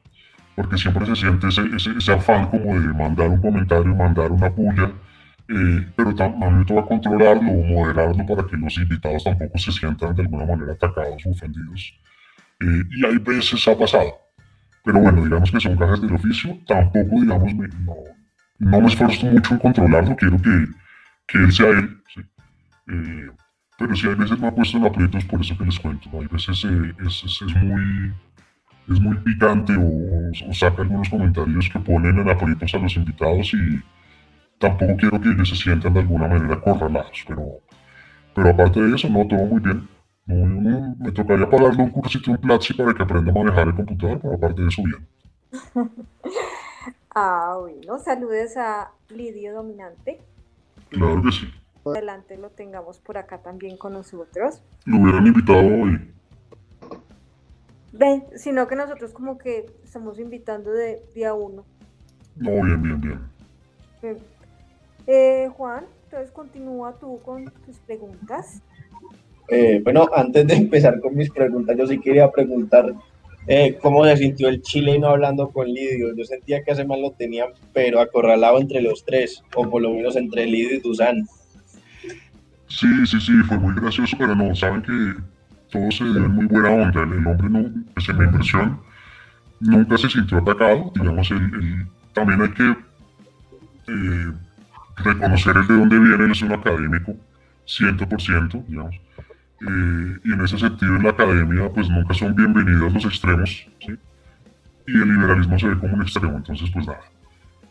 Porque 0.54 0.76
siempre 0.76 1.06
se 1.06 1.16
siente 1.16 1.48
ese, 1.48 1.62
ese, 1.96 2.12
afán 2.12 2.46
como 2.50 2.78
de 2.78 2.88
mandar 2.92 3.28
un 3.28 3.40
comentario, 3.40 3.94
mandar 3.94 4.32
una 4.32 4.50
puya, 4.50 4.90
eh, 5.48 5.86
pero 5.96 6.10
me 6.10 6.64
toca 6.64 6.82
controlarlo 6.82 7.50
o 7.50 7.64
moderarlo 7.64 8.26
para 8.26 8.46
que 8.46 8.56
los 8.56 8.76
invitados 8.76 9.24
tampoco 9.24 9.56
se 9.58 9.72
sientan 9.72 10.14
de 10.14 10.22
alguna 10.22 10.44
manera 10.44 10.72
atacados 10.72 11.24
o 11.24 11.30
ofendidos 11.30 11.94
eh, 12.60 12.82
y 12.90 13.06
hay 13.06 13.18
veces 13.18 13.66
ha 13.68 13.78
pasado. 13.78 14.12
Pero 14.84 15.00
bueno, 15.00 15.22
digamos 15.22 15.50
que 15.50 15.60
son 15.60 15.76
cajas 15.76 16.00
del 16.00 16.14
oficio. 16.14 16.58
Tampoco, 16.66 17.20
digamos, 17.20 17.54
no, 17.54 17.94
no, 18.58 18.80
me 18.80 18.88
esfuerzo 18.88 19.26
mucho 19.26 19.54
en 19.54 19.60
controlarlo. 19.60 20.16
Quiero 20.16 20.36
que, 20.38 20.66
que 21.26 21.38
él 21.38 21.52
sea 21.52 21.68
él. 21.68 22.02
Eh, 22.88 23.30
pero 23.78 23.94
sí 23.94 24.08
hay 24.08 24.16
veces 24.16 24.38
me 24.40 24.48
ha 24.48 24.54
puesto 24.54 24.76
en 24.76 24.86
aprietos 24.86 25.24
por 25.24 25.40
eso 25.40 25.56
que 25.56 25.64
les 25.64 25.78
cuento. 25.78 26.10
Hay 26.12 26.26
veces 26.26 26.64
eh, 26.64 26.94
es, 27.06 27.22
es, 27.24 27.42
es, 27.42 27.62
muy, 27.62 28.12
es 28.90 29.00
muy 29.00 29.16
picante 29.18 29.72
o, 29.78 30.52
saca 30.52 30.82
algunos 30.82 31.08
comentarios 31.08 31.70
que 31.72 31.78
ponen 31.78 32.18
en 32.18 32.28
aprietos 32.28 32.74
a 32.74 32.78
los 32.78 32.96
invitados 32.96 33.54
y 33.54 33.80
tampoco 34.58 34.96
quiero 34.96 35.20
que 35.20 35.28
ellos 35.30 35.48
se 35.48 35.54
sientan 35.54 35.94
de 35.94 36.00
alguna 36.00 36.26
manera 36.26 36.54
acorralados. 36.54 37.24
Pero, 37.28 37.60
pero 38.34 38.50
aparte 38.50 38.82
de 38.82 38.96
eso, 38.96 39.08
no, 39.08 39.24
todo 39.28 39.46
muy 39.46 39.60
bien. 39.60 39.88
No, 40.26 40.96
me 40.98 41.12
tocaría 41.12 41.48
pagarle 41.48 41.84
un 41.84 41.90
cursito 41.90 42.32
en 42.32 42.38
Platzi 42.38 42.74
para 42.74 42.92
que 42.92 43.02
aprenda 43.04 43.30
a 43.30 43.34
manejar 43.34 43.68
el 43.68 43.74
computador, 43.76 44.18
pero 44.20 44.34
aparte 44.34 44.60
de 44.60 44.68
eso, 44.68 44.82
bien. 44.82 45.08
ah, 47.14 47.56
bueno, 47.60 47.98
saludes 48.00 48.56
a 48.56 48.90
Lidio 49.08 49.54
Dominante. 49.54 50.20
Claro 50.90 51.22
que 51.22 51.30
sí. 51.30 51.48
Adelante 51.84 52.36
lo 52.36 52.50
tengamos 52.50 52.98
por 52.98 53.18
acá 53.18 53.38
también 53.38 53.76
con 53.76 53.94
nosotros. 53.94 54.62
Lo 54.84 54.98
hubieran 55.00 55.26
invitado 55.26 55.58
hoy. 55.58 56.12
Ven, 57.92 58.24
sino 58.36 58.66
que 58.68 58.76
nosotros 58.76 59.12
como 59.12 59.38
que 59.38 59.66
estamos 59.82 60.18
invitando 60.18 60.70
de 60.70 61.02
día 61.14 61.34
uno. 61.34 61.64
No, 62.36 62.50
bien, 62.50 62.82
bien, 62.82 63.00
bien. 63.00 63.20
Eh, 65.06 65.48
Juan, 65.56 65.86
entonces 66.04 66.30
continúa 66.30 66.94
tú 66.98 67.18
con 67.24 67.46
tus 67.66 67.78
preguntas. 67.78 68.62
Eh, 69.48 69.80
bueno, 69.82 70.08
antes 70.14 70.46
de 70.46 70.54
empezar 70.54 71.00
con 71.00 71.16
mis 71.16 71.30
preguntas, 71.30 71.76
yo 71.76 71.86
sí 71.86 71.98
quería 71.98 72.30
preguntar 72.30 72.94
eh, 73.46 73.78
cómo 73.80 74.04
se 74.04 74.18
sintió 74.18 74.48
el 74.48 74.60
chileno 74.60 75.08
hablando 75.08 75.48
con 75.48 75.66
Lidio. 75.66 76.14
Yo 76.14 76.24
sentía 76.24 76.62
que 76.62 76.72
hace 76.72 76.84
mal 76.84 77.00
lo 77.00 77.12
tenían, 77.12 77.48
pero 77.72 77.98
acorralado 78.00 78.60
entre 78.60 78.82
los 78.82 79.04
tres, 79.04 79.42
o 79.56 79.68
por 79.68 79.80
lo 79.80 79.90
menos 79.90 80.16
entre 80.16 80.44
Lidio 80.44 80.76
y 80.76 80.80
Dusan. 80.80 81.26
Sí, 82.68 83.06
sí, 83.06 83.20
sí, 83.20 83.32
fue 83.44 83.58
muy 83.58 83.74
gracioso, 83.74 84.16
pero 84.18 84.34
no, 84.34 84.54
saben 84.54 84.82
que 84.82 85.14
todo 85.70 85.90
se 85.90 86.04
dio 86.04 86.16
en 86.16 86.30
muy 86.30 86.46
buena 86.46 86.70
onda. 86.70 87.02
El, 87.02 87.26
hombre, 87.26 87.48
no, 87.48 87.64
pues 87.94 88.08
en 88.08 88.18
mi 88.18 88.24
impresión, 88.24 88.80
nunca 89.60 89.98
se 89.98 90.08
sintió 90.08 90.38
atacado. 90.38 90.92
Digamos, 90.94 91.30
el, 91.30 91.86
también 92.12 92.42
hay 92.42 92.50
que 92.50 92.76
eh, 93.88 94.32
reconocer 94.96 95.56
el 95.56 95.66
de 95.66 95.74
dónde 95.74 95.98
viene, 95.98 96.24
él 96.24 96.30
es 96.30 96.42
un 96.42 96.52
académico, 96.52 97.16
100%, 97.66 98.66
digamos 98.66 98.96
eh, 99.60 100.18
y 100.24 100.32
en 100.32 100.40
ese 100.44 100.56
sentido 100.56 100.96
en 100.96 101.02
la 101.02 101.10
academia 101.10 101.68
pues 101.74 101.90
nunca 101.90 102.14
son 102.14 102.34
bienvenidos 102.34 102.92
los 102.92 103.04
extremos, 103.06 103.66
¿sí? 103.80 103.92
Y 104.86 104.92
el 104.92 105.08
liberalismo 105.14 105.58
se 105.58 105.68
ve 105.68 105.78
como 105.78 105.94
un 105.94 106.02
extremo, 106.02 106.36
entonces 106.36 106.70
pues 106.72 106.86
nada. 106.86 107.00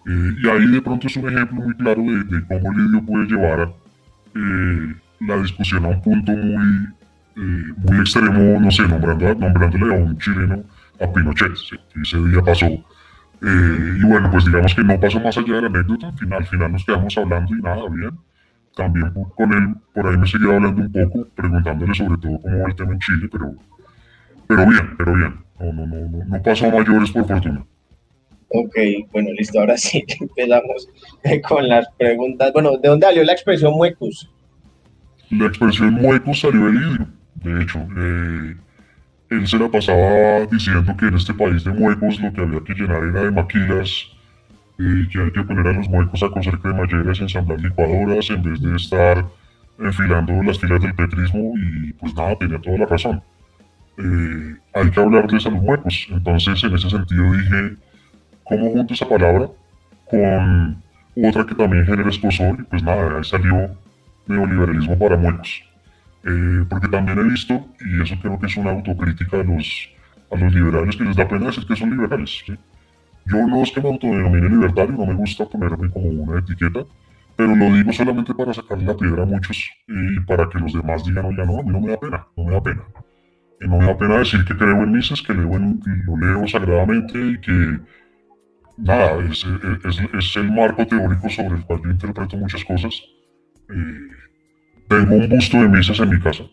Eh, 0.06 0.36
y 0.44 0.50
ahí 0.50 0.68
de 0.68 0.82
pronto 0.82 1.08
es 1.08 1.16
un 1.16 1.30
ejemplo 1.30 1.62
muy 1.62 1.74
claro 1.76 2.02
de, 2.02 2.46
cómo 2.46 2.74
Lidio 2.74 3.06
puede 3.06 3.26
llevar 3.26 3.74
eh, 4.38 4.96
la 5.22 5.38
discusión 5.38 5.86
a 5.86 5.90
un 5.90 6.02
punto 6.02 6.32
muy, 6.32 6.90
muy 7.36 8.00
extremo, 8.00 8.60
no 8.60 8.72
sé, 8.72 8.88
nombrando, 8.88 9.36
nombrándole 9.36 9.96
a 9.96 10.00
un 10.00 10.18
chileno 10.18 10.64
a 11.02 11.14
Pinochet, 11.14 11.52
ese 12.02 12.18
día 12.18 12.42
pasó. 12.42 12.68
y 12.68 14.04
bueno, 14.04 14.32
pues 14.32 14.46
digamos 14.46 14.74
que 14.74 14.84
no 14.84 15.00
pasó 15.00 15.20
más 15.20 15.38
allá 15.38 15.56
de 15.56 15.62
la 15.62 15.68
anécdota, 15.68 16.08
al 16.08 16.18
final, 16.18 16.40
al 16.40 16.48
final 16.48 16.72
nos 16.72 16.86
quedamos 16.86 17.18
hablando 17.18 17.56
y 17.56 17.62
nada, 17.62 17.90
bien 17.90 18.18
también 18.78 19.12
con 19.36 19.54
él, 19.54 19.76
por 19.94 20.08
ahí 20.08 20.18
me 20.18 20.28
seguía 20.28 20.56
hablando 20.56 20.82
un 20.82 20.92
poco, 20.92 21.28
preguntándole 21.36 21.94
sobre 21.96 22.18
todo 22.20 22.40
cómo 22.40 22.60
va 22.60 22.70
el 22.70 22.76
tema 22.76 22.94
en 22.94 23.00
Chile, 23.00 23.28
pero, 23.32 23.52
pero 24.46 24.68
bien, 24.68 24.96
pero 24.98 25.14
bien. 25.16 25.36
No, 25.60 25.74
no, 25.74 25.86
no, 25.88 26.26
no, 26.26 26.42
pasó 26.44 26.68
a 26.68 26.72
mayores 26.72 27.12
por 27.12 27.28
fortuna. 27.28 27.66
Ok, 28.50 28.76
bueno, 29.12 29.30
listo, 29.38 29.60
ahora 29.60 29.78
sí 29.78 30.06
empezamos 30.20 30.90
con 31.48 31.68
las 31.68 31.88
preguntas. 31.98 32.54
Bueno, 32.54 32.78
¿de 32.78 32.88
dónde 32.88 33.06
salió 33.06 33.24
la 33.24 33.34
expresión 33.34 33.74
muecus? 33.74 34.30
La 35.30 35.48
expresión 35.48 35.94
muecus 35.96 36.40
salió 36.40 36.66
del 36.66 36.76
idioma, 36.76 37.14
de 37.36 37.62
hecho. 37.62 37.80
Eh, 37.98 38.56
él 39.30 39.48
se 39.48 39.60
la 39.60 39.70
pasaba 39.70 40.46
diciendo 40.50 40.96
que 40.98 41.08
en 41.08 41.16
este 41.16 41.34
país 41.34 41.64
de 41.64 41.72
muecos 41.72 42.20
lo 42.22 42.32
que 42.32 42.42
había 42.42 42.64
que 42.64 42.74
llenar 42.74 43.04
era 43.04 43.24
de 43.24 43.32
maquilas 43.32 44.08
y 44.80 45.08
que 45.10 45.20
hay 45.20 45.32
que 45.32 45.44
poner 45.44 45.68
a 45.68 45.74
los 45.74 45.90
muecos 45.90 46.24
a 46.24 46.30
coser 46.30 46.58
cremalleras 46.60 47.20
y 47.20 47.24
ensamblar 47.24 47.60
licuadoras 47.60 48.30
en 48.30 48.44
vez 48.44 48.62
de 48.62 48.76
estar 48.76 49.26
enfilando 49.80 50.42
las 50.44 50.60
filas 50.60 50.82
del 50.82 50.96
petrismo 50.96 51.54
y 51.58 51.94
pues 51.94 52.16
nada, 52.16 52.36
tenía 52.38 52.60
toda 52.60 52.78
la 52.78 52.86
razón. 52.86 53.22
Eh, 53.98 54.56
hay 54.74 54.92
que 54.92 55.00
hablarles 55.00 55.46
a 55.46 55.50
los 55.50 55.62
muecos. 55.62 56.08
Entonces, 56.10 56.64
en 56.64 56.76
ese 56.76 56.90
sentido 56.90 57.34
dije, 57.34 57.76
¿cómo 58.48 58.72
junto 58.72 58.94
esa 58.94 59.08
palabra 59.08 59.50
con 60.10 60.84
otra 61.24 61.46
que 61.46 61.56
también 61.56 61.86
genera 61.86 62.10
escosor? 62.10 62.58
Y 62.60 62.64
pues 62.64 62.84
nada, 62.84 63.18
ahí 63.18 63.24
salió 63.24 63.72
neoliberalismo 64.28 64.98
para 64.98 65.18
muecos. 65.18 65.64
Eh, 66.24 66.66
porque 66.70 66.88
también 66.88 67.20
he 67.20 67.24
visto, 67.24 67.54
y 67.80 68.02
eso 68.02 68.16
creo 68.22 68.40
que 68.40 68.48
es 68.48 68.58
una 68.58 68.72
autocrítica 68.72 69.40
a 69.40 69.44
los, 69.44 69.90
a 70.32 70.36
los 70.36 70.54
liberales, 70.54 70.96
que 70.98 71.04
les 71.04 71.16
da 71.16 71.28
pena 71.28 71.48
decir 71.48 71.66
que 71.66 71.76
son 71.76 71.92
liberales. 71.92 72.44
¿sí? 72.46 72.54
Yo 73.26 73.46
no 73.48 73.64
es 73.64 73.72
que 73.72 73.82
me 73.82 73.90
autodenomine 73.90 74.50
libertario, 74.50 74.96
no 74.96 75.06
me 75.06 75.14
gusta 75.14 75.46
ponerme 75.46 75.90
como 75.90 76.08
una 76.08 76.40
etiqueta, 76.40 76.86
pero 77.36 77.56
lo 77.56 77.66
digo 77.76 77.94
solamente 77.94 78.34
para 78.34 78.54
sacar 78.54 78.82
la 78.82 78.96
piedra 78.96 79.24
a 79.24 79.26
muchos 79.26 79.70
y 79.88 80.20
para 80.22 80.50
que 80.50 80.60
los 80.60 80.74
demás 80.74 81.04
digan, 81.06 81.26
oye, 81.26 81.46
no, 81.46 81.60
a 81.60 81.64
mí 81.64 81.70
no 81.70 81.82
me 81.82 81.92
da 81.92 82.00
pena, 82.00 82.28
no 82.36 82.44
me 82.46 82.52
da 82.52 82.64
pena. 82.64 82.82
Y 83.62 83.68
no 83.68 83.78
me 83.78 83.86
da 83.86 83.98
pena 83.98 84.18
decir 84.20 84.44
que 84.44 84.56
creo 84.56 84.84
en 84.84 84.92
misas, 84.92 85.22
que 85.22 85.34
leo 85.34 85.56
en, 85.56 85.80
lo 86.06 86.18
leo 86.18 86.48
sagradamente 86.48 87.20
y 87.20 87.40
que, 87.40 87.80
nada, 88.78 89.24
es, 89.30 89.46
es, 89.86 90.00
es, 90.14 90.36
el 90.36 90.52
marco 90.52 90.86
teórico 90.86 91.30
sobre 91.30 91.58
el 91.58 91.66
cual 91.66 91.82
yo 91.84 91.92
interpreto 91.92 92.38
muchas 92.38 92.64
cosas. 92.64 93.02
Eh, 93.70 94.08
tengo 94.88 95.16
un 95.16 95.30
busto 95.30 95.58
de 95.58 95.68
misas 95.68 96.00
en 96.00 96.10
mi 96.10 96.20
casa. 96.20 96.44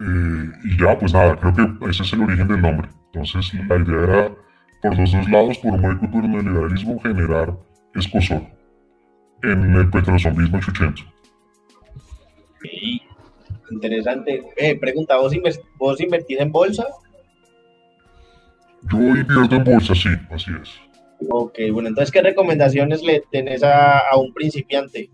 Eh, 0.00 0.52
y 0.64 0.78
ya, 0.78 0.98
pues 0.98 1.12
nada, 1.12 1.36
creo 1.36 1.54
que 1.54 1.90
ese 1.90 2.02
es 2.02 2.12
el 2.12 2.22
origen 2.22 2.48
del 2.48 2.60
nombre. 2.60 2.88
Entonces, 3.12 3.54
la 3.54 3.76
idea 3.76 4.02
era 4.02 4.32
por 4.82 4.98
los 4.98 5.12
dos 5.12 5.30
lados, 5.30 5.58
por 5.58 5.72
un 5.72 6.00
y 6.02 6.06
por 6.08 6.24
el 6.24 6.30
liberalismo, 6.30 7.00
generar 7.00 7.56
escosor 7.94 8.42
en 9.42 9.74
el 9.74 9.90
petrozombismo 9.90 10.60
chuchento. 10.60 11.02
Sí, 12.62 13.02
interesante. 13.70 14.42
Eh, 14.56 14.78
pregunta, 14.78 15.16
¿vos, 15.16 15.32
¿vos 15.76 16.00
invertís 16.00 16.40
en 16.40 16.50
bolsa? 16.50 16.86
Yo 18.90 18.98
invierto 18.98 19.56
en 19.56 19.64
bolsa, 19.64 19.94
sí, 19.94 20.10
así 20.30 20.50
es. 20.60 20.70
Ok, 21.28 21.58
bueno, 21.72 21.88
entonces, 21.88 22.10
¿qué 22.12 22.22
recomendaciones 22.22 23.02
le 23.02 23.22
tenés 23.30 23.62
a, 23.62 23.98
a 23.98 24.16
un 24.18 24.32
principiante? 24.32 25.10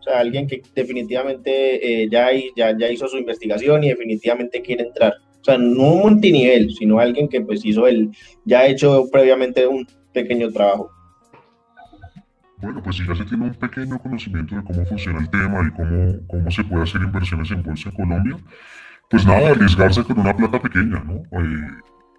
O 0.00 0.02
sea, 0.02 0.18
alguien 0.18 0.46
que 0.46 0.62
definitivamente 0.74 2.02
eh, 2.02 2.08
ya, 2.10 2.28
ya, 2.56 2.76
ya 2.76 2.90
hizo 2.90 3.08
su 3.08 3.16
investigación 3.16 3.84
y 3.84 3.88
definitivamente 3.88 4.60
quiere 4.60 4.84
entrar. 4.84 5.14
O 5.40 5.44
sea, 5.44 5.58
no 5.58 5.94
un 5.94 6.00
multinivel, 6.00 6.70
sino 6.74 6.98
alguien 6.98 7.28
que 7.28 7.40
pues 7.40 7.64
hizo 7.64 7.86
el, 7.86 8.10
ya 8.44 8.60
ha 8.60 8.66
hecho 8.66 9.06
previamente 9.10 9.66
un 9.66 9.86
pequeño 10.12 10.50
trabajo. 10.50 10.90
Bueno, 12.58 12.82
pues 12.82 12.96
si 12.96 13.06
ya 13.06 13.14
se 13.14 13.24
tiene 13.24 13.44
un 13.44 13.54
pequeño 13.54 13.98
conocimiento 13.98 14.56
de 14.56 14.64
cómo 14.64 14.86
funciona 14.86 15.20
el 15.20 15.28
tema 15.28 15.68
y 15.68 15.76
cómo, 15.76 16.26
cómo 16.28 16.50
se 16.50 16.64
puede 16.64 16.84
hacer 16.84 17.02
inversiones 17.02 17.50
en 17.50 17.62
bolsa 17.62 17.90
en 17.90 17.94
Colombia, 17.94 18.36
pues 19.10 19.26
nada, 19.26 19.50
arriesgarse 19.50 20.02
con 20.02 20.18
una 20.18 20.34
plata 20.34 20.60
pequeña, 20.60 21.02
¿no? 21.04 21.16
Eh, 21.40 21.68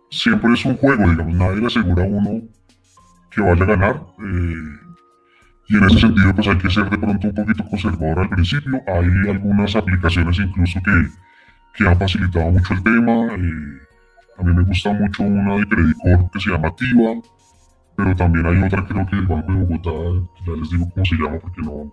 siempre 0.10 0.54
es 0.54 0.66
un 0.66 0.78
juego, 0.78 1.10
digamos, 1.10 1.36
nadie 1.36 1.62
le 1.62 1.68
asegura 1.68 2.04
a 2.04 2.08
uno 2.08 2.42
que 3.32 3.42
vaya 3.42 3.64
a 3.64 3.68
ganar. 3.68 4.02
Eh, 4.20 4.86
y 5.68 5.78
en 5.78 5.84
ese 5.86 6.00
sentido, 6.00 6.36
pues 6.36 6.48
hay 6.48 6.58
que 6.58 6.70
ser 6.70 6.90
de 6.90 6.98
pronto 6.98 7.28
un 7.28 7.34
poquito 7.34 7.66
conservador 7.70 8.20
al 8.20 8.30
principio. 8.30 8.82
Hay 8.88 9.30
algunas 9.30 9.76
aplicaciones 9.76 10.38
incluso 10.40 10.80
que, 10.84 11.08
que 11.76 11.88
han 11.88 11.98
facilitado 11.98 12.52
mucho 12.52 12.74
el 12.74 12.84
tema. 12.84 13.34
Eh, 13.36 13.86
a 14.38 14.44
mí 14.44 14.54
me 14.54 14.64
gusta 14.64 14.94
mucho 14.94 15.24
una 15.24 15.56
de 15.56 15.68
Credicor 15.68 16.30
que 16.32 16.40
se 16.40 16.50
llama 16.52 16.76
Tiva, 16.76 17.22
pero 17.96 18.16
también 18.16 18.46
hay 18.46 18.64
otra 18.64 18.86
creo 18.86 19.06
que 19.08 19.16
del 19.16 19.28
Banco 19.28 19.52
de 19.52 19.60
Bogotá, 19.60 20.30
ya 20.46 20.54
les 20.54 20.70
digo 20.70 20.90
cómo 20.94 21.06
se 21.06 21.16
llama 21.16 21.40
porque 21.40 21.62
no, 21.62 21.92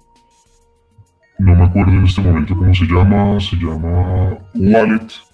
no 1.38 1.54
me 1.54 1.64
acuerdo 1.64 1.92
en 1.92 2.04
este 2.04 2.20
momento 2.20 2.56
cómo 2.56 2.74
se 2.74 2.84
llama, 2.84 3.40
se 3.40 3.56
llama 3.56 4.38
Wallet. 4.54 5.31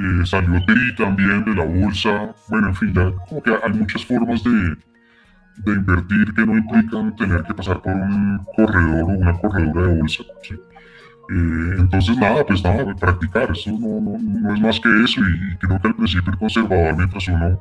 Eh, 0.00 0.24
salió 0.24 0.64
TRI 0.64 0.94
también 0.96 1.44
de 1.44 1.54
la 1.54 1.64
bolsa. 1.64 2.34
Bueno, 2.48 2.68
en 2.68 2.74
fin, 2.74 2.94
ya 2.94 3.12
como 3.28 3.42
que 3.42 3.50
hay 3.62 3.72
muchas 3.72 4.04
formas 4.06 4.42
de, 4.42 4.50
de 4.50 5.72
invertir 5.72 6.32
que 6.34 6.46
no 6.46 6.56
implican 6.56 7.14
tener 7.16 7.42
que 7.42 7.52
pasar 7.52 7.82
por 7.82 7.92
un 7.92 8.40
corredor 8.56 9.02
o 9.02 9.06
una 9.06 9.32
corredora 9.38 9.88
de 9.88 10.00
bolsa. 10.00 10.22
¿sí? 10.42 10.54
Eh, 10.54 11.76
entonces, 11.78 12.16
nada, 12.16 12.46
pues 12.46 12.64
nada, 12.64 12.94
practicar, 12.94 13.50
eso 13.50 13.70
no, 13.72 14.00
no, 14.00 14.18
no, 14.18 14.54
es 14.54 14.60
más 14.60 14.80
que 14.80 14.88
eso 15.04 15.20
y 15.20 15.56
creo 15.58 15.78
que 15.80 15.88
al 15.88 15.94
principio 15.94 16.32
el 16.32 16.38
conservador, 16.38 16.96
mientras 16.96 17.28
uno 17.28 17.60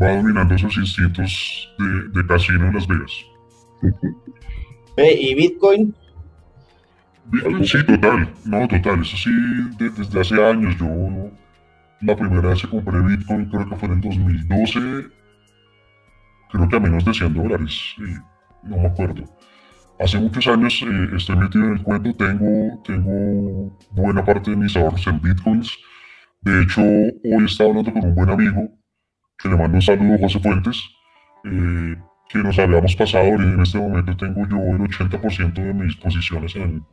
va 0.00 0.16
dominando 0.16 0.54
esos 0.54 0.76
instintos 0.76 1.74
de, 1.78 2.20
de 2.20 2.26
casino 2.26 2.68
en 2.68 2.74
Las 2.74 2.86
Vegas. 2.86 3.12
¿Y 4.96 5.34
Bitcoin? 5.34 5.94
Bitcoin 7.26 7.66
sí, 7.66 7.84
total, 7.84 8.28
no, 8.44 8.68
total, 8.68 9.02
eso 9.02 9.16
sí, 9.16 9.30
desde 9.78 10.20
hace 10.20 10.42
años 10.42 10.76
yo, 10.78 10.86
la 12.04 12.16
primera 12.16 12.50
vez 12.50 12.60
que 12.60 12.68
compré 12.68 13.00
Bitcoin 13.00 13.46
creo 13.46 13.68
que 13.68 13.76
fue 13.76 13.88
en 13.88 13.94
el 13.94 14.00
2012, 14.00 14.80
creo 16.50 16.68
que 16.68 16.76
a 16.76 16.80
menos 16.80 17.04
de 17.04 17.14
100 17.14 17.34
dólares, 17.34 17.94
no 18.62 18.76
me 18.76 18.86
acuerdo. 18.86 19.24
Hace 19.98 20.18
muchos 20.18 20.46
años 20.48 20.82
eh, 20.82 21.16
estoy 21.16 21.36
metido 21.36 21.64
en 21.64 21.72
el 21.74 21.82
cuento, 21.82 22.12
tengo, 22.14 22.82
tengo 22.84 23.78
buena 23.92 24.24
parte 24.24 24.50
de 24.50 24.56
mis 24.56 24.76
ahorros 24.76 25.06
en 25.06 25.20
bitcoins. 25.20 25.72
De 26.42 26.62
hecho, 26.62 26.82
hoy 26.82 27.44
estaba 27.44 27.70
hablando 27.70 27.92
con 27.92 28.04
un 28.04 28.14
buen 28.14 28.28
amigo, 28.28 28.68
que 29.38 29.48
le 29.48 29.56
mando 29.56 29.76
un 29.76 29.82
saludo, 29.82 30.18
José 30.18 30.40
Fuentes, 30.40 30.82
eh, 31.44 31.96
que 32.28 32.38
nos 32.38 32.58
habíamos 32.58 32.94
pasado 32.96 33.28
y 33.28 33.44
en 33.44 33.60
este 33.60 33.78
momento 33.78 34.16
tengo 34.16 34.46
yo 34.48 34.56
el 34.56 34.80
80% 34.80 35.54
de 35.54 35.72
mis 35.72 35.96
posiciones 35.96 36.54
en, 36.56 36.84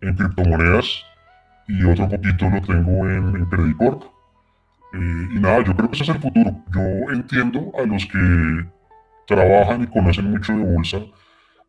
criptomonedas 0.00 1.02
y 1.66 1.82
otro 1.84 2.08
poquito 2.08 2.48
lo 2.50 2.60
tengo 2.60 3.08
en, 3.08 3.36
en 3.36 3.44
Credit 3.46 3.76
Corp. 3.76 4.02
Eh, 4.02 4.13
y 4.96 5.40
nada, 5.40 5.62
yo 5.64 5.74
creo 5.74 5.90
que 5.90 5.96
ese 5.96 6.04
es 6.04 6.10
el 6.10 6.20
futuro. 6.22 6.50
Yo 6.72 7.12
entiendo 7.12 7.72
a 7.78 7.82
los 7.86 8.06
que 8.06 8.66
trabajan 9.26 9.82
y 9.82 9.86
conocen 9.86 10.30
mucho 10.30 10.52
de 10.56 10.64
bolsa 10.64 10.98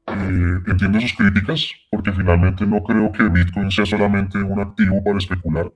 eh, 0.08 0.60
entiendo 0.68 1.02
sus 1.02 1.14
críticas 1.14 1.68
porque 1.90 2.12
finalmente 2.12 2.66
no 2.66 2.84
creo 2.84 3.12
que 3.12 3.28
Bitcoin 3.28 3.72
sea 3.72 3.86
solamente 3.86 4.38
un 4.38 4.60
activo 4.60 5.04
para 5.04 5.18
especular. 5.18 5.72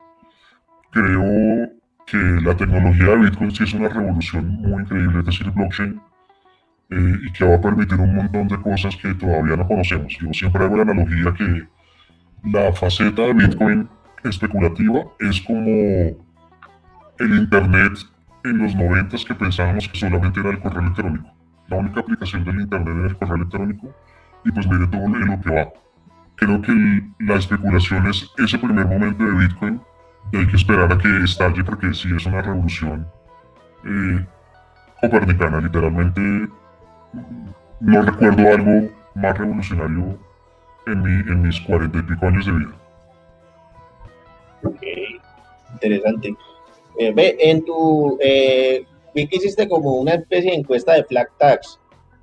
Creo 0.91 1.69
que 2.05 2.17
la 2.17 2.55
tecnología 2.55 3.05
de 3.05 3.17
Bitcoin 3.17 3.51
sí 3.51 3.63
es 3.63 3.73
una 3.73 3.89
revolución 3.89 4.47
muy 4.47 4.83
increíble, 4.83 5.19
es 5.19 5.25
decir, 5.25 5.49
blockchain, 5.51 5.99
eh, 6.91 7.15
y 7.23 7.31
que 7.33 7.45
va 7.45 7.55
a 7.55 7.61
permitir 7.61 7.99
un 7.99 8.15
montón 8.15 8.47
de 8.47 8.61
cosas 8.61 8.95
que 8.97 9.13
todavía 9.15 9.55
no 9.55 9.67
conocemos. 9.67 10.15
Yo 10.19 10.31
siempre 10.31 10.63
hago 10.63 10.75
la 10.75 10.83
analogía 10.83 11.33
que 11.33 11.67
la 12.51 12.71
faceta 12.73 13.23
de 13.23 13.33
Bitcoin 13.33 13.89
especulativa 14.23 15.05
es 15.19 15.41
como 15.41 16.28
el 17.19 17.35
Internet 17.35 17.93
en 18.43 18.57
los 18.57 18.75
90 18.75 19.17
que 19.27 19.35
pensábamos 19.35 19.87
que 19.87 19.99
solamente 19.99 20.39
era 20.39 20.49
el 20.49 20.59
correo 20.59 20.81
electrónico. 20.81 21.29
La 21.67 21.77
única 21.77 21.99
aplicación 21.99 22.43
del 22.45 22.61
Internet 22.61 22.95
era 22.97 23.07
el 23.07 23.17
correo 23.17 23.35
electrónico 23.35 23.95
y 24.45 24.51
pues 24.51 24.67
mire 24.67 24.87
todo 24.87 25.03
en 25.03 25.25
lo 25.25 25.41
que 25.41 25.49
va. 25.51 25.69
Creo 26.35 26.61
que 26.61 27.03
la 27.19 27.35
especulación 27.35 28.07
es 28.07 28.31
ese 28.37 28.57
primer 28.57 28.87
momento 28.87 29.23
de 29.23 29.31
Bitcoin 29.31 29.81
y 30.31 30.37
hay 30.37 30.47
que 30.47 30.55
esperar 30.55 30.91
a 30.91 30.97
que 30.97 31.23
estalle 31.23 31.63
porque 31.63 31.93
sí 31.93 32.09
es 32.15 32.25
una 32.25 32.41
revolución 32.41 33.05
eh, 33.85 34.25
copernicana, 35.01 35.59
literalmente 35.59 36.49
no 37.81 38.01
recuerdo 38.01 38.47
algo 38.47 38.89
más 39.15 39.37
revolucionario 39.37 40.17
en, 40.85 41.01
mi, 41.01 41.31
en 41.31 41.41
mis 41.41 41.59
cuarenta 41.61 41.99
y 41.99 42.03
pico 42.03 42.25
años 42.27 42.45
de 42.45 42.51
vida. 42.51 42.71
Ok, 44.63 44.81
interesante. 45.73 46.35
Eh, 46.97 47.11
ve, 47.13 47.37
en 47.39 47.63
tu, 47.63 48.17
eh, 48.21 48.85
que 49.13 49.27
hiciste 49.31 49.67
como 49.67 49.97
una 49.97 50.15
especie 50.15 50.51
de 50.51 50.57
encuesta 50.57 50.93
de 50.93 51.03
flag 51.03 51.29
tags 51.37 51.79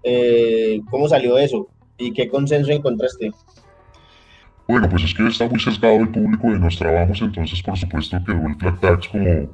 eh, 0.09 0.81
¿cómo 0.89 1.09
salió 1.09 1.37
eso? 1.37 1.69
¿Y 1.99 2.13
qué 2.13 2.29
consenso 2.29 2.71
encontraste? 2.71 3.33
Bueno, 4.69 4.89
pues 4.89 5.03
es 5.03 5.13
que 5.13 5.27
está 5.27 5.49
muy 5.49 5.59
sesgado 5.59 5.97
el 5.97 6.11
público 6.11 6.47
de 6.47 6.61
nuestros 6.61 6.89
trabajos, 6.89 7.21
entonces 7.23 7.61
por 7.61 7.77
supuesto 7.77 8.17
quedó 8.25 8.47
el 8.47 8.55
flat 8.55 8.81
tax 8.81 9.09
como, 9.09 9.49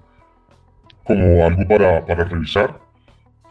como 1.04 1.46
algo 1.46 1.66
para, 1.66 2.04
para 2.04 2.24
revisar. 2.24 2.78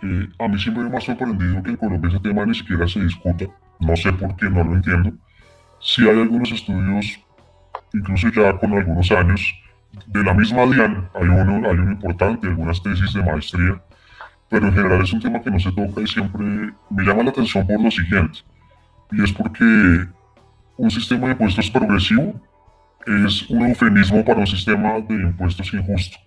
Eh, 0.04 0.28
a 0.38 0.48
mí 0.48 0.60
siempre 0.60 0.84
me 0.84 0.96
ha 0.96 1.02
sorprendido 1.02 1.64
que 1.64 1.72
en 1.72 1.78
Colombia 1.78 2.10
ese 2.10 2.20
tema 2.20 2.46
ni 2.46 2.54
siquiera 2.54 2.88
se 2.88 3.00
discuta. 3.00 3.46
No 3.80 3.96
sé 3.96 4.14
por 4.14 4.36
qué, 4.36 4.48
no 4.48 4.64
lo 4.64 4.76
entiendo. 4.76 5.12
Si 5.80 6.08
hay 6.08 6.20
algunos 6.20 6.52
estudios, 6.52 7.20
incluso 7.94 8.30
ya 8.30 8.56
con 8.60 8.74
algunos 8.74 9.12
años, 9.12 9.42
de 10.08 10.24
la 10.24 10.34
misma 10.34 10.66
DIAN, 10.66 11.10
hay 11.14 11.28
uno, 11.28 11.70
hay 11.70 11.78
uno 11.78 11.92
importante, 11.92 12.48
algunas 12.48 12.82
tesis 12.82 13.14
de 13.14 13.24
maestría, 13.24 13.82
pero 14.50 14.68
en 14.68 14.74
general 14.74 15.02
es 15.02 15.14
un 15.14 15.22
tema 15.22 15.42
que 15.42 15.52
no 15.52 15.60
se 15.60 15.72
toca 15.72 16.02
y 16.02 16.08
siempre 16.08 16.44
me 16.90 17.04
llama 17.04 17.24
la 17.24 17.32
atención 17.32 17.66
por 17.66 17.82
lo 17.82 17.92
siguiente, 17.92 18.40
y 19.12 19.24
es 19.24 19.32
porque 19.32 20.08
un 20.78 20.92
sistema 20.92 21.28
de 21.28 21.34
impuestos 21.34 21.70
progresivo 21.70 22.34
es 23.06 23.50
un 23.50 23.68
eufemismo 23.68 24.24
para 24.24 24.40
un 24.40 24.48
sistema 24.48 25.00
de 25.00 25.16
impuestos 25.16 25.74
injusto. 25.74 26.18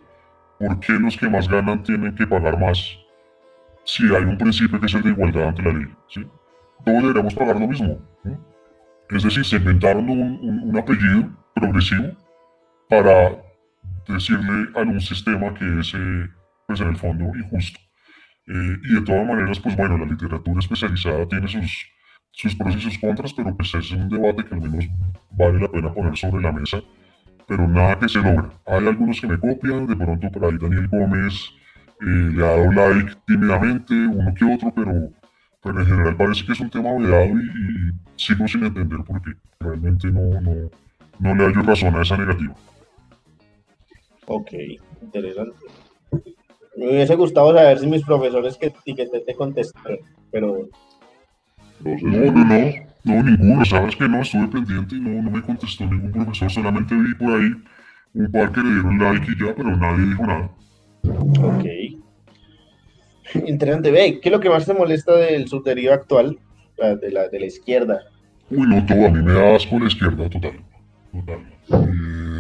¿Por 0.59 0.81
qué 0.81 0.93
los 0.93 1.17
que 1.17 1.29
más 1.29 1.49
ganan 1.49 1.83
tienen 1.83 2.15
que 2.15 2.27
pagar 2.27 2.59
más? 2.59 2.79
Si 3.85 4.05
hay 4.05 4.25
un 4.25 4.39
principio 4.39 4.81
que 4.81 4.87
es 4.87 4.95
el 4.95 5.03
de 5.03 5.11
igualdad 5.11 5.49
ante 5.49 5.63
la 5.63 5.73
ley, 5.73 5.87
¿sí? 6.09 6.27
todos 6.85 7.03
deberíamos 7.03 7.35
pagar 7.35 7.59
lo 7.59 7.69
mismo. 7.69 7.99
Es 9.11 9.23
decir, 9.23 9.45
se 9.45 9.57
inventaron 9.57 10.09
un, 10.09 10.63
un 10.65 10.79
apellido 10.79 11.31
progresivo 11.55 12.13
para 12.89 13.45
decirle 14.09 14.69
a 14.75 14.81
un 14.81 15.01
sistema 15.01 15.55
que 15.55 15.81
es, 15.81 15.95
eh, 15.95 16.29
pues 16.67 16.81
en 16.81 16.89
el 16.89 16.97
fondo, 16.97 17.25
injusto. 17.37 17.81
Eh, 18.47 18.77
y 18.85 18.95
de 18.95 19.01
todas 19.03 19.27
maneras, 19.27 19.59
pues 19.61 19.77
bueno, 19.77 19.97
la 19.97 20.07
literatura 20.07 20.61
especializada 20.61 21.27
tiene 21.27 21.49
sus, 21.49 21.87
sus 22.33 22.55
pros 22.55 22.77
y 22.77 22.81
sus 22.81 22.99
contras, 22.99 23.33
pero 23.33 23.57
pues 23.57 23.75
es 23.75 23.91
un 23.93 24.09
debate 24.09 24.45
que 24.45 24.55
al 24.55 24.61
menos 24.61 24.87
vale 25.31 25.61
la 25.61 25.69
pena 25.69 25.93
poner 25.93 26.17
sobre 26.17 26.43
la 26.43 26.53
mesa, 26.53 26.79
pero 27.47 27.67
nada 27.67 27.99
que 27.99 28.09
se 28.09 28.19
logra. 28.19 28.51
Hay 28.67 28.87
algunos 28.87 29.21
que 29.21 29.27
me 29.27 29.39
copian, 29.39 29.87
de 29.87 29.97
pronto 29.97 30.31
por 30.31 30.45
ahí 30.45 30.59
Daniel 30.59 30.89
Gómez 30.89 31.51
eh, 32.01 32.31
le 32.35 32.45
ha 32.45 32.51
dado 32.51 32.73
like 32.73 33.13
tímidamente, 33.27 33.95
uno 33.95 34.35
que 34.35 34.45
otro, 34.45 34.73
pero, 34.75 35.11
pero 35.63 35.81
en 35.81 35.87
general 35.87 36.17
parece 36.17 36.45
que 36.45 36.53
es 36.53 36.61
un 36.61 36.71
tema 36.71 36.93
vedado 36.99 37.27
y, 37.27 37.45
y 37.45 37.93
sigo 38.17 38.47
sin 38.47 38.65
entender 38.65 39.01
por 39.05 39.23
qué. 39.23 39.33
Realmente 39.61 40.11
no, 40.11 40.41
no, 40.41 40.71
no 41.19 41.35
le 41.35 41.45
hallo 41.45 41.63
razón 41.63 41.95
a 41.97 42.03
esa 42.03 42.19
negativa. 42.19 42.55
Ok, 44.27 44.53
interesante. 45.03 45.57
Me 46.77 46.89
hubiese 46.89 47.15
gustado 47.15 47.55
saber 47.55 47.79
si 47.79 47.87
mis 47.87 48.05
profesores 48.05 48.57
que 48.57 48.67
etiqueté 48.67 49.21
te 49.21 49.35
contestaron, 49.35 49.99
pero... 50.31 50.69
No, 51.81 51.97
no, 52.03 52.45
no, 52.45 52.73
no, 53.05 53.23
ninguno, 53.23 53.65
sabes 53.65 53.95
que 53.97 54.09
no, 54.09 54.23
estuve 54.23 54.49
pendiente 54.49 54.97
y 54.97 55.01
no, 55.01 55.23
no 55.23 55.31
me 55.31 55.43
contestó 55.43 55.85
ningún 55.85 56.11
profesor, 56.13 56.51
solamente 56.51 56.95
vi 56.95 57.15
por 57.15 57.33
ahí 57.33 57.51
un 58.15 58.33
par 58.33 58.51
que 58.53 58.61
le 58.61 58.71
dieron 58.71 58.99
like 58.99 59.27
y 59.31 59.45
ya, 59.45 59.55
pero 59.55 59.77
nadie 59.77 60.07
dijo 60.07 60.27
nada. 60.27 60.51
Ok. 61.43 61.65
Interesante, 63.47 63.91
ve, 63.91 64.21
¿qué 64.21 64.29
es 64.29 64.33
lo 64.33 64.41
que 64.41 64.49
más 64.49 64.65
te 64.65 64.73
molesta 64.73 65.17
del 65.17 65.49
subderivo 65.49 65.93
actual, 65.93 66.39
de 66.79 67.11
la, 67.11 67.29
de 67.29 67.41
la 67.41 67.47
izquierda? 67.47 68.01
Uy, 68.51 68.67
no, 68.67 68.85
todo, 68.87 69.07
a 69.07 69.11
mí 69.11 69.23
me 69.23 69.33
da 69.33 69.57
asco 69.57 69.79
la 69.79 69.87
izquierda, 69.87 70.29
total, 70.31 70.61
total. 71.13 71.41
Eh, 71.71 72.34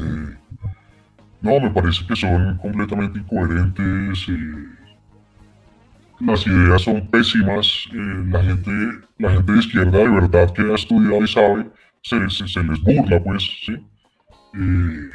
no, 1.44 1.60
me 1.60 1.70
parece 1.70 2.06
que 2.06 2.16
son 2.16 2.56
completamente 2.56 3.18
incoherentes. 3.18 4.26
Eh, 4.30 4.64
las 6.20 6.46
ideas 6.46 6.80
son 6.80 7.06
pésimas. 7.08 7.86
Eh, 7.92 8.24
la, 8.28 8.42
gente, 8.42 8.70
la 9.18 9.30
gente 9.34 9.52
de 9.52 9.58
izquierda 9.58 9.98
de 9.98 10.08
verdad 10.08 10.50
que 10.54 10.62
ha 10.62 10.74
estudiado 10.74 11.22
y 11.22 11.28
sabe, 11.28 11.66
se, 12.00 12.18
les 12.62 12.80
burla, 12.80 13.22
pues, 13.22 13.42
¿sí? 13.66 13.74
Eh, 14.54 15.10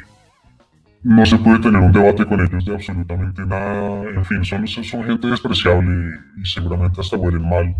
no 1.02 1.26
se 1.26 1.36
puede 1.38 1.58
tener 1.58 1.80
un 1.80 1.92
debate 1.92 2.24
con 2.24 2.40
ellos 2.40 2.64
de 2.64 2.74
absolutamente 2.74 3.44
nada. 3.44 4.04
En 4.04 4.24
fin, 4.24 4.44
son, 4.44 4.68
son 4.68 5.04
gente 5.04 5.26
despreciable 5.26 6.16
y 6.40 6.46
seguramente 6.46 7.00
hasta 7.00 7.16
huelen 7.16 7.48
mal. 7.48 7.74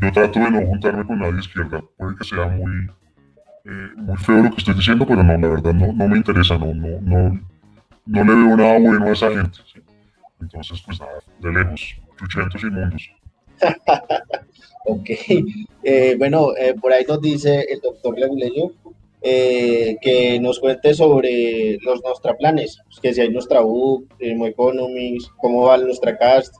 yo 0.00 0.12
trato 0.12 0.40
de 0.40 0.50
no 0.50 0.66
juntarme 0.66 1.06
con 1.06 1.20
nadie 1.20 1.38
izquierda. 1.38 1.80
Puede 1.96 2.16
que 2.16 2.24
sea 2.24 2.48
muy, 2.48 2.88
eh, 3.68 3.90
muy 3.96 4.16
feo 4.18 4.44
lo 4.44 4.50
que 4.50 4.58
estoy 4.58 4.74
diciendo, 4.74 5.04
pero 5.04 5.24
no, 5.24 5.36
la 5.36 5.48
verdad 5.48 5.72
no, 5.72 5.92
no 5.92 6.06
me 6.06 6.18
interesa, 6.18 6.56
no, 6.56 6.72
no, 6.72 7.00
no, 7.00 7.40
no 8.06 8.24
le 8.24 8.46
veo 8.46 8.56
nada 8.56 8.78
bueno 8.78 9.06
a 9.06 9.12
esa 9.12 9.28
gente. 9.28 9.58
Entonces, 10.40 10.80
pues 10.86 11.00
nada, 11.00 11.18
de 11.40 11.52
lejos, 11.52 11.96
chuchentos 12.16 12.62
mundos. 12.62 13.10
ok, 14.86 15.10
eh, 15.82 16.14
bueno, 16.16 16.54
eh, 16.56 16.74
por 16.80 16.92
ahí 16.92 17.04
nos 17.08 17.20
dice 17.20 17.66
el 17.68 17.80
doctor 17.80 18.16
Leguleño 18.16 18.70
que 19.20 20.38
nos 20.40 20.60
cuente 20.60 20.94
sobre 20.94 21.78
los 21.82 22.00
nuestra 22.04 22.34
planes, 22.34 22.80
pues, 22.84 23.00
que 23.00 23.12
si 23.12 23.22
hay 23.22 23.30
nuestra 23.30 23.62
U, 23.62 24.06
Economics, 24.20 25.32
cómo 25.38 25.62
va 25.62 25.76
nuestra 25.78 26.16
cast. 26.16 26.54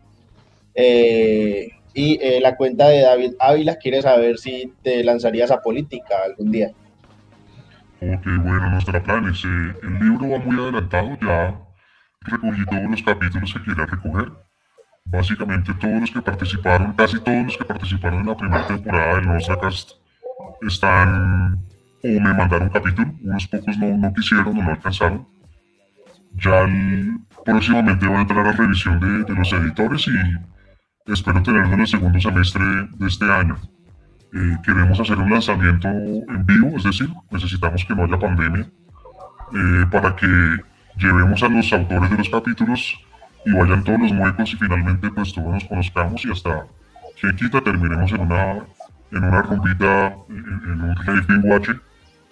y 0.74 2.40
la 2.40 2.56
cuenta 2.56 2.88
de 2.88 3.02
David 3.02 3.34
Ávila 3.38 3.76
quiere 3.76 4.02
saber 4.02 4.38
si 4.38 4.72
te 4.82 5.04
lanzarías 5.04 5.52
a 5.52 5.62
política 5.62 6.24
algún 6.24 6.50
día. 6.50 6.72
Ok, 8.00 8.24
bueno, 8.42 8.70
nuestra 8.70 9.02
planes. 9.02 9.42
Eh, 9.44 9.74
el 9.82 9.98
libro 9.98 10.30
va 10.30 10.38
muy 10.38 10.56
adelantado, 10.56 11.16
ya 11.20 11.58
recogí 12.20 12.64
todos 12.66 12.90
los 12.90 13.02
capítulos 13.02 13.54
que 13.54 13.62
quería 13.62 13.86
recoger. 13.86 14.32
Básicamente 15.06 15.72
todos 15.74 16.00
los 16.00 16.10
que 16.10 16.20
participaron, 16.20 16.92
casi 16.92 17.18
todos 17.20 17.44
los 17.44 17.56
que 17.56 17.64
participaron 17.64 18.20
en 18.20 18.26
la 18.26 18.36
primera 18.36 18.66
temporada 18.66 19.16
del 19.16 19.26
Nostracast 19.28 19.92
están 20.62 21.64
o 22.02 22.20
me 22.20 22.34
mandaron 22.34 22.68
capítulo, 22.68 23.12
unos 23.22 23.46
pocos 23.48 23.78
no, 23.78 23.96
no 23.96 24.12
quisieron 24.12 24.48
o 24.48 24.62
no 24.62 24.70
alcanzaron. 24.70 25.26
Ya 26.34 26.66
próximamente 27.44 28.06
voy 28.06 28.16
a 28.16 28.20
entrar 28.20 28.46
a 28.46 28.52
revisión 28.52 29.00
de, 29.00 29.24
de 29.24 29.34
los 29.34 29.52
editores 29.52 30.06
y 30.08 31.12
espero 31.12 31.42
tenerlo 31.42 31.72
en 31.72 31.80
el 31.80 31.86
segundo 31.86 32.20
semestre 32.20 32.64
de 32.98 33.06
este 33.06 33.24
año. 33.24 33.56
Eh, 34.32 34.56
queremos 34.64 34.98
hacer 34.98 35.18
un 35.18 35.30
lanzamiento 35.30 35.88
en 35.88 36.46
vivo, 36.46 36.76
es 36.76 36.84
decir, 36.84 37.08
necesitamos 37.30 37.84
que 37.84 37.94
no 37.94 38.04
haya 38.04 38.18
pandemia, 38.18 38.68
eh, 39.54 39.86
para 39.90 40.14
que 40.16 40.26
llevemos 40.96 41.42
a 41.42 41.48
los 41.48 41.72
autores 41.72 42.10
de 42.10 42.18
los 42.18 42.28
capítulos 42.28 42.98
y 43.44 43.52
vayan 43.52 43.84
todos 43.84 44.00
los 44.00 44.12
muecos 44.12 44.52
y 44.52 44.56
finalmente 44.56 45.08
pues 45.10 45.32
todos 45.32 45.48
nos 45.48 45.64
conozcamos 45.64 46.24
y 46.24 46.32
hasta 46.32 46.66
que 47.20 47.34
quita 47.36 47.60
terminemos 47.60 48.10
en 48.12 48.20
una 48.20 48.64
en 49.12 49.24
una 49.24 49.42
rumbita, 49.42 50.16
en, 50.28 50.80
un 50.82 50.96
rave 50.96 51.38
watch, 51.44 51.70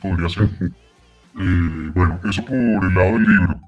podría 0.03 0.29
ser. 0.29 0.51
Eh, 0.61 1.91
bueno, 1.95 2.19
eso 2.29 2.45
por 2.45 2.57
el 2.57 2.95
lado 2.95 3.13
del 3.13 3.23
libro. 3.23 3.61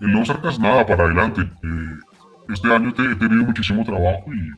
El 0.00 0.12
no 0.12 0.24
sacas 0.24 0.58
nada 0.58 0.86
para 0.86 1.04
adelante. 1.04 1.42
este 2.48 2.74
año 2.74 2.88
he 2.88 3.14
tenido 3.16 3.44
muchísimo 3.44 3.84
trabajo 3.84 4.24
y 4.32 4.50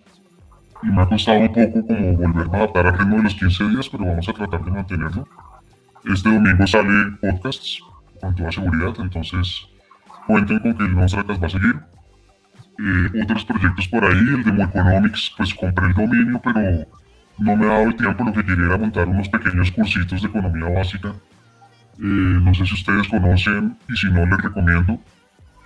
y 0.83 0.87
me 0.87 1.03
ha 1.03 1.09
costado 1.09 1.41
un 1.41 1.53
poco 1.53 1.87
como 1.87 2.13
volverme 2.17 2.57
a 2.57 2.61
adaptar 2.61 2.87
al 2.87 2.99
ritmo 2.99 3.17
de 3.17 3.23
los 3.25 3.35
15 3.35 3.69
días, 3.69 3.89
pero 3.89 4.05
vamos 4.05 4.29
a 4.29 4.33
tratar 4.33 4.65
de 4.65 4.71
mantenerlo. 4.71 5.29
Este 6.05 6.29
domingo 6.31 6.67
sale 6.67 7.17
podcasts 7.21 7.81
con 8.21 8.35
toda 8.35 8.53
seguridad, 8.53 8.95
entonces 8.99 9.67
cuenten 10.27 10.59
con 10.61 10.77
que 10.77 10.85
el 10.85 10.95
Nostracast 10.95 11.43
va 11.43 11.47
a 11.47 11.51
seguir. 11.51 11.77
Eh, 12.79 13.23
otros 13.23 13.45
proyectos 13.45 13.89
por 13.89 14.05
ahí, 14.05 14.19
el 14.19 14.45
de 14.45 14.63
Economics, 14.63 15.33
pues 15.37 15.55
compré 15.55 15.87
el 15.87 15.95
dominio, 15.95 16.41
pero 16.45 16.87
no 17.39 17.57
me 17.57 17.67
ha 17.67 17.69
dado 17.69 17.85
el 17.85 17.97
tiempo, 17.97 18.25
lo 18.25 18.33
que 18.33 18.45
quería 18.45 18.67
era 18.67 18.79
montar 18.79 19.09
unos 19.09 19.29
pequeños 19.29 19.71
cursitos 19.73 20.23
de 20.23 20.29
economía 20.29 20.69
básica. 20.69 21.09
Eh, 21.99 22.39
no 22.43 22.55
sé 22.55 22.67
si 22.67 22.75
ustedes 22.75 23.09
conocen 23.09 23.77
y 23.89 23.97
si 23.97 24.11
no 24.11 24.27
les 24.27 24.39
recomiendo. 24.43 24.93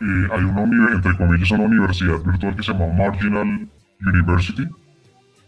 Eh, 0.01 0.29
hay 0.33 0.45
una, 0.45 0.93
entre 0.95 1.17
comillas, 1.17 1.51
una 1.51 1.65
universidad 1.65 2.19
virtual 2.25 2.57
que 2.57 2.63
se 2.63 2.73
llama 2.73 2.87
Marginal 2.97 3.69
University, 4.01 4.69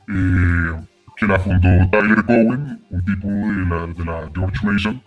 eh, 0.09 0.81
que 1.17 1.27
la 1.27 1.39
fundó 1.39 1.69
Tyler 1.91 2.25
Cowen, 2.25 2.81
un 2.91 3.05
tipo 3.05 3.29
de 3.29 3.67
la, 3.69 3.87
de 3.87 4.05
la 4.05 4.31
George 4.35 4.67
Mason, 4.67 5.03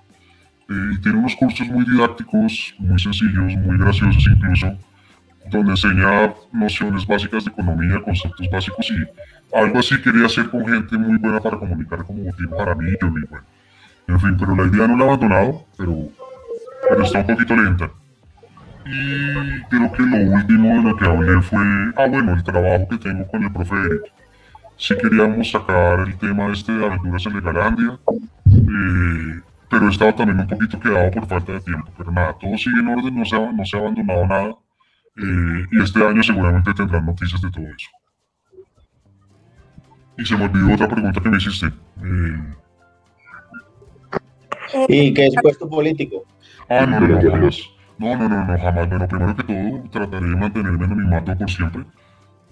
eh, 0.70 0.92
y 0.94 1.02
tiene 1.02 1.20
unos 1.20 1.36
cursos 1.36 1.68
muy 1.68 1.86
didácticos, 1.86 2.76
muy 2.80 3.00
sencillos, 3.00 3.56
muy 3.58 3.78
graciosos 3.78 4.26
incluso, 4.28 4.78
donde 5.52 5.72
enseña 5.72 6.34
nociones 6.52 7.06
básicas 7.06 7.46
de 7.46 7.52
economía, 7.52 8.02
conceptos 8.02 8.48
básicos 8.52 8.90
y 8.92 9.56
algo 9.56 9.80
así 9.80 10.02
quería 10.02 10.26
hacer 10.26 10.50
con 10.50 10.66
gente 10.66 10.98
muy 10.98 11.18
buena 11.18 11.40
para 11.40 11.58
comunicar 11.58 12.04
como 12.04 12.32
tipo 12.36 12.58
Jaramillo 12.58 12.98
y 13.02 13.26
bueno. 13.30 13.46
En 14.08 14.20
fin, 14.20 14.38
pero 14.38 14.56
la 14.56 14.66
idea 14.66 14.88
no 14.88 14.98
la 14.98 15.04
he 15.04 15.08
abandonado, 15.08 15.66
pero, 15.78 15.98
pero 16.90 17.04
está 17.04 17.20
un 17.20 17.28
poquito 17.28 17.56
lenta. 17.56 17.92
Y 18.86 19.62
creo 19.70 19.92
que 19.92 20.04
lo 20.04 20.18
último 20.32 20.76
de 20.76 20.84
lo 20.84 20.96
que 20.96 21.06
hablé 21.06 21.42
fue, 21.42 21.64
ah 21.96 22.08
bueno, 22.08 22.34
el 22.34 22.44
trabajo 22.44 22.88
que 22.88 22.98
tengo 22.98 23.28
con 23.28 23.44
el 23.44 23.52
profe 23.52 23.76
Eric 23.76 24.14
sí 24.78 24.96
queríamos 24.98 25.52
sacar 25.52 26.00
el 26.00 26.18
tema 26.18 26.52
este 26.52 26.72
de 26.72 26.86
aventuras 26.86 27.26
en 27.26 27.34
Legalandia, 27.34 28.00
eh, 28.46 29.42
pero 29.70 29.90
estaba 29.90 30.16
también 30.16 30.40
un 30.40 30.48
poquito 30.48 30.80
quedado 30.80 31.12
por 31.12 31.28
falta 31.28 31.54
de 31.54 31.62
tiempo. 31.62 31.92
Pero 31.98 32.12
nada, 32.12 32.34
todo 32.40 32.58
sigue 32.58 32.80
en 32.80 32.88
orden, 32.88 33.16
no 33.16 33.26
se 33.26 33.36
ha, 33.36 33.52
no 33.52 33.66
se 33.66 33.78
ha 33.78 33.80
abandonado 33.80 34.28
nada. 34.28 34.56
Eh, 35.18 35.66
y 35.72 35.82
este 35.82 36.06
año 36.06 36.22
seguramente 36.22 36.74
tendrán 36.74 37.06
noticias 37.06 37.42
de 37.42 37.52
todo 37.52 37.66
eso. 37.66 37.90
Y 40.18 40.26
se 40.26 40.38
me 40.38 40.46
olvidó 40.46 40.74
otra 40.74 40.88
pregunta 40.88 41.22
que 41.22 41.30
me 41.30 41.38
hiciste. 41.38 41.68
Eh, 41.68 42.56
¿Y 44.88 45.14
qué 45.14 45.28
es 45.28 45.36
puesto 45.42 45.70
político? 45.70 46.24
Ah, 46.70 46.86
no, 46.86 47.00
no, 47.00 47.08
no, 47.08 47.32
jamás. 47.32 47.70
No, 47.98 48.16
no, 48.18 48.30
no, 48.30 48.46
no, 48.46 48.60
jamás. 48.60 48.90
Bueno, 48.90 49.08
primero 49.08 49.36
que 49.36 49.44
todo, 49.44 49.90
trataré 49.90 50.28
de 50.28 50.36
mantenerme 50.36 50.86
en 50.86 50.92
anonimato 50.92 51.38
por 51.38 51.50
siempre. 51.50 51.84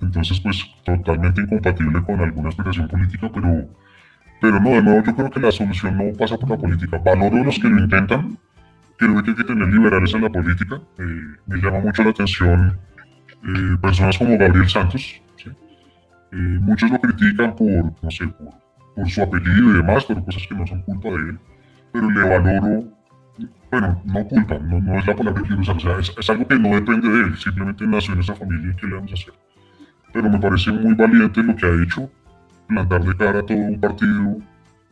Entonces, 0.03 0.39
pues, 0.41 0.63
totalmente 0.83 1.41
incompatible 1.41 2.03
con 2.03 2.19
alguna 2.19 2.49
aspiración 2.49 2.87
política, 2.87 3.31
pero, 3.33 3.67
pero 4.41 4.59
no, 4.59 4.69
de 4.69 4.81
nuevo, 4.81 5.03
yo 5.05 5.15
creo 5.15 5.29
que 5.29 5.39
la 5.39 5.51
solución 5.51 5.97
no 5.97 6.17
pasa 6.17 6.37
por 6.37 6.49
la 6.49 6.57
política. 6.57 7.01
Valoro 7.03 7.37
a 7.37 7.43
los 7.45 7.57
que 7.57 7.69
lo 7.69 7.79
intentan. 7.79 8.37
Creo 8.97 9.23
que 9.23 9.31
hay 9.31 9.35
que 9.35 9.43
tener 9.43 9.67
liberales 9.67 10.13
en 10.13 10.21
la 10.21 10.29
política. 10.29 10.81
Eh, 10.99 11.21
me 11.47 11.57
llama 11.57 11.79
mucho 11.79 12.03
la 12.03 12.09
atención 12.09 12.77
eh, 13.43 13.77
personas 13.81 14.17
como 14.17 14.37
Gabriel 14.37 14.69
Santos. 14.69 15.21
Eh, 15.45 16.35
muchos 16.61 16.89
lo 16.89 16.99
critican 16.99 17.55
por, 17.55 17.67
no 17.67 18.11
sé, 18.11 18.27
por, 18.27 18.49
por 18.95 19.09
su 19.09 19.21
apellido 19.21 19.71
y 19.71 19.73
demás, 19.77 20.03
por 20.05 20.23
cosas 20.25 20.45
que 20.47 20.55
no 20.55 20.67
son 20.67 20.81
culpa 20.81 21.09
de 21.09 21.15
él. 21.15 21.39
Pero 21.91 22.09
le 22.09 22.21
valoro 22.27 22.83
bueno, 23.71 24.01
no 24.05 24.27
culpa, 24.27 24.59
no, 24.59 24.79
no, 24.79 24.99
es 24.99 25.07
la 25.07 25.15
palabra 25.15 25.41
que 25.41 25.47
quiero 25.47 25.61
usar, 25.63 25.77
o 25.77 25.79
sea, 25.79 25.97
es, 25.97 26.13
es, 26.15 26.29
algo 26.29 26.47
que 26.47 26.59
no 26.59 26.69
depende 26.75 27.09
de 27.09 27.21
él, 27.21 27.37
simplemente 27.37 27.87
nació 27.87 28.13
en 28.13 28.19
esa 28.19 28.35
familia 28.35 28.71
y 28.71 28.75
qué 28.75 28.85
le 28.85 28.93
vamos 28.93 29.09
a 29.09 29.15
hacer. 29.15 29.33
Pero 30.13 30.29
me 30.29 30.39
parece 30.39 30.71
muy 30.71 30.93
valiente 30.93 31.41
lo 31.41 31.55
que 31.55 31.65
ha 31.65 31.83
hecho, 31.83 32.09
plantar 32.67 33.03
de 33.03 33.17
cara 33.17 33.39
a 33.39 33.45
todo 33.45 33.57
un 33.57 33.79
partido, 33.79 34.37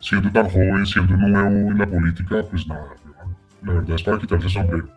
siendo 0.00 0.30
tan 0.32 0.48
joven, 0.50 0.84
siendo 0.84 1.16
nuevo 1.16 1.70
en 1.70 1.78
la 1.78 1.86
política, 1.86 2.44
pues 2.50 2.66
nada, 2.66 2.88
la 3.62 3.72
verdad 3.74 3.96
es 3.96 4.02
para 4.02 4.18
quitarse 4.18 4.46
el 4.46 4.52
sombrero. 4.52 4.88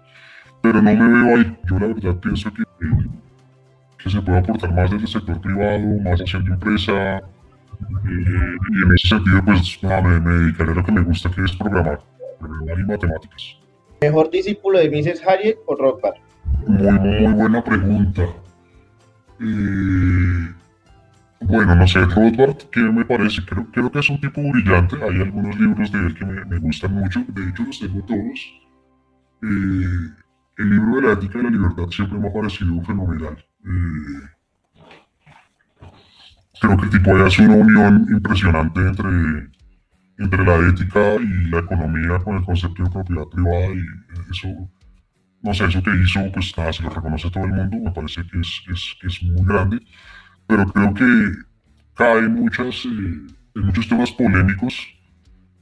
Pero 0.61 0.81
no 0.81 0.93
me 0.93 0.95
veo 0.95 1.37
ahí, 1.37 1.57
yo 1.69 1.79
la 1.79 1.87
verdad 1.87 2.15
pienso 2.17 2.51
que, 2.51 2.63
que 3.99 4.09
se 4.09 4.19
puede 4.21 4.39
aportar 4.39 4.73
más 4.73 4.89
desde 4.89 5.05
el 5.05 5.11
sector 5.11 5.39
privado, 5.39 6.01
más 6.03 6.19
haciendo 6.19 6.53
empresa, 6.53 7.17
eh, 7.17 8.57
y 8.71 8.83
en 8.83 8.91
ese 8.95 9.07
sentido, 9.09 9.43
pues 9.45 9.79
nada, 9.83 10.01
me, 10.01 10.19
me 10.19 10.33
dedicaré 10.39 10.71
a 10.71 10.75
lo 10.75 10.83
que 10.83 10.91
me 10.91 11.01
gusta, 11.01 11.29
que 11.29 11.43
es 11.43 11.55
programar, 11.55 12.01
programar 12.39 12.79
y 12.79 12.83
matemáticas. 12.83 13.57
¿Mejor 14.01 14.31
discípulo 14.31 14.79
de 14.79 14.89
Mises 14.89 15.21
Hayek 15.25 15.59
o 15.67 15.75
Rothbard? 15.75 16.15
Muy, 16.67 16.91
muy 16.91 17.33
buena 17.33 17.63
pregunta. 17.63 18.23
Eh, 19.39 20.53
bueno, 21.41 21.75
no 21.75 21.87
sé, 21.87 21.99
Rothbard, 22.05 22.57
¿qué 22.71 22.79
me 22.79 23.05
parece? 23.05 23.43
Creo, 23.45 23.67
creo, 23.71 23.91
que 23.91 23.99
es 23.99 24.09
un 24.09 24.19
tipo 24.19 24.41
brillante. 24.41 24.95
Hay 25.03 25.21
algunos 25.21 25.59
libros 25.59 25.91
de 25.91 25.99
él 25.99 26.15
que 26.15 26.25
me, 26.25 26.59
gustan 26.59 26.93
mucho. 26.93 27.23
De 27.27 27.49
hecho, 27.49 27.63
los 27.63 27.79
tengo 27.79 28.01
todos. 28.05 28.53
Eh, 29.43 30.13
el 30.57 30.69
libro 30.69 30.95
de 30.95 31.01
la 31.01 31.13
ética 31.13 31.37
de 31.37 31.43
la 31.43 31.49
libertad 31.49 31.87
siempre 31.89 32.17
me 32.17 32.29
ha 32.29 32.33
parecido 32.33 32.81
fenomenal. 32.83 33.45
Eh, 33.65 34.29
creo 36.61 36.77
que 36.77 36.85
el 36.85 36.89
tipo 36.89 37.15
hace 37.17 37.45
una 37.45 37.55
unión 37.55 38.07
impresionante 38.09 38.79
entre 38.79 39.55
entre 40.17 40.45
la 40.45 40.55
ética 40.69 41.15
y 41.15 41.49
la 41.49 41.59
economía 41.59 42.19
con 42.19 42.37
el 42.37 42.43
concepto 42.43 42.83
de 42.83 42.89
propiedad 42.89 43.25
privada 43.25 43.67
y 43.67 44.31
eso, 44.31 44.47
no 45.45 45.53
sé, 45.53 45.65
eso 45.65 45.83
que 45.83 45.91
hizo, 46.03 46.19
pues 46.33 46.57
nada, 46.57 46.73
se 46.73 46.81
lo 46.81 46.89
reconoce 46.89 47.29
todo 47.29 47.45
el 47.45 47.51
mundo, 47.51 47.77
me 47.77 47.91
parece 47.91 48.21
que 48.27 48.39
es, 48.39 48.63
es, 48.73 48.95
es 49.03 49.23
muy 49.23 49.45
grande, 49.45 49.79
pero 50.47 50.65
creo 50.65 50.93
que 50.95 51.05
cae 51.93 52.19
en, 52.19 52.37
eh, 52.37 53.27
en 53.55 53.61
muchos 53.61 53.87
temas 53.87 54.11
polémicos 54.11 54.75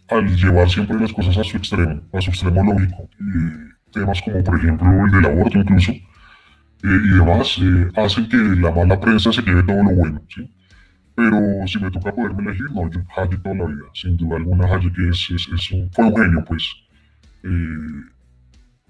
al 0.10 0.36
llevar 0.36 0.70
siempre 0.70 0.98
las 1.00 1.12
cosas 1.12 1.38
a 1.38 1.44
su 1.44 1.58
extremo, 1.58 2.02
a 2.14 2.22
su 2.22 2.30
extremo 2.30 2.64
lógico. 2.64 3.10
Y 3.20 3.92
temas 3.92 4.22
como, 4.22 4.42
por 4.44 4.58
ejemplo, 4.58 4.88
el 5.06 5.12
del 5.12 5.26
aborto 5.26 5.60
incluso, 5.60 5.92
eh, 5.92 6.02
y 6.84 7.10
demás, 7.10 7.58
eh, 7.62 7.92
hacen 7.96 8.30
que 8.30 8.38
la 8.38 8.72
mala 8.72 9.00
prensa 9.00 9.34
se 9.34 9.42
lleve 9.42 9.64
todo 9.64 9.84
lo 9.84 9.96
bueno, 9.96 10.22
¿sí? 10.34 10.50
Pero 11.16 11.38
si 11.68 11.80
me 11.80 11.92
toca 11.92 12.12
poderme 12.12 12.44
elegir, 12.44 12.72
no, 12.72 12.90
yo 12.90 13.02
Hayek 13.16 13.44
toda 13.44 13.56
la 13.56 13.66
vida. 13.66 13.86
Sin 13.94 14.18
duda 14.18 14.38
alguna, 14.38 14.66
Hayek 14.66 14.98
es, 15.12 15.30
es, 15.30 15.48
es 15.54 15.72
un, 15.72 15.92
fue 15.92 16.06
un 16.06 16.16
genio, 16.16 16.46
pues. 16.46 16.64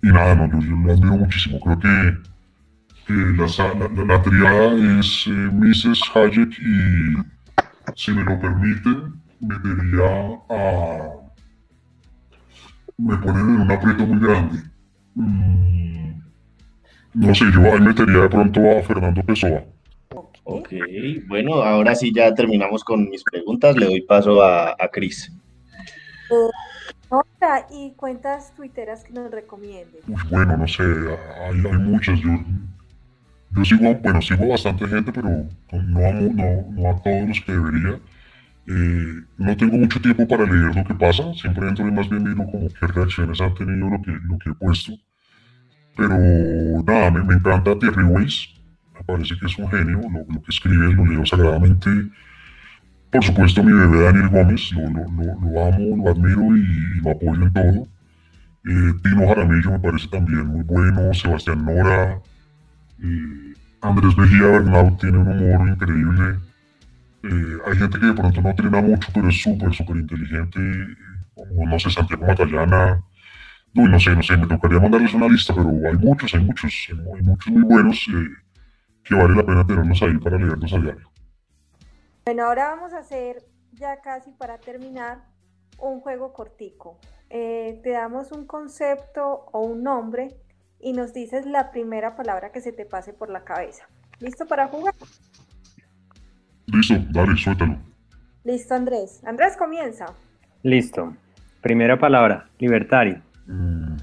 Eh, 0.04 0.08
y 0.08 0.12
nada, 0.12 0.36
no, 0.36 0.50
yo, 0.50 0.60
yo, 0.60 0.76
lo 0.76 0.94
admiro 0.94 1.18
muchísimo. 1.18 1.60
Creo 1.60 1.80
que, 1.80 2.18
que 3.08 3.14
la, 3.14 3.48
la, 3.74 4.06
la, 4.06 4.22
triada 4.22 5.00
es 5.00 5.26
eh, 5.28 5.32
Mises, 5.32 6.02
Hayek 6.14 6.52
y, 6.60 7.16
si 7.96 8.12
me 8.12 8.24
lo 8.24 8.40
permiten, 8.40 9.14
metería 9.40 10.40
a... 10.50 11.10
Me 12.98 13.18
ponen 13.18 13.50
en 13.50 13.62
un 13.62 13.72
aprieto 13.72 14.06
muy 14.06 14.20
grande. 14.20 14.60
Mm, 15.16 16.22
no 17.16 17.36
sé, 17.36 17.46
yo 17.52 17.74
ahí 17.74 17.82
metería 17.82 18.22
de 18.22 18.30
pronto 18.30 18.60
a 18.60 18.84
Fernando 18.84 19.24
Pessoa. 19.24 19.64
Ok, 20.46 20.70
bueno, 21.28 21.56
ahora 21.56 21.96
sí 21.96 22.12
ya 22.14 22.34
terminamos 22.34 22.84
con 22.84 23.10
mis 23.10 23.24
preguntas. 23.24 23.76
Le 23.78 23.86
doy 23.86 24.02
paso 24.02 24.44
a, 24.44 24.72
a 24.72 24.88
Cris. 24.90 25.32
Y 27.72 27.92
cuentas 27.96 28.54
tuiteras 28.56 29.04
que 29.04 29.14
nos 29.14 29.30
recomiendes. 29.30 30.04
Pues 30.08 30.30
bueno, 30.30 30.58
no 30.58 30.68
sé, 30.68 30.84
hay, 30.84 31.60
hay 31.66 31.78
muchas. 31.78 32.20
Yo, 32.20 32.30
yo 33.52 33.66
sigo, 33.66 33.94
bueno, 33.96 34.22
sigo 34.22 34.48
bastante 34.48 34.88
gente, 34.88 35.12
pero 35.12 35.30
no 35.30 36.00
a, 36.00 36.12
no, 36.14 36.66
no 36.72 36.90
a 36.90 37.02
todos 37.02 37.28
los 37.28 37.42
que 37.42 37.52
debería. 37.52 38.00
Eh, 38.66 39.22
no 39.38 39.58
tengo 39.58 39.78
mucho 39.78 40.02
tiempo 40.02 40.26
para 40.26 40.46
leer 40.46 40.74
lo 40.74 40.86
que 40.86 40.94
pasa, 40.94 41.34
siempre 41.34 41.68
entro 41.68 41.86
y 41.86 41.92
más 41.92 42.10
bien 42.10 42.24
miro 42.24 42.50
como 42.50 42.70
qué 42.70 42.88
reacciones 42.88 43.42
han 43.42 43.54
tenido 43.56 43.90
lo 43.90 44.02
que, 44.02 44.12
lo 44.12 44.38
que 44.38 44.50
he 44.50 44.54
puesto. 44.54 44.94
Pero 45.98 46.18
nada, 46.84 47.12
me, 47.12 47.24
me 47.24 47.34
encanta 47.36 47.78
Terry 47.78 48.04
Weiss, 48.04 48.50
me 48.94 49.04
parece 49.04 49.38
que 49.38 49.46
es 49.48 49.58
un 49.58 49.70
genio, 49.70 50.00
lo, 50.02 50.34
lo, 50.34 50.42
que 50.42 50.50
escribe 50.50 50.94
lo 50.94 51.06
leo 51.06 51.26
sagradamente. 51.26 51.90
Por 53.14 53.24
supuesto, 53.24 53.64
mi 53.64 53.72
bebé 53.72 54.06
Daniel 54.06 54.30
Gómez, 54.30 54.72
lo, 54.72 54.88
amo, 54.88 55.98
lo 55.98 56.10
admiro 56.10 56.58
y, 56.58 56.62
y, 56.62 57.02
lo 57.04 57.12
apoyo 57.12 57.44
en 57.44 57.54
todo. 57.54 57.88
Eh, 58.66 58.94
Tino 59.04 59.28
Jaramillo 59.28 59.72
me 59.72 59.80
parece 59.80 60.08
también 60.08 60.48
muy 60.48 60.64
bueno, 60.64 61.14
Sebastián 61.14 61.64
Nora, 61.64 62.20
eh, 63.04 63.54
Andrés 63.82 64.18
Mejía 64.18 64.48
Bernal 64.48 64.98
tiene 64.98 65.20
un 65.20 65.28
humor 65.28 65.68
increíble. 65.70 66.40
Eh, 67.24 67.58
hay 67.68 67.78
gente 67.78 68.00
que 68.00 68.06
de 68.08 68.14
pronto 68.14 68.42
no 68.42 68.50
entrena 68.50 68.82
mucho, 68.82 69.08
pero 69.14 69.30
es 69.30 69.42
súper, 69.44 69.72
súper 69.76 69.98
inteligente, 69.98 70.60
como, 71.36 71.68
no 71.70 71.78
sé, 71.78 71.92
Santiago 71.92 72.26
Matallana. 72.26 73.00
Uy, 73.76 73.90
no 73.90 74.00
sé, 74.00 74.16
no 74.16 74.24
sé, 74.24 74.38
me 74.38 74.48
tocaría 74.48 74.80
mandarles 74.80 75.14
una 75.14 75.28
lista, 75.28 75.54
pero 75.54 75.70
hay 75.70 75.98
muchos, 75.98 76.34
hay 76.34 76.44
muchos, 76.44 76.88
hay 76.90 77.22
muchos 77.22 77.54
muy 77.54 77.62
buenos 77.62 78.08
que 79.04 79.14
vale 79.14 79.36
la 79.36 79.46
pena 79.46 79.68
tenerlos 79.68 80.02
ahí 80.02 80.18
para 80.18 80.38
leerlos 80.40 80.74
a 80.74 80.80
diario. 80.80 81.14
Bueno, 82.26 82.46
ahora 82.46 82.74
vamos 82.76 82.94
a 82.94 83.00
hacer 83.00 83.44
ya 83.74 84.00
casi 84.02 84.32
para 84.32 84.58
terminar 84.58 85.26
un 85.78 86.00
juego 86.00 86.32
cortico. 86.32 86.98
Eh, 87.30 87.82
te 87.84 87.92
damos 87.92 88.32
un 88.32 88.46
concepto 88.46 89.46
o 89.52 89.62
un 89.62 89.84
nombre 89.84 90.30
y 90.80 90.94
nos 90.94 91.14
dices 91.14 91.46
la 91.46 91.72
primera 91.72 92.16
palabra 92.16 92.52
que 92.52 92.62
se 92.62 92.72
te 92.72 92.86
pase 92.86 93.12
por 93.14 93.30
la 93.30 93.44
cabeza. 93.44 93.88
¿Listo 94.20 94.46
para 94.48 94.68
jugar? 94.68 94.94
Listo, 96.68 96.96
dale, 97.12 97.36
suéltalo. 97.36 97.78
Listo, 98.46 98.74
Andrés. 98.74 99.22
Andrés, 99.26 99.58
comienza. 99.58 100.06
Listo. 100.62 101.14
Primera 101.62 102.00
palabra, 102.00 102.50
libertario. 102.58 103.22
Mm, 103.48 103.98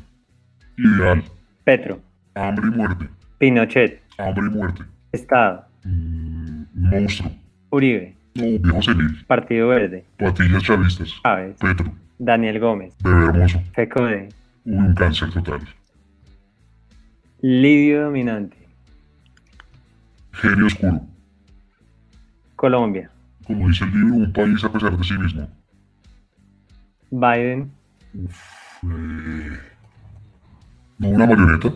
ideal. 0.77 1.25
Petro. 1.65 2.01
Hambre 2.35 2.67
y 2.67 2.71
muerte. 2.71 3.09
Pinochet. 3.39 4.03
Hambre 4.19 4.47
y 4.47 4.51
muerte. 4.51 4.83
Estado. 5.13 5.65
Mm, 5.85 6.65
monstruo. 6.75 7.40
Uribe. 7.71 8.17
No, 8.35 8.45
viejo 8.45 8.83
senil. 8.83 9.25
Partido 9.27 9.69
Verde. 9.69 10.05
Patillas 10.19 10.63
chavistas. 10.63 11.15
Chávez. 11.23 11.57
Petro. 11.59 11.93
Daniel 12.19 12.61
Gómez. 12.61 12.95
Bebé 13.03 13.25
hermoso. 13.27 13.63
FECODE. 13.73 14.29
Un 14.65 14.95
cáncer 14.95 15.31
total. 15.33 15.61
Lidio 17.41 18.05
dominante. 18.05 18.57
Genio 20.33 20.67
oscuro. 20.67 21.01
Colombia. 22.57 23.11
Como 23.47 23.69
dice 23.69 23.85
el 23.85 23.91
libro, 23.93 24.15
un 24.17 24.33
país 24.33 24.63
a 24.63 24.71
pesar 24.71 24.97
de 24.97 25.05
sí 25.05 25.15
mismo. 25.17 25.49
Biden. 27.11 27.71
Uf, 28.15 28.85
eh... 28.85 29.59
¿No 30.99 31.09
una 31.09 31.27
marioneta? 31.27 31.73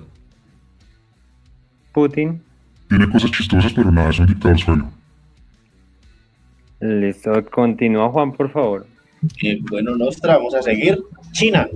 Putin. 1.92 2.42
Tiene 2.88 3.08
cosas 3.08 3.30
chistosas, 3.30 3.72
pero 3.72 3.90
nada, 3.90 4.10
es 4.10 4.18
un 4.18 4.26
dictador 4.26 4.58
suelo. 4.58 4.93
Listo, 6.84 7.32
continúa 7.50 8.10
Juan, 8.10 8.32
por 8.32 8.50
favor. 8.50 8.86
Eh, 9.42 9.58
bueno, 9.70 9.96
Nostra, 9.96 10.36
vamos 10.36 10.54
a 10.54 10.60
seguir. 10.60 10.98
China. 11.32 11.66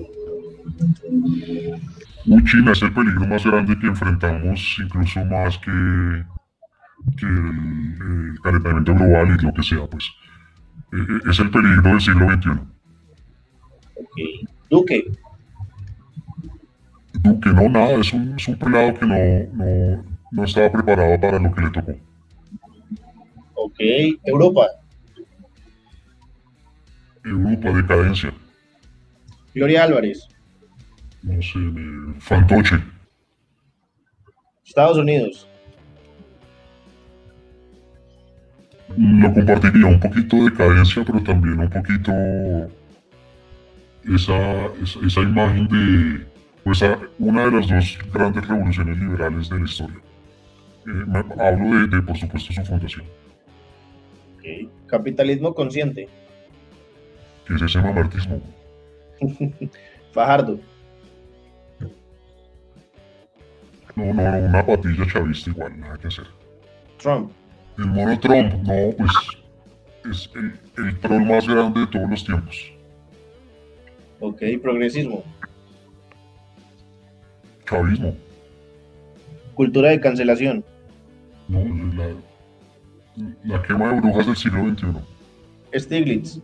China 2.45 2.73
es 2.73 2.83
el 2.83 2.93
peligro 2.93 3.27
más 3.27 3.43
grande 3.43 3.79
que 3.79 3.87
enfrentamos, 3.87 4.77
incluso 4.85 5.25
más 5.25 5.57
que, 5.57 5.71
que 7.17 7.25
el, 7.25 8.33
el, 8.35 8.41
calentamiento 8.43 8.95
global 8.95 9.35
y 9.41 9.47
lo 9.47 9.55
que 9.55 9.63
sea, 9.63 9.87
pues. 9.87 10.05
Eh, 10.93 11.31
es 11.31 11.39
el 11.41 11.51
peligro 11.51 11.89
del 11.89 12.01
siglo 12.03 12.31
XXI. 12.31 12.51
Okay. 13.95 14.47
Duque. 14.69 15.13
Duque, 17.15 17.49
no, 17.49 17.69
nada, 17.71 17.93
es 17.95 18.13
un, 18.13 18.35
es 18.37 18.47
un 18.47 18.59
pelado 18.59 18.93
que 18.93 19.07
no, 19.07 19.17
no, 19.55 20.05
no 20.33 20.45
estaba 20.45 20.71
preparado 20.71 21.19
para 21.19 21.39
lo 21.39 21.51
que 21.55 21.61
le 21.63 21.71
tocó. 21.71 21.93
Ok, 23.55 23.81
Europa. 24.25 24.67
Europa, 27.25 27.71
decadencia. 27.73 28.33
Gloria 29.55 29.85
Álvarez. 29.85 30.29
No 31.23 31.41
sé, 31.43 31.59
fantoche. 32.21 32.77
Estados 34.65 34.99
Unidos. 34.99 35.49
Lo 38.97 39.33
compartiría 39.35 39.87
un 39.87 40.01
poquito 40.01 40.37
de 40.37 40.43
decadencia, 40.51 41.05
pero 41.05 41.23
también 41.23 41.59
un 41.61 41.69
poquito 41.71 42.13
esa, 44.15 44.67
esa, 44.83 45.07
esa 45.07 45.21
imagen 45.21 45.69
de 45.69 46.27
pues, 46.65 46.83
a- 46.83 46.99
una 47.19 47.45
de 47.45 47.51
las 47.53 47.69
dos 47.69 47.99
grandes 48.13 48.47
revoluciones 48.49 48.99
liberales 48.99 49.49
de 49.51 49.59
la 49.59 49.65
historia. 49.65 49.97
Eh, 50.87 51.05
me- 51.07 51.43
hablo 51.45 51.81
de, 51.81 51.97
de, 51.97 52.03
por 52.03 52.17
supuesto, 52.17 52.53
su 52.53 52.65
fundación, 52.65 53.05
Capitalismo 54.87 55.53
consciente. 55.55 56.09
Que 57.49 57.55
es 57.55 57.63
ese 57.63 57.81
mamartismo. 57.81 58.41
Fajardo. 60.13 60.61
No, 63.97 64.13
no, 64.15 64.31
no, 64.31 64.39
una 64.47 64.65
patilla 64.65 65.07
chavista 65.11 65.51
igual, 65.51 65.81
nada 65.81 65.99
que 65.99 66.07
hacer. 66.07 66.27
Trump. 66.99 67.33
El 67.79 67.87
mono 67.87 68.19
Trump, 68.21 68.53
no, 68.65 68.93
pues 68.97 69.13
es 70.11 70.31
el, 70.37 70.53
el 70.85 71.01
troll 71.01 71.25
más 71.25 71.49
grande 71.49 71.81
de 71.81 71.87
todos 71.89 72.09
los 72.11 72.25
tiempos. 72.25 72.73
Ok. 74.21 74.43
Progresismo. 74.63 75.25
Chavismo, 77.69 78.15
Cultura 79.55 79.91
de 79.91 80.01
cancelación. 80.01 80.65
no, 81.49 81.61
la, 81.95 82.15
la 83.45 83.63
quema 83.63 83.93
de 83.93 84.01
brujas 84.01 84.27
del 84.27 84.37
siglo 84.37 84.65
XXI. 84.71 85.79
Stiglitz. 85.79 86.41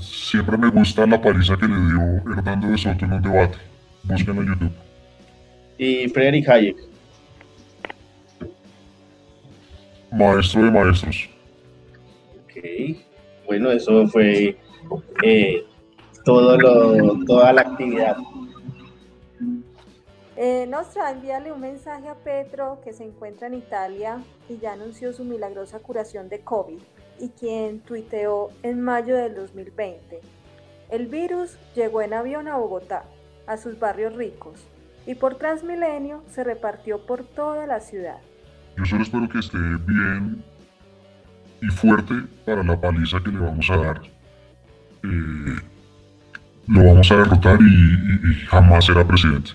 Siempre 0.00 0.56
me 0.56 0.68
gusta 0.70 1.06
la 1.06 1.20
paliza 1.20 1.56
que 1.56 1.66
le 1.66 1.74
dio 1.74 2.36
Hernando 2.36 2.68
de 2.68 2.78
Soto 2.78 3.04
en 3.04 3.12
un 3.12 3.22
debate. 3.22 3.58
Búsquenlo 4.04 4.42
en 4.42 4.48
YouTube. 4.48 4.72
Y 5.78 6.08
Friedrich 6.08 6.48
Hayek. 6.48 6.76
Maestro 10.12 10.64
de 10.64 10.70
maestros. 10.70 11.28
Ok. 12.44 12.96
Bueno, 13.46 13.70
eso 13.70 14.06
fue 14.08 14.56
eh, 15.22 15.64
todo 16.24 16.56
lo, 16.56 17.24
toda 17.24 17.52
la 17.52 17.62
actividad. 17.62 18.16
Eh, 20.36 20.66
Nostra, 20.68 21.10
envíale 21.10 21.52
un 21.52 21.60
mensaje 21.60 22.08
a 22.08 22.14
Petro 22.14 22.80
que 22.82 22.92
se 22.92 23.04
encuentra 23.04 23.46
en 23.46 23.54
Italia 23.54 24.22
y 24.48 24.56
ya 24.58 24.72
anunció 24.72 25.12
su 25.12 25.24
milagrosa 25.24 25.80
curación 25.80 26.28
de 26.30 26.40
COVID 26.40 26.78
y 27.20 27.28
quien 27.30 27.80
tuiteó 27.80 28.50
en 28.62 28.80
mayo 28.82 29.14
del 29.16 29.34
2020. 29.34 30.20
El 30.90 31.06
virus 31.06 31.56
llegó 31.74 32.02
en 32.02 32.14
avión 32.14 32.48
a 32.48 32.56
Bogotá, 32.56 33.04
a 33.46 33.56
sus 33.56 33.78
barrios 33.78 34.14
ricos, 34.16 34.60
y 35.06 35.14
por 35.14 35.36
Transmilenio 35.36 36.22
se 36.30 36.42
repartió 36.44 37.04
por 37.06 37.22
toda 37.24 37.66
la 37.66 37.80
ciudad. 37.80 38.18
Yo 38.76 38.84
solo 38.84 39.02
espero 39.02 39.28
que 39.28 39.38
esté 39.38 39.58
bien 39.58 40.42
y 41.62 41.66
fuerte 41.68 42.14
para 42.44 42.62
la 42.62 42.80
paliza 42.80 43.18
que 43.22 43.30
le 43.30 43.38
vamos 43.38 43.68
a 43.70 43.76
dar. 43.76 44.00
Eh, 45.04 45.56
lo 46.68 46.84
vamos 46.84 47.10
a 47.10 47.16
derrotar 47.16 47.58
y, 47.60 47.64
y- 47.64 48.30
y 48.30 48.34
jamás 48.46 48.84
será 48.86 49.04
presidente. 49.06 49.50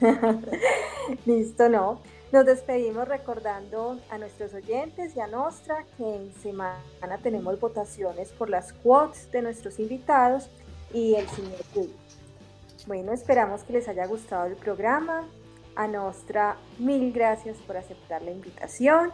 Listo, 1.26 1.68
no. 1.68 2.00
Nos 2.34 2.46
despedimos 2.46 3.06
recordando 3.06 4.00
a 4.10 4.18
nuestros 4.18 4.52
oyentes 4.54 5.14
y 5.14 5.20
a 5.20 5.28
Nostra 5.28 5.84
que 5.96 6.16
en 6.16 6.34
semana 6.34 6.80
tenemos 7.22 7.60
votaciones 7.60 8.32
por 8.32 8.50
las 8.50 8.72
quotes 8.72 9.30
de 9.30 9.40
nuestros 9.40 9.78
invitados 9.78 10.50
y 10.92 11.14
el 11.14 11.28
señor 11.28 11.60
Gui. 11.72 11.94
Bueno, 12.88 13.12
esperamos 13.12 13.62
que 13.62 13.74
les 13.74 13.86
haya 13.86 14.04
gustado 14.06 14.46
el 14.46 14.56
programa. 14.56 15.28
A 15.76 15.86
Nostra, 15.86 16.56
mil 16.80 17.12
gracias 17.12 17.56
por 17.58 17.76
aceptar 17.76 18.20
la 18.22 18.32
invitación. 18.32 19.12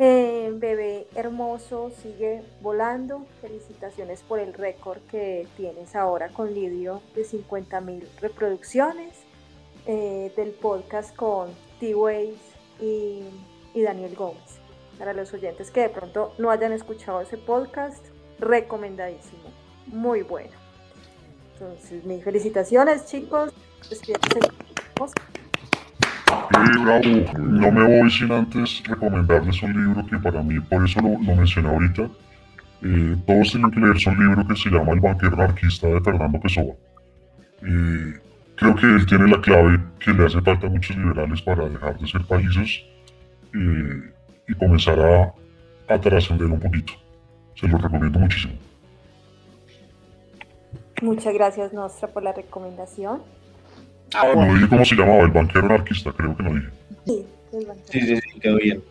Eh, 0.00 0.50
bebé 0.52 1.06
hermoso, 1.14 1.92
sigue 2.02 2.42
volando. 2.60 3.24
Felicitaciones 3.40 4.20
por 4.22 4.40
el 4.40 4.52
récord 4.52 4.98
que 5.12 5.46
tienes 5.56 5.94
ahora 5.94 6.28
con 6.30 6.52
Lidio 6.52 7.02
de 7.14 7.22
50 7.22 7.80
mil 7.82 8.08
reproducciones 8.20 9.14
eh, 9.86 10.32
del 10.36 10.50
podcast 10.50 11.14
con 11.16 11.50
T-Ways 11.80 12.38
y, 12.80 13.22
y 13.74 13.82
Daniel 13.82 14.14
Gómez. 14.14 14.60
Para 14.98 15.12
los 15.12 15.32
oyentes 15.32 15.70
que 15.70 15.80
de 15.80 15.88
pronto 15.88 16.34
no 16.38 16.50
hayan 16.50 16.72
escuchado 16.72 17.20
ese 17.20 17.36
podcast, 17.36 18.04
recomendadísimo, 18.38 19.50
muy 19.86 20.22
bueno. 20.22 20.52
Entonces, 21.54 22.04
mis 22.04 22.22
felicitaciones, 22.22 23.06
chicos. 23.06 23.52
Eh, 26.52 26.78
bravo, 26.84 27.38
no 27.38 27.72
me 27.72 27.98
voy 28.00 28.10
sin 28.10 28.32
antes 28.32 28.82
recomendarles 28.84 29.62
un 29.62 29.72
libro 29.72 30.06
que 30.06 30.18
para 30.18 30.42
mí, 30.42 30.58
por 30.60 30.84
eso 30.84 31.00
lo, 31.00 31.10
lo 31.10 31.36
mencioné 31.36 31.68
ahorita, 31.68 32.10
eh, 32.82 33.16
todos 33.26 33.52
tienen 33.52 33.70
que 33.70 33.80
leerse 33.80 34.10
un 34.10 34.18
libro 34.18 34.46
que 34.48 34.56
se 34.56 34.70
llama 34.70 34.92
El 34.92 35.00
banquero 35.00 35.34
anarquista 35.34 35.86
de 35.86 36.00
Fernando 36.00 36.40
Pessoa. 36.40 36.74
Eh, 37.62 38.20
creo 38.56 38.74
que 38.76 38.86
él 38.86 39.06
tiene 39.06 39.28
la 39.28 39.40
clave 39.40 39.80
que 39.98 40.12
le 40.12 40.26
hace 40.26 40.40
falta 40.40 40.66
a 40.66 40.70
muchos 40.70 40.96
liberales 40.96 41.42
para 41.42 41.68
dejar 41.68 41.98
de 41.98 42.06
ser 42.06 42.22
países 42.24 42.82
eh, 43.54 44.12
y 44.48 44.54
comenzar 44.54 44.98
a, 45.00 45.34
a 45.88 46.00
trascender 46.00 46.46
un 46.46 46.60
poquito. 46.60 46.92
Se 47.54 47.68
lo 47.68 47.78
recomiendo 47.78 48.18
muchísimo. 48.18 48.54
Muchas 51.02 51.34
gracias, 51.34 51.72
Nostra, 51.72 52.08
por 52.08 52.22
la 52.22 52.32
recomendación. 52.32 53.22
Ah, 54.14 54.28
no 54.34 54.54
dije 54.54 54.68
cómo 54.68 54.84
se 54.84 54.94
llamaba, 54.94 55.22
El 55.22 55.30
banquero 55.30 55.66
anarquista, 55.66 56.12
creo 56.12 56.36
que 56.36 56.42
no 56.42 56.54
dije. 56.54 56.68
Sí, 57.06 57.26
va 57.66 57.72
a 57.72 57.76
Sí, 57.90 58.00
sí, 58.00 58.16
sí, 58.16 58.40
quedó 58.40 58.56
bien. 58.56 58.82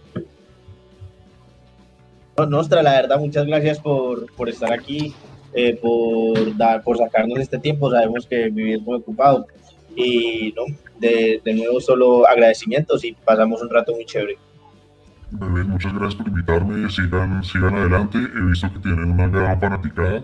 No, 2.38 2.45
Nostra, 2.47 2.82
la 2.82 2.93
verdad, 2.93 3.20
muchas 3.20 3.45
gracias 3.45 3.80
por, 3.80 4.32
por 4.34 4.49
estar 4.49 4.74
aquí, 4.74 5.14
eh, 5.54 5.78
por, 5.82 6.56
dar, 6.58 6.84
por 6.84 6.97
sacarnos 6.97 7.39
este 7.39 7.58
tiempo. 7.60 7.91
Sabemos 7.91 8.26
que 8.26 8.49
vivís 8.49 8.82
muy 8.82 8.95
ocupado. 8.95 9.47
Y 9.95 10.54
no, 10.56 10.64
de, 10.99 11.41
de 11.43 11.54
nuevo, 11.54 11.82
solo 11.82 12.28
agradecimientos 12.28 13.04
y 13.04 13.14
pasamos 13.14 13.62
un 13.62 13.70
rato 13.70 13.93
muy 13.93 14.06
chévere. 14.06 14.38
Muchas 15.32 15.93
gracias 15.93 16.16
por 16.16 16.28
invitarme. 16.28 16.89
Sigan, 16.89 17.43
sigan 17.43 17.76
adelante. 17.76 18.18
He 18.18 18.41
visto 18.49 18.72
que 18.74 18.80
tienen 18.80 19.12
una 19.12 19.28
gran 19.28 19.60
fanaticada. 19.60 20.24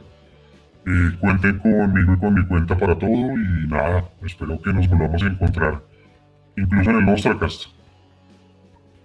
Eh, 0.86 1.18
cuenten 1.20 1.60
conmigo 1.60 2.14
y 2.14 2.20
con 2.20 2.34
mi 2.34 2.46
cuenta 2.48 2.78
para 2.78 2.98
todo. 2.98 3.10
Y 3.10 3.68
nada, 3.68 4.10
espero 4.26 4.62
que 4.62 4.74
nos 4.74 4.88
volvamos 4.90 5.24
a 5.24 5.28
encontrar. 5.28 5.82
Incluso 6.56 6.90
en 6.90 6.96
el 6.98 7.06
Nostracast. 7.06 7.66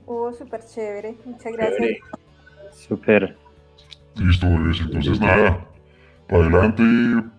Oh, 0.07 0.33
súper 0.33 0.61
chévere. 0.65 1.17
Muchas 1.25 1.53
gracias. 1.53 1.99
Súper. 2.73 3.37
Listo, 4.17 4.47
bebés. 4.47 4.81
Entonces 4.81 5.21
nada. 5.21 5.67
Para 6.29 6.45
adelante, 6.45 6.83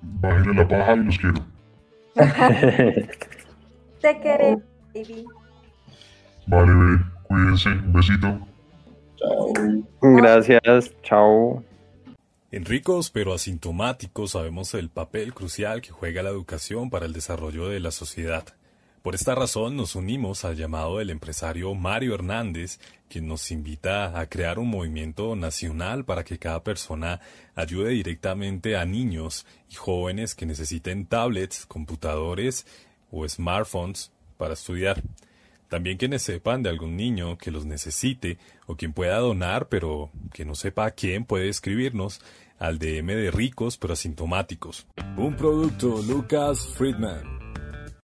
bájenle 0.01 0.53
la 0.53 0.67
paja 0.67 0.95
y 0.95 1.03
los 1.03 1.17
quiero. 1.17 1.45
Te 4.01 4.19
queremos, 4.19 4.63
baby. 4.93 5.25
Vale, 6.47 6.73
bebé. 6.73 7.03
Cuídense. 7.23 7.69
Un 7.69 7.93
besito. 7.93 8.47
Chao. 9.17 9.53
Gracias. 10.01 10.93
Chao. 11.01 11.63
En 12.51 12.65
ricos 12.65 13.09
pero 13.09 13.33
asintomáticos 13.33 14.31
sabemos 14.31 14.73
el 14.75 14.89
papel 14.89 15.33
crucial 15.33 15.81
que 15.81 15.89
juega 15.89 16.21
la 16.21 16.29
educación 16.29 16.91
para 16.91 17.07
el 17.07 17.13
desarrollo 17.13 17.67
de 17.67 17.79
la 17.79 17.89
sociedad. 17.89 18.45
Por 19.01 19.15
esta 19.15 19.33
razón 19.33 19.75
nos 19.75 19.95
unimos 19.95 20.45
al 20.45 20.55
llamado 20.55 20.99
del 20.99 21.09
empresario 21.09 21.73
Mario 21.73 22.13
Hernández, 22.13 22.79
nos 23.21 23.51
invita 23.51 24.19
a 24.19 24.27
crear 24.27 24.59
un 24.59 24.69
movimiento 24.69 25.35
nacional 25.35 26.05
para 26.05 26.23
que 26.23 26.39
cada 26.39 26.63
persona 26.63 27.21
ayude 27.55 27.91
directamente 27.91 28.77
a 28.77 28.85
niños 28.85 29.45
y 29.69 29.75
jóvenes 29.75 30.35
que 30.35 30.45
necesiten 30.45 31.05
tablets, 31.05 31.65
computadores 31.65 32.65
o 33.11 33.27
smartphones 33.27 34.11
para 34.37 34.53
estudiar. 34.53 35.01
También 35.69 35.97
quienes 35.97 36.21
sepan 36.21 36.61
de 36.61 36.69
algún 36.69 36.95
niño 36.95 37.37
que 37.37 37.49
los 37.49 37.65
necesite 37.65 38.37
o 38.67 38.75
quien 38.75 38.93
pueda 38.93 39.17
donar 39.17 39.69
pero 39.69 40.11
que 40.31 40.45
no 40.45 40.55
sepa 40.55 40.85
a 40.85 40.91
quién 40.91 41.25
puede 41.25 41.49
escribirnos 41.49 42.21
al 42.59 42.79
DM 42.79 43.07
de 43.07 43.31
ricos 43.31 43.77
pero 43.77 43.93
asintomáticos. 43.93 44.85
Un 45.17 45.35
producto 45.35 46.01
Lucas 46.01 46.67
Friedman. 46.75 47.42